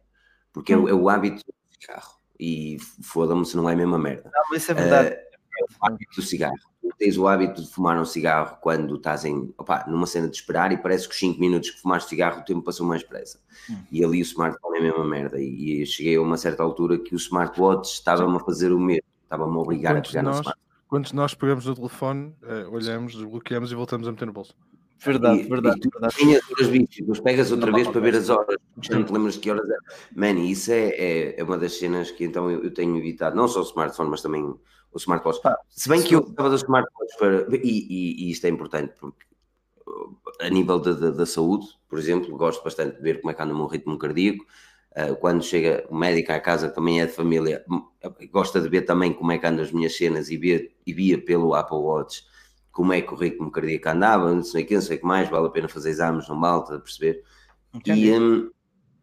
[0.53, 2.17] porque é, é o hábito do cigarro.
[2.39, 4.31] E foda-me se não é a mesma merda.
[4.33, 5.09] Não, isso é verdade.
[5.09, 6.57] Uh, é o hábito do cigarro
[6.99, 10.73] tens o hábito de fumar um cigarro quando estás em, opa, numa cena de esperar
[10.73, 13.39] e parece que os 5 minutos que fumaste cigarro o tempo passou mais depressa.
[13.71, 13.77] Hum.
[13.91, 15.41] E ali o smartphone é a mesma merda.
[15.41, 19.05] E, e cheguei a uma certa altura que o smartwatch estava-me a fazer o mesmo,
[19.23, 20.67] estava-me a obrigar quantos a pegar nós, no smartphone.
[20.89, 24.55] Quando nós pegamos o telefone, uh, olhamos, desbloqueamos e voltamos a meter no bolso.
[24.99, 25.81] Verdade, e, verdade.
[25.85, 26.17] E verdade.
[26.17, 29.35] Tem as horas depois pegas outra vez para ver as horas, já não te lembras
[29.35, 29.77] de que horas é.
[30.15, 33.47] Man, isso é, é, é, uma das cenas que então eu, eu, tenho evitado, não
[33.47, 34.55] só o smartphone, mas também
[34.97, 35.41] o smartwatch.
[35.45, 37.57] Ah, Se bem que eu gostava do smartwatch para.
[37.57, 39.25] E, e, e, isto é importante porque
[40.41, 43.57] a nível da, saúde, por exemplo, gosto bastante de ver como é que anda o
[43.57, 44.45] meu ritmo cardíaco.
[44.93, 47.63] Uh, quando chega o médico à casa, também é de família,
[48.33, 51.23] gosta de ver também como é que andam as minhas cenas e, via, e via
[51.23, 52.25] pelo Apple Watch
[52.73, 55.07] como é que o ritmo cardíaco andava, não sei o que, não sei o que
[55.07, 57.23] mais, vale a pena fazer exames, não vale, a perceber?
[57.85, 58.51] E, um,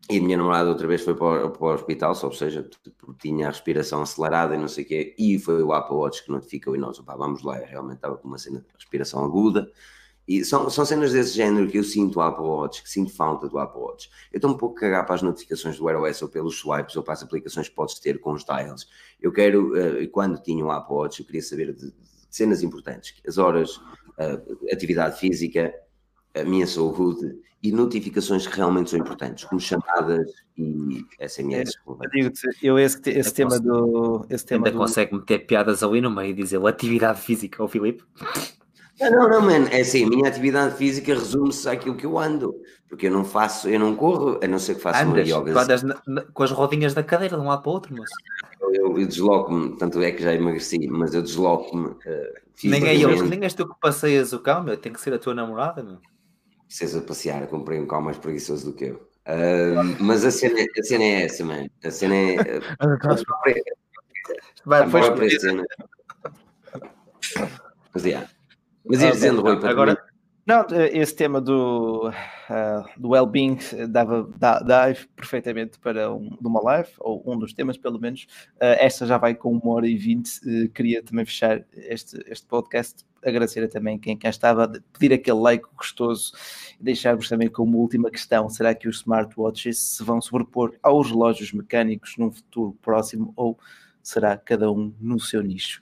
[0.09, 2.69] e a minha namorada outra vez foi para o, para o hospital, só, ou seja,
[2.97, 6.23] porque tinha a respiração acelerada e não sei o quê, e foi o Apple Watch
[6.23, 9.71] que notificou e nós, opa, vamos lá, realmente estava com uma cena de respiração aguda,
[10.27, 13.47] e são, são cenas desse género que eu sinto o Apple Watch, que sinto falta
[13.47, 14.09] do Apple Watch.
[14.31, 17.03] Eu estou um pouco cagar para as notificações do Wear OS ou pelos swipes ou
[17.03, 18.88] para as aplicações que podes ter com os dials.
[19.21, 21.93] Eu quero, uh, quando tinha o Apple Watch, eu queria saber de, de
[22.30, 25.73] cenas importantes, as horas, uh, atividade física,
[26.35, 31.72] a minha saúde e notificações que realmente são importantes, como chamadas e SMS.
[32.14, 32.30] É,
[32.61, 34.26] eu, esse, esse tema do.
[34.30, 34.77] Esse tema ainda do...
[34.77, 38.03] consegue meter piadas ali no meio e dizer atividade física ao Filipe?
[38.99, 39.68] Não, não, não, mano.
[39.72, 42.53] É assim, a minha atividade física resume-se àquilo que eu ando.
[42.89, 45.61] Porque eu não faço, eu não corro, a não ser que faça Andas, uma yoga.
[45.61, 48.14] Andas na, na, com as rodinhas da cadeira de um lado para o outro, moço.
[48.61, 51.88] Eu, eu desloco-me, tanto é que já emagreci, mas eu desloco-me.
[51.88, 51.97] Uh,
[52.65, 55.18] nem, é eu, nem és tu que passeias o cão, meu, tem que ser a
[55.18, 55.97] tua namorada, meu
[56.73, 58.95] precisas passear, comprei um carro mais preguiçoso do que eu.
[59.27, 61.69] Uh, mas a cena, a cena é essa, mano.
[61.83, 62.35] A cena é.
[64.65, 65.63] Vai, foi a cena.
[67.93, 68.27] Mas, yeah.
[68.83, 70.02] mas ias dizendo, Rui, para agora.
[70.45, 73.57] Não, esse tema do, uh, do well-being
[73.88, 78.28] dava, dá, dá perfeitamente para um, uma live, ou um dos temas, pelo menos.
[78.56, 80.41] Uh, esta já vai com uma hora e vinte.
[80.45, 83.06] Uh, queria também fechar este, este podcast.
[83.24, 86.34] Agradecer também quem cá estava, pedir aquele like gostoso
[86.78, 91.53] e deixar-vos também como última questão: será que os smartwatches se vão sobrepor aos relógios
[91.53, 93.57] mecânicos num futuro próximo ou
[94.02, 95.80] será cada um no seu nicho?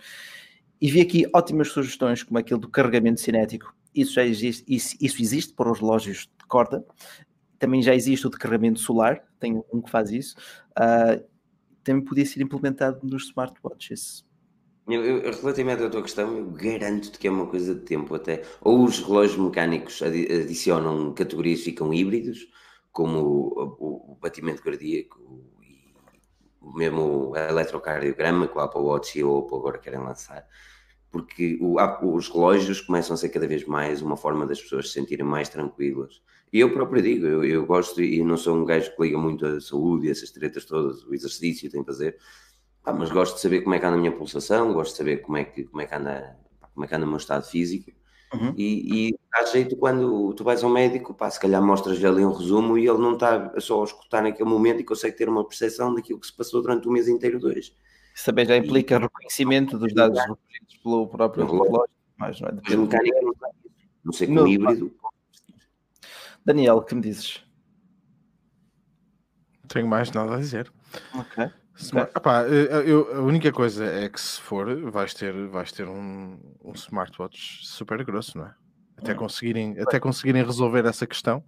[0.80, 5.22] E vi aqui ótimas sugestões, como aquele do carregamento cinético isso já existe, isso, isso
[5.22, 6.86] existe para os relógios de corda,
[7.60, 10.36] também já existe o de carregamento solar, tem um que faz isso,
[10.72, 11.24] uh,
[11.84, 14.26] também podia ser implementado nos smartwatches.
[14.88, 18.44] Eu, eu, relativamente à tua questão, eu garanto-te que é uma coisa de tempo até.
[18.62, 22.48] Ou os relógios mecânicos adicionam categorias, ficam híbridos,
[22.92, 25.20] como o, o, o batimento cardíaco
[25.62, 25.94] e
[26.62, 30.46] mesmo o eletrocardiograma que o Apple Watch e o Oppo agora querem lançar
[31.12, 31.76] porque o,
[32.16, 35.50] os relógios começam a ser cada vez mais uma forma das pessoas se sentirem mais
[35.50, 36.22] tranquilas.
[36.54, 39.46] E eu próprio digo, eu, eu gosto e não sou um gajo que liga muito
[39.46, 42.18] a saúde e essas tretas todas, o exercício tem que fazer,
[42.84, 45.18] ah, mas gosto de saber como é que anda a minha pulsação, gosto de saber
[45.18, 46.38] como é que, como é que, anda,
[46.74, 47.92] como é que anda o meu estado físico.
[48.34, 48.54] Uhum.
[48.58, 52.32] E, e dá jeito quando tu vais ao médico, pá, se calhar mostras-lhe ali um
[52.32, 55.94] resumo e ele não está só a escutar naquele momento e consegue ter uma percepção
[55.94, 57.74] daquilo que se passou durante o mês inteiro dois.
[58.22, 61.90] Isso também já implica reconhecimento dos dados recolhidos pelo próprio relógio.
[62.16, 63.34] Mas não é de mecânica não,
[64.06, 64.94] não sei como híbrido.
[66.46, 67.44] Daniel, que me dizes?
[69.64, 70.72] Não tenho mais nada a dizer.
[71.16, 71.50] Ok.
[72.16, 76.74] Epá, eu, a única coisa é que se for, vais ter, vais ter um, um
[76.74, 78.54] smartwatch super grosso, não é?
[78.98, 79.18] Até hum.
[79.18, 81.44] conseguirem, até conseguirem resolver essa questão.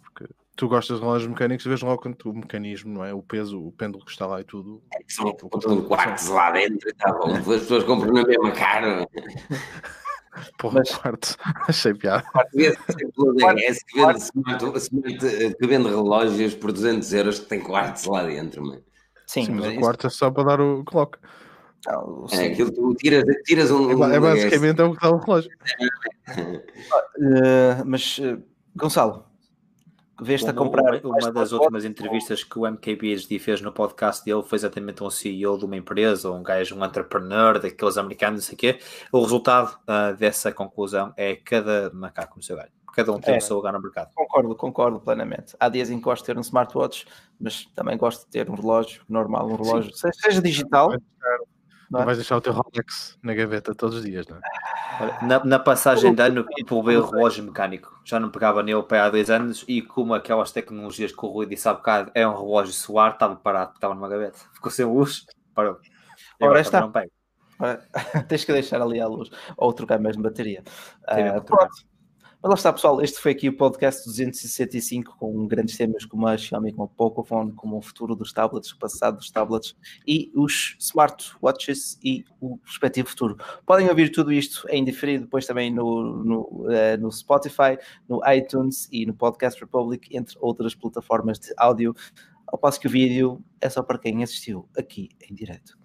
[0.00, 0.26] Porque
[0.60, 3.14] tu gostas de relógios mecânicos, vês logo o mecanismo, não é?
[3.14, 4.82] O peso, o pêndulo que está lá e tudo.
[4.92, 5.34] É que são
[5.68, 7.34] um quartos lá dentro e tá bom.
[7.34, 9.08] As pessoas compram na mesma cara.
[10.58, 10.94] Porra, Mas...
[10.94, 11.34] quarto,
[11.66, 12.24] achei piada.
[12.52, 12.76] que
[15.66, 18.84] vende relógios por 200 euros que tem quartos lá dentro, mano.
[19.26, 21.18] Sim, Sim, mas, mas o quarto é só para dar o clock.
[21.86, 24.04] Não, é aquilo tu tiras, tiras um.
[24.04, 25.50] É, é basicamente é o que dá o relógio.
[26.36, 28.42] uh, mas, uh,
[28.76, 29.29] Gonçalo,
[30.20, 31.04] veste a comprar.
[31.04, 35.10] Uma, uma das últimas entrevistas que o MKBHD fez no podcast dele foi exatamente um
[35.10, 38.80] CEO de uma empresa, um gajo, um entrepreneur daqueles americanos, não sei o quê.
[39.12, 42.70] O resultado uh, dessa conclusão é cada macaco no seu galho.
[42.94, 44.10] Cada um tem é, o seu lugar no mercado.
[44.14, 45.54] Concordo, concordo plenamente.
[45.60, 47.06] Há dias em que gosto de ter um smartwatch,
[47.38, 50.10] mas também gosto de ter um relógio normal, um relógio, Sim.
[50.12, 50.92] seja digital.
[51.90, 52.04] Não, é?
[52.04, 55.24] vais deixar o teu Rolex na gaveta todos os dias, não é?
[55.26, 58.00] Na, na passagem de ano, provei o relógio mecânico.
[58.04, 61.46] Já não pegava nele para há dois anos e como aquelas tecnologias que o Rui
[61.46, 64.38] disse há bocado é um relógio solar, estava parado, estava numa gaveta.
[64.54, 65.78] Ficou sem luz, parou.
[66.40, 66.80] E Ora, está.
[66.80, 67.10] Não pego.
[68.28, 70.62] Tens que deixar ali a luz ou trocar mais de bateria.
[71.02, 71.89] Uh, pronto.
[72.42, 73.02] Mas lá está, pessoal.
[73.02, 77.52] Este foi aqui o podcast 265 com grandes temas como a Xiaomi, como o Pocophone,
[77.52, 79.76] como o futuro dos tablets, o passado dos tablets
[80.06, 83.36] e os smartwatches e o respectivo futuro.
[83.66, 87.76] Podem ouvir tudo isto em diferido depois também no, no, uh, no Spotify,
[88.08, 91.94] no iTunes e no Podcast Republic, entre outras plataformas de áudio.
[92.46, 95.78] Ao passo que o vídeo é só para quem assistiu aqui em direto.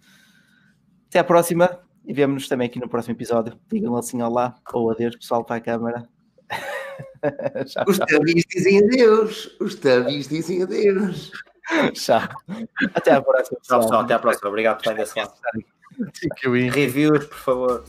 [1.10, 3.60] Até à próxima e vemo-nos também aqui no próximo episódio.
[3.70, 6.15] Digam assim olá ou adeus, pessoal, para a câmara.
[7.88, 9.56] Os tabis dizem adeus.
[9.60, 11.32] Os tabis dizem adeus.
[11.94, 12.30] Já.
[12.94, 13.60] Até à próxima.
[13.62, 14.02] Tchau, pessoal.
[14.02, 14.50] Até à próxima.
[14.50, 15.34] Obrigado por estar desse lado.
[16.72, 17.84] Reviews, por favor.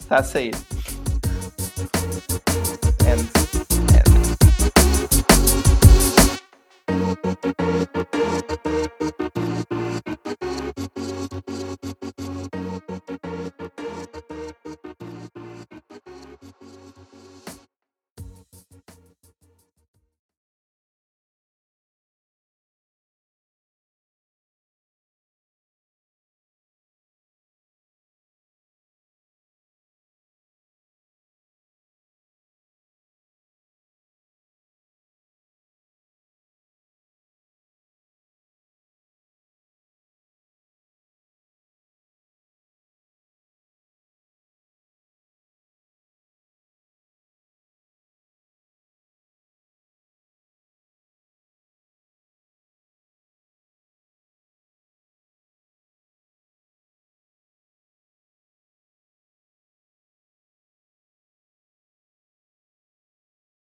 [0.00, 0.54] Está a sair.